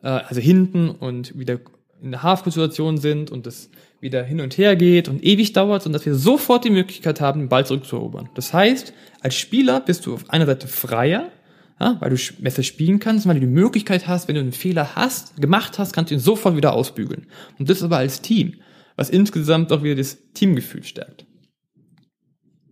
äh, 0.04 0.08
also 0.08 0.40
hinten 0.40 0.90
und 0.90 1.38
wieder 1.38 1.60
in 2.02 2.12
der 2.12 2.24
Half-Situation 2.24 2.98
sind 2.98 3.32
und 3.32 3.46
das 3.46 3.70
wieder 4.00 4.24
hin 4.24 4.40
und 4.40 4.58
her 4.58 4.76
geht 4.76 5.10
und 5.10 5.24
ewig 5.24 5.54
dauert, 5.54 5.82
sondern 5.82 6.00
dass 6.00 6.06
wir 6.06 6.14
sofort 6.14 6.64
die 6.64 6.70
Möglichkeit 6.70 7.20
haben, 7.20 7.42
den 7.42 7.50
Ball 7.50 7.66
zurückzuerobern. 7.66 8.30
Das 8.36 8.54
heißt, 8.54 8.94
als 9.22 9.36
Spieler 9.36 9.82
bist 9.82 10.06
du 10.06 10.14
auf 10.14 10.30
einer 10.30 10.46
Seite 10.46 10.68
freier, 10.68 11.32
ja, 11.80 11.98
weil 12.00 12.10
du 12.10 12.18
besser 12.40 12.64
spielen 12.64 13.00
kannst, 13.00 13.28
weil 13.28 13.36
du 13.36 13.42
die 13.42 13.48
Möglichkeit 13.48 14.08
hast, 14.08 14.28
wenn 14.28 14.36
du 14.36 14.42
einen 14.42 14.52
Fehler 14.52 14.96
hast, 14.96 15.40
gemacht 15.40 15.78
hast, 15.78 15.94
kannst 15.94 16.12
du 16.12 16.16
ihn 16.16 16.20
sofort 16.20 16.56
wieder 16.56 16.74
ausbügeln. 16.74 17.28
Und 17.60 17.70
das 17.70 17.84
aber 17.84 17.98
als 17.98 18.22
Team, 18.22 18.56
was 18.96 19.10
insgesamt 19.10 19.72
auch 19.72 19.84
wieder 19.84 19.96
das 19.96 20.18
Teamgefühl 20.34 20.84
stärkt. 20.84 21.26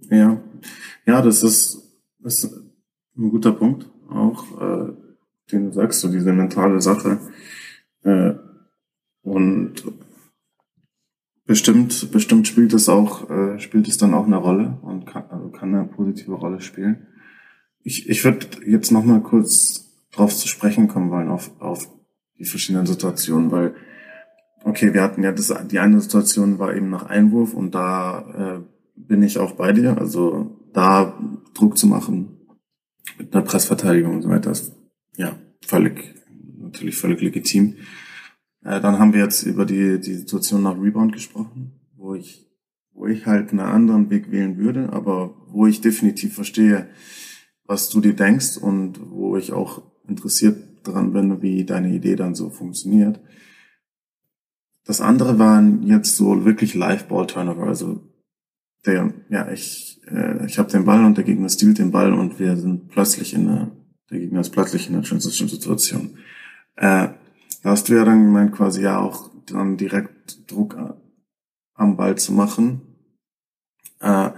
Ja, 0.10 0.42
ja, 1.06 1.22
das 1.22 1.44
ist, 1.44 1.82
das 2.20 2.44
ist 2.44 2.54
ein 3.18 3.30
guter 3.30 3.52
Punkt, 3.52 3.90
auch 4.10 4.62
äh, 4.62 4.94
den 5.52 5.66
du 5.66 5.72
sagst, 5.72 6.02
so 6.02 6.12
diese 6.12 6.34
mentale 6.34 6.82
Sache. 6.82 7.20
Äh, 8.04 8.34
und 9.22 9.84
bestimmt, 11.46 12.12
bestimmt 12.12 12.48
spielt 12.48 12.74
es 12.74 12.90
auch, 12.90 13.30
äh, 13.30 13.60
spielt 13.60 13.88
es 13.88 13.98
dann 13.98 14.14
auch 14.14 14.26
eine 14.26 14.38
Rolle 14.38 14.78
und 14.82 15.06
kann, 15.06 15.26
also 15.30 15.50
kann 15.50 15.74
eine 15.74 15.88
positive 15.88 16.34
Rolle 16.34 16.62
spielen. 16.62 17.08
Ich, 17.88 18.10
ich 18.10 18.24
würde 18.26 18.48
jetzt 18.66 18.92
noch 18.92 19.06
mal 19.06 19.22
kurz 19.22 19.94
drauf 20.12 20.36
zu 20.36 20.48
sprechen 20.48 20.88
kommen 20.88 21.12
wollen, 21.12 21.30
auf, 21.30 21.52
auf 21.62 21.88
die 22.40 22.46
verschiedenen 22.46 22.88
Situationen, 22.88 23.52
weil, 23.52 23.76
okay, 24.64 24.96
wir 24.96 25.04
hatten 25.04 25.22
ja 25.22 25.32
das, 25.32 25.54
die 25.70 25.78
eine 25.78 26.02
Situation 26.02 26.58
war 26.58 26.76
eben 26.76 26.90
nach 26.90 27.06
Einwurf 27.06 27.54
und 27.54 27.76
da 27.76 28.58
äh, 28.58 28.62
bin 28.96 29.22
ich 29.22 29.38
auch 29.38 29.52
bei 29.52 29.72
dir, 29.72 30.00
also 30.00 30.60
da 30.74 31.16
Druck 31.54 31.78
zu 31.78 31.86
machen 31.86 32.36
mit 33.20 33.36
einer 33.36 33.46
Pressverteidigung 33.46 34.16
und 34.16 34.22
so 34.24 34.30
weiter 34.30 34.50
ist 34.50 34.74
ja 35.16 35.38
völlig, 35.64 36.16
natürlich 36.58 36.98
völlig 36.98 37.22
legitim. 37.22 37.76
Äh, 38.64 38.82
dann 38.82 38.98
haben 38.98 39.14
wir 39.14 39.22
jetzt 39.22 39.44
über 39.44 39.64
die, 39.64 40.00
die 40.00 40.16
Situation 40.16 40.64
nach 40.64 40.82
Rebound 40.82 41.14
gesprochen, 41.14 41.80
wo 41.96 42.16
ich, 42.16 42.50
wo 42.94 43.06
ich 43.06 43.28
halt 43.28 43.52
einen 43.52 43.60
anderen 43.60 44.10
Weg 44.10 44.32
wählen 44.32 44.58
würde, 44.58 44.92
aber 44.92 45.36
wo 45.50 45.68
ich 45.68 45.82
definitiv 45.82 46.34
verstehe, 46.34 46.90
was 47.68 47.90
du 47.90 48.02
dir 48.02 48.16
denkst 48.16 48.58
und 48.58 49.00
wo 49.10 49.38
ich 49.38 49.54
auch 49.54 49.82
interessiert 50.08 50.58
daran 50.88 51.14
bin, 51.14 51.42
wie 51.42 51.66
deine 51.66 51.94
Idee 51.94 52.16
dann 52.16 52.36
so 52.36 52.50
funktioniert. 52.50 53.20
Das 54.86 55.02
andere 55.02 55.40
waren 55.40 55.84
jetzt 55.84 56.16
so 56.16 56.46
wirklich 56.46 56.76
Live-Ball-Turnover, 56.76 57.66
also 57.66 58.02
der, 58.86 59.14
ja, 59.30 59.52
ich, 59.52 60.00
äh, 60.08 60.46
ich 60.46 60.60
habe 60.60 60.70
den 60.70 60.86
Ball 60.86 61.04
und 61.04 61.18
der 61.18 61.24
Gegner 61.24 61.50
stiehlt 61.50 61.80
den 61.80 61.92
Ball 61.92 62.14
und 62.14 62.40
wir 62.40 62.56
sind 62.56 62.90
plötzlich 62.90 63.34
in 63.34 63.48
der, 63.48 63.72
der 64.12 64.20
Gegner 64.20 64.42
ist 64.42 64.52
plötzlich 64.52 64.88
in 64.88 64.96
einer 64.96 65.04
Transition-Situation. 65.04 66.18
Äh, 66.76 67.10
da 67.64 67.70
hast 67.72 67.90
du 67.90 67.96
ja 67.96 68.06
dann 68.06 68.26
gemeint, 68.26 68.52
quasi 68.52 68.84
ja 68.84 69.00
auch 69.00 69.32
dann 69.48 69.76
direkt 69.78 70.52
Druck 70.52 70.78
am 71.74 71.98
Ball 71.98 72.16
zu 72.16 72.32
machen. 72.32 72.82
Äh, 74.00 74.30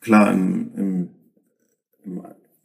klar, 0.00 0.32
im, 0.32 0.74
im 0.76 1.19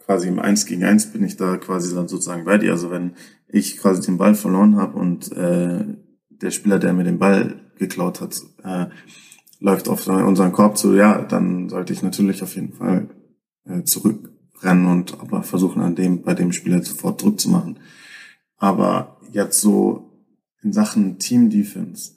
quasi 0.05 0.27
im 0.27 0.39
Eins 0.39 0.65
gegen 0.65 0.83
Eins 0.83 1.11
bin 1.11 1.23
ich 1.23 1.35
da 1.35 1.57
quasi 1.57 1.93
dann 1.93 2.07
sozusagen 2.07 2.45
bei 2.45 2.57
dir. 2.57 2.71
Also 2.71 2.91
wenn 2.91 3.15
ich 3.47 3.77
quasi 3.77 4.01
den 4.01 4.17
Ball 4.17 4.35
verloren 4.35 4.77
habe 4.77 4.97
und 4.97 5.31
äh, 5.31 5.83
der 6.29 6.51
Spieler, 6.51 6.79
der 6.79 6.93
mir 6.93 7.03
den 7.03 7.19
Ball 7.19 7.55
geklaut 7.77 8.21
hat, 8.21 8.41
äh, 8.63 8.87
läuft 9.59 9.87
auf 9.87 10.07
unseren 10.07 10.51
Korb 10.51 10.77
zu, 10.77 10.93
ja, 10.95 11.21
dann 11.21 11.69
sollte 11.69 11.93
ich 11.93 12.03
natürlich 12.03 12.43
auf 12.43 12.55
jeden 12.55 12.73
Fall 12.73 13.09
äh, 13.65 13.83
zurückrennen 13.83 14.87
und 14.87 15.19
aber 15.19 15.43
versuchen, 15.43 15.81
an 15.81 15.95
dem, 15.95 16.21
bei 16.21 16.33
dem 16.33 16.51
Spieler 16.51 16.83
sofort 16.83 17.21
Druck 17.21 17.39
zu 17.39 17.49
machen. 17.49 17.79
Aber 18.57 19.19
jetzt 19.31 19.59
so 19.61 20.11
in 20.61 20.73
Sachen 20.73 21.19
Team 21.19 21.49
Defense, 21.49 22.13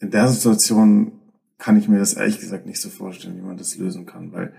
in 0.00 0.10
der 0.10 0.28
Situation 0.28 1.12
kann 1.58 1.78
ich 1.78 1.88
mir 1.88 1.98
das 1.98 2.14
ehrlich 2.14 2.40
gesagt 2.40 2.66
nicht 2.66 2.80
so 2.80 2.88
vorstellen, 2.88 3.36
wie 3.36 3.46
man 3.46 3.56
das 3.56 3.76
lösen 3.76 4.04
kann, 4.04 4.32
weil 4.32 4.52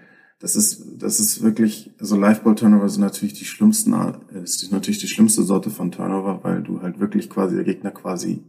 das 0.43 0.57
ist, 0.57 1.01
das 1.01 1.21
ist 1.21 1.41
wirklich, 1.41 1.89
also 2.01 2.19
Liveball-Turnover 2.19 2.89
sind 2.89 2.99
natürlich 2.99 3.33
die 3.33 3.45
schlimmsten, 3.45 3.93
äh, 3.93 4.43
ist 4.43 4.69
natürlich 4.73 4.99
die 4.99 5.07
schlimmste 5.07 5.41
Sorte 5.41 5.69
von 5.69 5.89
Turnover, 5.89 6.43
weil 6.43 6.61
du 6.61 6.81
halt 6.81 6.99
wirklich 6.99 7.29
quasi, 7.29 7.55
der 7.55 7.63
Gegner 7.63 7.91
quasi 7.91 8.43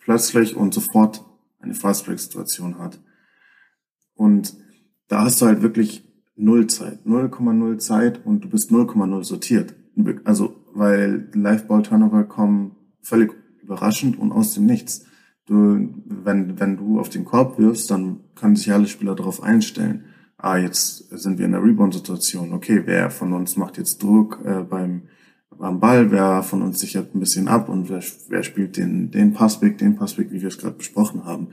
plötzlich 0.00 0.56
und 0.56 0.74
sofort 0.74 1.24
eine 1.60 1.74
Fast-Break-Situation 1.74 2.76
hat. 2.80 2.98
Und 4.14 4.56
da 5.06 5.22
hast 5.22 5.40
du 5.40 5.46
halt 5.46 5.62
wirklich 5.62 6.04
null 6.34 6.66
Zeit, 6.66 7.06
0,0 7.06 7.78
Zeit 7.78 8.26
und 8.26 8.42
du 8.42 8.48
bist 8.48 8.72
0,0 8.72 9.22
sortiert. 9.22 9.76
Also, 10.24 10.56
weil 10.74 11.30
Live-Ball-Turnover 11.34 12.24
kommen 12.24 12.74
völlig 13.00 13.32
überraschend 13.62 14.18
und 14.18 14.32
aus 14.32 14.54
dem 14.54 14.66
Nichts. 14.66 15.04
Du, 15.46 15.88
wenn, 16.04 16.58
wenn 16.58 16.76
du 16.78 16.98
auf 16.98 17.10
den 17.10 17.24
Korb 17.24 17.60
wirfst, 17.60 17.92
dann 17.92 18.24
können 18.34 18.56
sich 18.56 18.72
alle 18.72 18.88
Spieler 18.88 19.14
darauf 19.14 19.40
einstellen. 19.40 20.06
Ah, 20.42 20.56
jetzt 20.56 21.08
sind 21.10 21.38
wir 21.38 21.46
in 21.46 21.52
der 21.52 21.62
Rebound-Situation. 21.62 22.52
Okay, 22.52 22.82
wer 22.84 23.10
von 23.10 23.32
uns 23.32 23.56
macht 23.56 23.78
jetzt 23.78 24.02
Druck 24.02 24.40
äh, 24.44 24.62
beim, 24.62 25.02
beim 25.56 25.78
Ball? 25.78 26.10
Wer 26.10 26.42
von 26.42 26.62
uns 26.62 26.80
sichert 26.80 27.14
ein 27.14 27.20
bisschen 27.20 27.48
ab 27.48 27.68
und 27.68 27.88
wer, 27.88 28.02
wer 28.28 28.42
spielt 28.42 28.76
den, 28.76 29.10
den 29.10 29.32
Passweg, 29.32 29.78
den 29.78 29.96
Passweg, 29.96 30.32
wie 30.32 30.40
wir 30.40 30.48
es 30.48 30.58
gerade 30.58 30.76
besprochen 30.76 31.24
haben. 31.24 31.48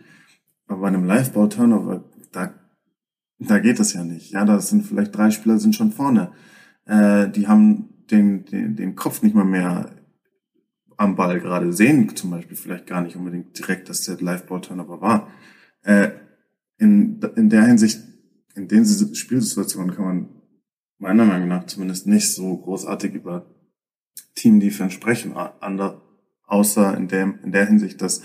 Aber 0.67 0.81
bei 0.81 0.87
einem 0.87 1.05
Live-Ball-Turnover, 1.05 2.03
da 2.31 2.53
da 3.39 3.59
geht 3.59 3.79
es 3.79 3.93
ja 3.93 4.03
nicht. 4.03 4.31
Ja, 4.31 4.45
da 4.45 4.59
sind 4.59 4.85
vielleicht 4.85 5.15
drei 5.15 5.31
Spieler 5.31 5.59
sind 5.59 5.75
schon 5.75 5.91
vorne. 5.91 6.31
Äh, 6.85 7.29
die 7.29 7.47
haben 7.47 7.89
den, 8.11 8.45
den, 8.45 8.75
den 8.75 8.95
Kopf 8.95 9.21
nicht 9.21 9.35
mal 9.35 9.45
mehr 9.45 9.91
am 10.97 11.15
Ball 11.15 11.39
gerade 11.39 11.71
sehen, 11.71 12.13
zum 12.15 12.31
Beispiel 12.31 12.57
vielleicht 12.57 12.85
gar 12.85 13.01
nicht 13.01 13.15
unbedingt 13.15 13.57
direkt, 13.57 13.87
dass 13.87 14.01
der 14.01 14.19
Live-Ball-Turnover 14.19 14.99
war. 14.99 15.29
Äh, 15.83 16.09
in, 16.77 17.21
in 17.35 17.49
der 17.49 17.63
Hinsicht, 17.63 18.01
in 18.55 18.67
den 18.67 18.85
Spielsituationen 18.85 19.95
kann 19.95 20.05
man 20.05 20.29
meiner 20.97 21.25
Meinung 21.25 21.47
nach 21.47 21.65
zumindest 21.65 22.07
nicht 22.07 22.33
so 22.33 22.57
großartig 22.57 23.13
über 23.13 23.45
Team-Defense 24.35 24.95
sprechen, 24.95 25.33
außer 26.45 26.97
in, 26.97 27.07
dem, 27.07 27.39
in 27.43 27.51
der 27.51 27.65
Hinsicht, 27.65 28.01
dass 28.01 28.21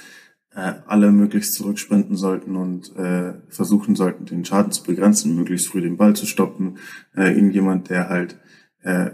äh, 0.55 0.75
alle 0.87 1.13
möglichst 1.13 1.55
zurücksprinten 1.55 2.17
sollten 2.17 2.57
und 2.57 2.95
äh, 2.97 3.35
versuchen 3.49 3.97
sollten, 3.97 4.25
den 4.25 4.45
Schaden 4.45 4.73
zu 4.73 4.83
begrenzen, 4.85 5.35
möglichst 5.35 5.69
früh 5.69 5.81
den 5.81 5.97
Ball 5.97 6.15
zu 6.15 6.27
stoppen. 6.27 6.79
Äh, 7.17 7.35
irgendjemand, 7.35 7.91
der 7.91 8.09
halt 8.09 8.39
äh, 8.83 9.11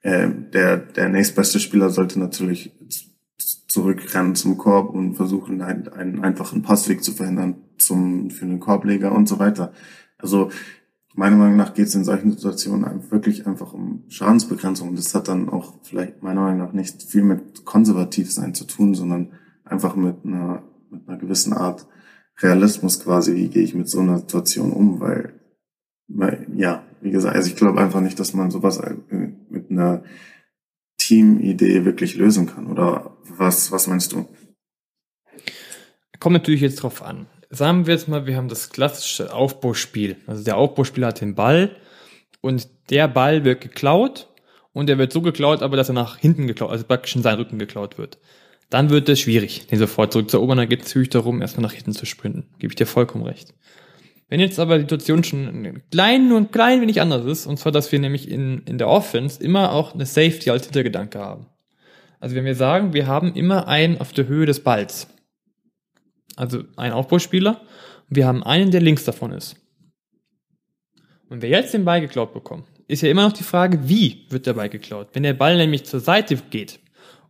äh, 0.00 0.28
der 0.52 0.78
der 0.78 1.08
nächstbeste 1.08 1.60
Spieler 1.60 1.90
sollte 1.90 2.18
natürlich 2.18 2.72
zurückrennen 3.68 4.34
zum 4.34 4.58
Korb 4.58 4.90
und 4.90 5.14
versuchen, 5.14 5.62
einen, 5.62 5.88
einen 5.88 6.22
einfachen 6.22 6.62
Passweg 6.62 7.02
zu 7.02 7.12
verhindern 7.12 7.56
zum 7.78 8.30
für 8.30 8.44
den 8.44 8.60
Korbleger 8.60 9.12
und 9.12 9.28
so 9.28 9.38
weiter. 9.38 9.72
Also 10.22 10.50
meiner 11.14 11.36
Meinung 11.36 11.56
nach 11.56 11.74
geht 11.74 11.88
es 11.88 11.94
in 11.94 12.04
solchen 12.04 12.30
Situationen 12.30 13.10
wirklich 13.10 13.46
einfach 13.46 13.74
um 13.74 14.04
Schadensbegrenzung. 14.08 14.88
Und 14.90 14.98
das 14.98 15.14
hat 15.14 15.28
dann 15.28 15.48
auch 15.48 15.74
vielleicht 15.82 16.22
meiner 16.22 16.40
Meinung 16.40 16.58
nach 16.58 16.72
nicht 16.72 17.02
viel 17.02 17.22
mit 17.22 17.64
konservativ 17.64 18.32
sein 18.32 18.54
zu 18.54 18.64
tun, 18.64 18.94
sondern 18.94 19.32
einfach 19.64 19.94
mit 19.96 20.24
einer, 20.24 20.62
mit 20.90 21.08
einer 21.08 21.18
gewissen 21.18 21.52
Art 21.52 21.86
Realismus 22.40 23.00
quasi, 23.00 23.34
wie 23.34 23.48
gehe 23.48 23.62
ich 23.62 23.74
mit 23.74 23.88
so 23.88 24.00
einer 24.00 24.18
Situation 24.18 24.72
um, 24.72 25.00
weil, 25.00 25.34
weil 26.08 26.46
ja, 26.54 26.84
wie 27.00 27.10
gesagt, 27.10 27.36
also 27.36 27.48
ich 27.48 27.56
glaube 27.56 27.80
einfach 27.80 28.00
nicht, 28.00 28.18
dass 28.18 28.32
man 28.32 28.50
sowas 28.50 28.80
mit 29.10 29.70
einer 29.70 30.02
Teamidee 30.98 31.84
wirklich 31.84 32.16
lösen 32.16 32.46
kann. 32.46 32.68
Oder 32.68 33.16
was, 33.28 33.72
was 33.72 33.86
meinst 33.86 34.12
du? 34.12 34.26
Kommt 36.20 36.34
natürlich 36.34 36.60
jetzt 36.60 36.76
drauf 36.76 37.02
an. 37.02 37.26
Sagen 37.54 37.86
wir 37.86 37.94
jetzt 37.94 38.08
mal, 38.08 38.26
wir 38.26 38.36
haben 38.36 38.48
das 38.48 38.70
klassische 38.70 39.32
Aufbauspiel. 39.32 40.16
Also 40.26 40.42
der 40.42 40.56
Aufbauspieler 40.56 41.08
hat 41.08 41.20
den 41.20 41.34
Ball 41.34 41.76
und 42.40 42.68
der 42.90 43.08
Ball 43.08 43.44
wird 43.44 43.60
geklaut 43.60 44.28
und 44.72 44.90
er 44.90 44.98
wird 44.98 45.12
so 45.12 45.20
geklaut, 45.20 45.62
aber 45.62 45.76
dass 45.76 45.88
er 45.88 45.94
nach 45.94 46.16
hinten 46.16 46.46
geklaut, 46.46 46.70
also 46.70 46.84
praktisch 46.84 47.14
in 47.14 47.22
seinen 47.22 47.38
Rücken 47.38 47.58
geklaut 47.58 47.98
wird 47.98 48.18
dann 48.72 48.88
wird 48.88 49.08
es 49.10 49.20
schwierig, 49.20 49.66
den 49.66 49.78
sofort 49.78 50.12
zurückzuerobern. 50.12 50.56
Dann 50.56 50.68
geht 50.68 50.80
es 50.80 50.88
natürlich 50.88 51.10
darum, 51.10 51.42
erstmal 51.42 51.64
nach 51.64 51.74
hinten 51.74 51.92
zu 51.92 52.06
sprinten. 52.06 52.44
Gebe 52.58 52.72
ich 52.72 52.76
dir 52.76 52.86
vollkommen 52.86 53.24
recht. 53.24 53.52
Wenn 54.30 54.40
jetzt 54.40 54.58
aber 54.58 54.76
die 54.76 54.82
Situation 54.82 55.22
schon 55.24 55.46
ein 55.46 55.82
klein, 55.90 56.28
nur 56.28 56.38
ein 56.38 56.50
klein 56.50 56.80
wenig 56.80 57.02
anders 57.02 57.26
ist, 57.26 57.46
und 57.46 57.58
zwar, 57.58 57.70
dass 57.70 57.92
wir 57.92 57.98
nämlich 57.98 58.30
in, 58.30 58.62
in 58.64 58.78
der 58.78 58.88
Offense 58.88 59.42
immer 59.42 59.72
auch 59.72 59.92
eine 59.92 60.06
Safety 60.06 60.48
als 60.48 60.64
Hintergedanke 60.64 61.18
haben. 61.18 61.46
Also 62.18 62.34
wenn 62.34 62.46
wir 62.46 62.54
sagen, 62.54 62.94
wir 62.94 63.06
haben 63.06 63.34
immer 63.34 63.68
einen 63.68 64.00
auf 64.00 64.12
der 64.12 64.26
Höhe 64.26 64.46
des 64.46 64.60
Balls. 64.60 65.06
Also 66.36 66.64
einen 66.76 66.92
Aufbauspieler. 66.92 67.60
Und 68.08 68.16
wir 68.16 68.26
haben 68.26 68.42
einen, 68.42 68.70
der 68.70 68.80
links 68.80 69.04
davon 69.04 69.32
ist. 69.32 69.56
Und 71.28 71.42
wer 71.42 71.48
jetzt 71.48 71.72
den 71.72 71.84
Ball 71.84 72.00
geklaut 72.00 72.34
bekommt, 72.34 72.66
ist 72.88 73.02
ja 73.02 73.10
immer 73.10 73.22
noch 73.22 73.32
die 73.32 73.42
Frage, 73.42 73.88
wie 73.88 74.26
wird 74.28 74.46
der 74.46 74.54
Ball 74.54 74.68
geklaut? 74.68 75.08
Wenn 75.12 75.22
der 75.22 75.32
Ball 75.32 75.56
nämlich 75.56 75.84
zur 75.84 76.00
Seite 76.00 76.36
geht, 76.36 76.78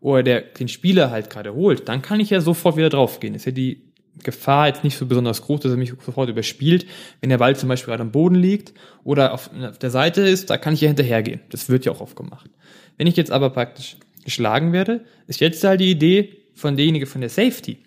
oder 0.02 0.22
der 0.24 0.40
den 0.42 0.68
Spieler 0.68 1.10
halt 1.10 1.30
gerade 1.30 1.54
holt, 1.54 1.88
dann 1.88 2.02
kann 2.02 2.20
ich 2.20 2.30
ja 2.30 2.40
sofort 2.40 2.76
wieder 2.76 2.90
draufgehen. 2.90 3.34
Ist 3.34 3.46
ja 3.46 3.52
die 3.52 3.92
Gefahr 4.22 4.66
jetzt 4.66 4.84
nicht 4.84 4.98
so 4.98 5.06
besonders 5.06 5.42
groß, 5.42 5.60
dass 5.60 5.70
er 5.70 5.78
mich 5.78 5.94
sofort 6.04 6.28
überspielt. 6.28 6.86
Wenn 7.20 7.30
der 7.30 7.38
Ball 7.38 7.56
zum 7.56 7.68
Beispiel 7.68 7.92
gerade 7.92 8.02
am 8.02 8.10
Boden 8.10 8.34
liegt 8.34 8.74
oder 9.04 9.32
auf, 9.32 9.50
auf 9.62 9.78
der 9.78 9.90
Seite 9.90 10.22
ist, 10.22 10.50
da 10.50 10.58
kann 10.58 10.74
ich 10.74 10.80
ja 10.80 10.88
hinterhergehen. 10.88 11.40
Das 11.50 11.68
wird 11.68 11.84
ja 11.84 11.92
auch 11.92 12.00
oft 12.00 12.16
gemacht. 12.16 12.50
Wenn 12.98 13.06
ich 13.06 13.16
jetzt 13.16 13.30
aber 13.30 13.50
praktisch 13.50 13.96
geschlagen 14.24 14.72
werde, 14.72 15.04
ist 15.28 15.40
jetzt 15.40 15.62
halt 15.64 15.80
die 15.80 15.90
Idee 15.90 16.36
von 16.54 16.76
derjenige 16.76 17.06
von 17.06 17.20
der 17.20 17.30
Safety, 17.30 17.78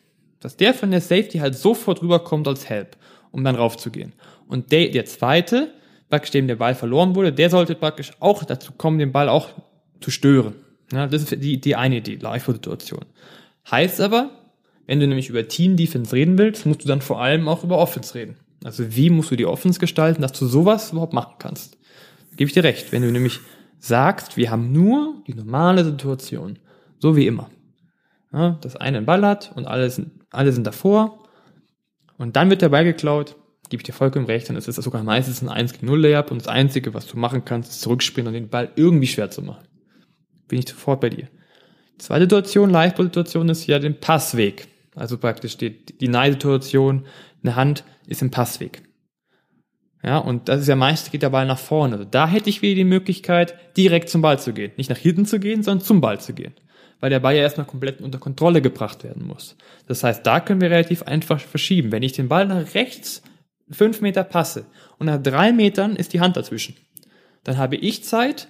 dass 0.46 0.58
der 0.58 0.76
von 0.76 0.92
der 0.92 1.02
Safety 1.02 1.40
halt 1.40 1.56
sofort 1.56 2.04
rüberkommt 2.04 2.48
als 2.48 2.70
Help, 2.70 2.98
um 3.32 3.44
dann 3.44 3.56
raufzugehen. 3.56 4.14
Und 4.48 4.72
der, 4.72 4.90
der 4.90 5.06
zweite, 5.06 5.74
praktisch 6.08 6.30
dem 6.30 6.48
der 6.48 6.58
Ball 6.58 6.76
verloren 6.76 7.16
wurde, 7.16 7.34
der 7.34 7.50
sollte 7.50 7.74
praktisch 7.74 8.12
auch 8.20 8.44
dazu 8.44 8.72
kommen, 8.72 9.00
den 9.00 9.12
Ball 9.12 9.28
auch 9.28 9.50
zu 10.02 10.12
stören. 10.12 10.54
Ja, 10.94 11.08
das 11.08 11.24
ist 11.24 11.44
die, 11.44 11.60
die 11.60 11.76
eine 11.76 11.98
Idee, 11.98 12.20
Live-Situation. 12.22 13.06
Heißt 13.72 14.00
aber, 14.02 14.30
wenn 14.86 15.00
du 15.00 15.08
nämlich 15.08 15.30
über 15.30 15.48
Team-Defense 15.48 16.14
reden 16.14 16.38
willst, 16.38 16.68
musst 16.68 16.84
du 16.84 16.88
dann 16.88 17.02
vor 17.02 17.20
allem 17.20 17.48
auch 17.48 17.64
über 17.64 17.80
Offense 17.80 18.14
reden. 18.14 18.36
Also 18.64 18.96
wie 18.96 19.10
musst 19.10 19.32
du 19.32 19.36
die 19.36 19.48
Offense 19.48 19.80
gestalten, 19.80 20.22
dass 20.22 20.34
du 20.34 20.46
sowas 20.46 20.92
überhaupt 20.92 21.14
machen 21.14 21.38
kannst? 21.40 21.80
Gebe 22.38 22.50
ich 22.50 22.54
dir 22.54 22.64
recht. 22.64 22.92
Wenn 22.92 23.02
du 23.02 23.12
nämlich 23.12 23.40
sagst, 23.80 24.38
wir 24.38 24.52
haben 24.52 24.72
nur 24.72 25.24
die 25.26 25.34
normale 25.34 25.84
Situation, 25.84 26.60
so 27.00 27.16
wie 27.16 27.26
immer. 27.26 27.50
Ja, 28.32 28.60
dass 28.62 28.76
einer 28.76 28.98
einen 28.98 29.06
Ball 29.08 29.26
hat 29.26 29.54
und 29.56 29.66
alle 29.66 29.90
sind, 29.90 30.12
alle 30.36 30.52
sind 30.52 30.68
davor 30.68 31.24
und 32.18 32.36
dann 32.36 32.50
wird 32.50 32.62
der 32.62 32.70
Ball 32.70 32.84
geklaut, 32.84 33.36
gebe 33.70 33.82
ich 33.82 33.86
dir 33.86 33.94
vollkommen 33.94 34.26
recht, 34.26 34.50
dann 34.50 34.56
ist 34.56 34.68
es 34.68 34.76
sogar 34.76 35.04
meistens 35.04 35.42
ein 35.42 35.50
1 35.50 35.82
0 35.82 36.00
Layup 36.00 36.32
und 36.32 36.40
das 36.40 36.48
Einzige, 36.48 36.94
was 36.94 37.08
du 37.08 37.18
machen 37.18 37.46
kannst, 37.46 37.72
ist 37.72 37.82
zurückspringen 37.82 38.28
und 38.28 38.34
den 38.34 38.50
Ball 38.50 38.72
irgendwie 38.76 39.08
schwer 39.08 39.30
zu 39.30 39.42
machen 39.42 39.66
bin 40.48 40.60
ich 40.60 40.70
sofort 40.70 41.02
bei 41.02 41.10
dir. 41.10 41.28
Die 41.94 41.98
zweite 42.00 42.24
Situation, 42.24 42.70
Live-Situation 42.70 43.50
ist 43.50 43.68
ja 43.68 43.80
den 43.80 44.00
Passweg. 44.00 44.68
Also 44.96 45.18
praktisch 45.18 45.54
steht 45.54 46.02
die 46.02 46.08
Nein-Situation, 46.08 47.06
eine 47.44 47.56
Hand 47.56 47.84
ist 48.08 48.22
im 48.22 48.32
Passweg. 48.32 48.82
Ja, 50.04 50.20
und 50.20 50.50
das 50.50 50.62
ist 50.62 50.68
ja 50.68 50.76
meist 50.76 51.12
geht 51.12 51.24
der 51.24 51.32
Ball 51.32 51.48
nach 51.48 51.58
vorne. 51.58 51.96
Also 51.96 52.08
da 52.10 52.28
hätte 52.28 52.50
ich 52.50 52.62
wieder 52.62 52.76
die 52.76 52.84
Möglichkeit, 52.84 53.56
direkt 53.76 54.10
zum 54.10 54.22
Ball 54.22 54.40
zu 54.40 54.54
gehen. 54.54 54.72
Nicht 54.78 54.90
nach 54.90 54.98
hinten 54.98 55.26
zu 55.26 55.40
gehen, 55.40 55.64
sondern 55.64 55.84
zum 55.84 56.00
Ball 56.00 56.20
zu 56.20 56.34
gehen. 56.34 56.54
Weil 57.00 57.10
der 57.10 57.20
Ball 57.20 57.36
ja 57.36 57.42
erstmal 57.42 57.68
komplett 57.68 58.02
unter 58.02 58.20
Kontrolle 58.20 58.62
gebracht 58.62 59.04
werden 59.04 59.26
muss. 59.26 59.56
Das 59.88 60.04
heißt, 60.04 60.26
da 60.26 60.40
können 60.40 60.62
wir 60.62 60.72
relativ 60.72 61.04
einfach 61.04 61.40
verschieben. 61.40 61.92
Wenn 61.92 62.04
ich 62.04 62.14
den 62.14 62.30
Ball 62.30 62.48
nach 62.48 62.74
rechts 62.74 63.22
fünf 63.70 64.02
Meter 64.02 64.24
passe 64.24 64.66
und 64.98 65.08
nach 65.08 65.22
drei 65.22 65.52
Metern 65.52 65.96
ist 65.96 66.14
die 66.14 66.20
Hand 66.20 66.38
dazwischen, 66.38 66.76
dann 67.44 67.58
habe 67.58 67.76
ich 67.76 68.04
Zeit, 68.04 68.48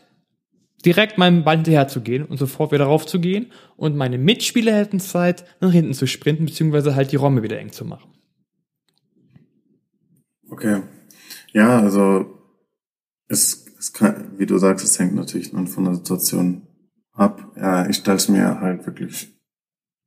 direkt 0.85 1.17
meinem 1.17 1.43
Ball 1.43 1.55
hinterher 1.55 1.87
zu 1.87 2.01
gehen 2.01 2.25
und 2.25 2.37
sofort 2.37 2.71
wieder 2.71 2.85
raufzugehen 2.85 3.51
und 3.75 3.95
meine 3.95 4.17
Mitspieler 4.17 4.75
hätten 4.75 4.99
Zeit, 4.99 5.45
nach 5.59 5.71
hinten 5.71 5.93
zu 5.93 6.05
sprinten, 6.05 6.45
beziehungsweise 6.45 6.95
halt 6.95 7.11
die 7.11 7.15
Räume 7.15 7.43
wieder 7.43 7.59
eng 7.59 7.71
zu 7.71 7.85
machen. 7.85 8.11
Okay. 10.49 10.83
Ja, 11.53 11.79
also 11.79 12.39
es, 13.27 13.65
es 13.79 13.93
kann, 13.93 14.37
wie 14.37 14.45
du 14.45 14.57
sagst, 14.57 14.85
es 14.85 14.99
hängt 14.99 15.15
natürlich 15.15 15.51
dann 15.51 15.67
von 15.67 15.85
der 15.85 15.95
Situation 15.95 16.64
ab. 17.16 17.51
Ja, 17.55 17.88
ich 17.88 17.97
stelle 17.97 18.18
es 18.18 18.30
mir 18.30 18.59
halt 18.61 18.86
wirklich 18.86 19.36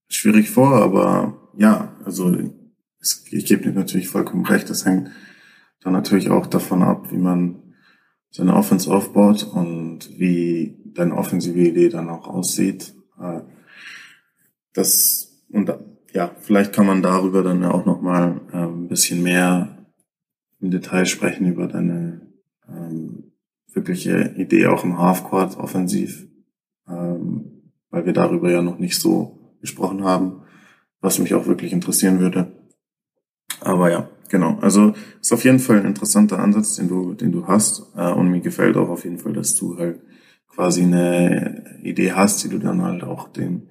schwierig 0.08 0.50
vor, 0.50 0.76
aber 0.76 1.50
ja, 1.56 1.96
also 2.04 2.34
ich 3.30 3.46
gebe 3.46 3.62
dir 3.62 3.72
natürlich 3.72 4.08
vollkommen 4.08 4.46
recht. 4.46 4.70
Es 4.70 4.84
hängt 4.84 5.10
dann 5.80 5.92
natürlich 5.92 6.30
auch 6.30 6.46
davon 6.46 6.82
ab, 6.82 7.10
wie 7.10 7.18
man 7.18 7.74
seine 8.30 8.54
Offense 8.54 8.90
aufbaut 8.90 9.44
und 9.44 10.18
wie 10.18 10.76
deine 10.94 11.16
offensive 11.16 11.58
Idee 11.58 11.88
dann 11.88 12.08
auch 12.08 12.28
aussieht. 12.28 12.94
Äh, 13.20 13.40
das 14.72 15.44
und 15.50 15.72
ja, 16.12 16.30
vielleicht 16.40 16.72
kann 16.72 16.86
man 16.86 17.02
darüber 17.02 17.42
dann 17.42 17.64
auch 17.64 17.86
noch 17.86 18.00
mal 18.00 18.40
äh, 18.52 18.56
ein 18.56 18.88
bisschen 18.88 19.22
mehr 19.22 19.86
im 20.60 20.70
Detail 20.70 21.06
sprechen 21.06 21.46
über 21.46 21.66
deine 21.66 22.20
ähm, 22.68 23.32
wirkliche 23.72 24.34
Idee 24.36 24.66
auch 24.66 24.84
im 24.84 24.98
Halfcourt 24.98 25.56
offensiv, 25.56 26.26
ähm, 26.88 27.72
weil 27.90 28.06
wir 28.06 28.12
darüber 28.12 28.50
ja 28.50 28.62
noch 28.62 28.78
nicht 28.78 29.00
so 29.00 29.56
gesprochen 29.60 30.04
haben, 30.04 30.42
was 31.00 31.18
mich 31.18 31.34
auch 31.34 31.46
wirklich 31.46 31.72
interessieren 31.72 32.20
würde. 32.20 32.52
Aber 33.60 33.90
ja, 33.90 34.08
Genau, 34.30 34.58
also 34.60 34.92
ist 35.20 35.32
auf 35.32 35.44
jeden 35.44 35.58
Fall 35.58 35.78
ein 35.78 35.86
interessanter 35.86 36.38
Ansatz, 36.38 36.76
den 36.76 36.88
du, 36.88 37.14
den 37.14 37.32
du 37.32 37.46
hast. 37.46 37.86
Äh, 37.96 38.12
und 38.12 38.30
mir 38.30 38.40
gefällt 38.40 38.76
auch 38.76 38.88
auf 38.88 39.04
jeden 39.04 39.18
Fall, 39.18 39.32
dass 39.32 39.54
du 39.54 39.78
halt 39.78 40.00
quasi 40.48 40.82
eine 40.82 41.64
Idee 41.82 42.12
hast, 42.12 42.44
die 42.44 42.48
du 42.48 42.58
dann 42.58 42.82
halt 42.82 43.04
auch 43.04 43.28
dem, 43.28 43.68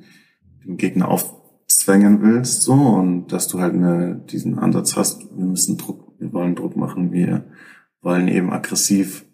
dem 0.66 0.78
Gegner 0.78 1.10
aufzwängen 1.10 2.22
willst, 2.22 2.64
so 2.64 2.74
und 2.74 3.28
dass 3.28 3.48
du 3.48 3.60
halt 3.60 3.74
eine, 3.74 4.24
diesen 4.30 4.58
Ansatz 4.58 4.96
hast, 4.96 5.30
wir 5.36 5.46
müssen 5.46 5.78
Druck 5.78 6.08
wir 6.20 6.34
wollen 6.34 6.56
Druck 6.56 6.76
machen, 6.76 7.12
wir 7.12 7.46
wollen 8.02 8.28
eben 8.28 8.52
aggressiv 8.52 9.26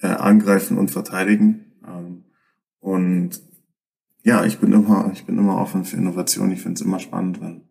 äh, 0.00 0.08
angreifen 0.08 0.78
und 0.78 0.90
verteidigen. 0.90 1.65
Und 2.86 3.40
ja, 4.22 4.44
ich 4.44 4.60
bin 4.60 4.72
immer, 4.72 5.10
ich 5.12 5.26
bin 5.26 5.38
immer 5.38 5.60
offen 5.60 5.84
für 5.84 5.96
Innovation. 5.96 6.52
Ich 6.52 6.62
finde 6.62 6.74
es 6.74 6.82
immer 6.82 7.00
spannend, 7.00 7.40
wenn, 7.40 7.62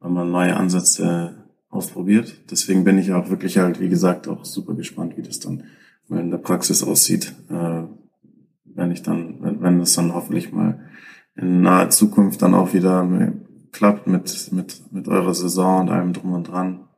wenn 0.00 0.14
man 0.14 0.30
neue 0.30 0.56
Ansätze 0.56 1.44
ausprobiert. 1.68 2.50
Deswegen 2.50 2.82
bin 2.82 2.96
ich 2.96 3.12
auch 3.12 3.28
wirklich 3.28 3.58
halt, 3.58 3.80
wie 3.80 3.90
gesagt, 3.90 4.28
auch 4.28 4.46
super 4.46 4.72
gespannt, 4.72 5.18
wie 5.18 5.22
das 5.22 5.40
dann 5.40 5.64
mal 6.08 6.20
in 6.20 6.30
der 6.30 6.38
Praxis 6.38 6.82
aussieht, 6.82 7.34
äh, 7.50 7.82
wenn 8.64 8.90
ich 8.92 9.02
dann, 9.02 9.42
wenn, 9.42 9.60
wenn 9.60 9.78
das 9.78 9.92
dann 9.92 10.14
hoffentlich 10.14 10.52
mal 10.52 10.88
in 11.34 11.60
naher 11.60 11.90
Zukunft 11.90 12.40
dann 12.40 12.54
auch 12.54 12.72
wieder 12.72 13.34
klappt 13.72 14.06
mit, 14.06 14.52
mit, 14.52 14.90
mit 14.90 15.06
eurer 15.06 15.34
Saison 15.34 15.82
und 15.82 15.90
allem 15.90 16.14
drum 16.14 16.32
und 16.32 16.48
dran, 16.48 16.88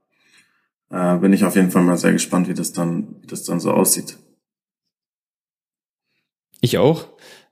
äh, 0.90 1.16
bin 1.16 1.32
ich 1.32 1.44
auf 1.44 1.56
jeden 1.56 1.72
Fall 1.72 1.82
mal 1.82 1.98
sehr 1.98 2.12
gespannt, 2.12 2.48
wie 2.48 2.54
das 2.54 2.70
dann, 2.70 3.16
wie 3.20 3.26
das 3.26 3.42
dann 3.42 3.58
so 3.58 3.72
aussieht. 3.72 4.16
Ich 6.60 6.78
auch. 6.78 7.08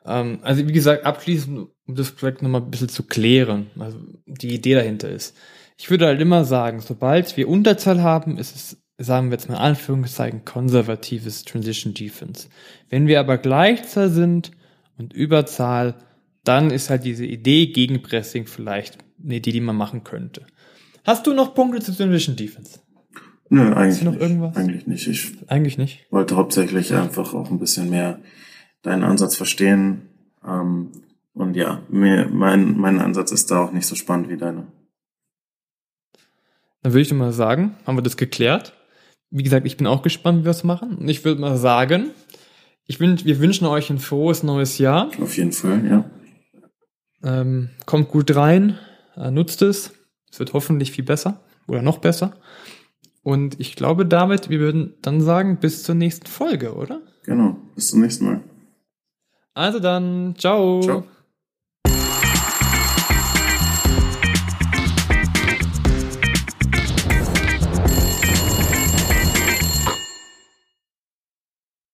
Ähm, 0.06 0.38
also 0.42 0.66
wie 0.66 0.72
gesagt, 0.72 1.04
abschließend, 1.04 1.68
um 1.86 1.94
das 1.94 2.12
Projekt 2.12 2.42
nochmal 2.42 2.62
ein 2.62 2.70
bisschen 2.70 2.88
zu 2.88 3.02
klären, 3.02 3.66
also 3.78 3.98
die 4.26 4.54
Idee 4.54 4.74
dahinter 4.74 5.08
ist. 5.08 5.36
Ich 5.76 5.90
würde 5.90 6.06
halt 6.06 6.20
immer 6.20 6.44
sagen, 6.44 6.80
sobald 6.80 7.36
wir 7.36 7.48
Unterzahl 7.48 8.02
haben, 8.02 8.38
ist 8.38 8.56
es, 8.56 8.76
sagen 8.98 9.28
wir 9.28 9.36
jetzt 9.36 9.48
mal 9.48 9.56
in 9.56 9.60
Anführungszeichen, 9.60 10.44
konservatives 10.44 11.44
Transition 11.44 11.92
Defense. 11.92 12.48
Wenn 12.88 13.06
wir 13.06 13.20
aber 13.20 13.36
Gleichzahl 13.38 14.08
sind 14.08 14.52
und 14.96 15.12
Überzahl, 15.12 15.96
dann 16.44 16.70
ist 16.70 16.88
halt 16.88 17.04
diese 17.04 17.26
Idee 17.26 17.66
gegen 17.66 18.02
Pressing 18.02 18.46
vielleicht 18.46 18.98
eine 19.22 19.36
Idee, 19.36 19.52
die 19.52 19.60
man 19.60 19.76
machen 19.76 20.04
könnte. 20.04 20.46
Hast 21.04 21.26
du 21.26 21.34
noch 21.34 21.54
Punkte 21.54 21.80
zu 21.80 21.94
Transition 21.94 22.36
Defense? 22.36 22.80
Nö, 23.48 23.72
eigentlich 23.74 24.02
noch 24.02 24.12
nicht. 24.12 24.22
Irgendwas? 24.22 24.56
Eigentlich 24.56 24.86
nicht. 24.86 25.06
Ich 25.06 25.32
eigentlich 25.48 25.78
nicht. 25.78 26.06
wollte 26.10 26.36
hauptsächlich 26.36 26.92
einfach 26.94 27.34
auch 27.34 27.50
ein 27.50 27.58
bisschen 27.58 27.90
mehr 27.90 28.20
deinen 28.82 29.04
Ansatz 29.04 29.36
verstehen. 29.36 30.08
Ähm, 30.44 30.92
und 31.34 31.54
ja, 31.54 31.82
mir, 31.88 32.28
mein, 32.32 32.78
mein 32.78 32.98
Ansatz 32.98 33.32
ist 33.32 33.50
da 33.50 33.64
auch 33.64 33.72
nicht 33.72 33.86
so 33.86 33.94
spannend 33.94 34.28
wie 34.28 34.36
deiner. 34.36 34.66
Dann 36.82 36.92
würde 36.92 37.02
ich 37.02 37.12
mal 37.12 37.32
sagen, 37.32 37.76
haben 37.86 37.98
wir 37.98 38.02
das 38.02 38.16
geklärt. 38.16 38.72
Wie 39.30 39.42
gesagt, 39.42 39.66
ich 39.66 39.76
bin 39.76 39.86
auch 39.86 40.02
gespannt, 40.02 40.40
wie 40.40 40.44
wir 40.44 40.50
es 40.50 40.64
machen. 40.64 40.96
Und 40.96 41.08
ich 41.08 41.24
würde 41.24 41.40
mal 41.40 41.56
sagen, 41.56 42.10
ich 42.86 43.00
wünsch, 43.00 43.24
wir 43.24 43.40
wünschen 43.40 43.66
euch 43.66 43.90
ein 43.90 43.98
frohes 43.98 44.42
neues 44.44 44.78
Jahr. 44.78 45.10
Auf 45.20 45.36
jeden 45.36 45.52
Fall, 45.52 45.84
ja. 45.84 46.10
Ähm, 47.24 47.70
kommt 47.86 48.08
gut 48.08 48.34
rein, 48.36 48.78
äh, 49.16 49.30
nutzt 49.30 49.62
es. 49.62 49.92
Es 50.30 50.38
wird 50.38 50.52
hoffentlich 50.52 50.92
viel 50.92 51.04
besser 51.04 51.40
oder 51.66 51.82
noch 51.82 51.98
besser. 51.98 52.36
Und 53.22 53.58
ich 53.58 53.74
glaube, 53.74 54.06
David, 54.06 54.50
wir 54.50 54.60
würden 54.60 54.94
dann 55.02 55.20
sagen, 55.20 55.58
bis 55.58 55.82
zur 55.82 55.96
nächsten 55.96 56.26
Folge, 56.26 56.74
oder? 56.74 57.00
Genau, 57.24 57.56
bis 57.74 57.88
zum 57.88 58.00
nächsten 58.00 58.24
Mal. 58.26 58.40
Also 59.56 59.80
dann, 59.80 60.34
ciao. 60.36 60.82
Ciao. 60.82 61.04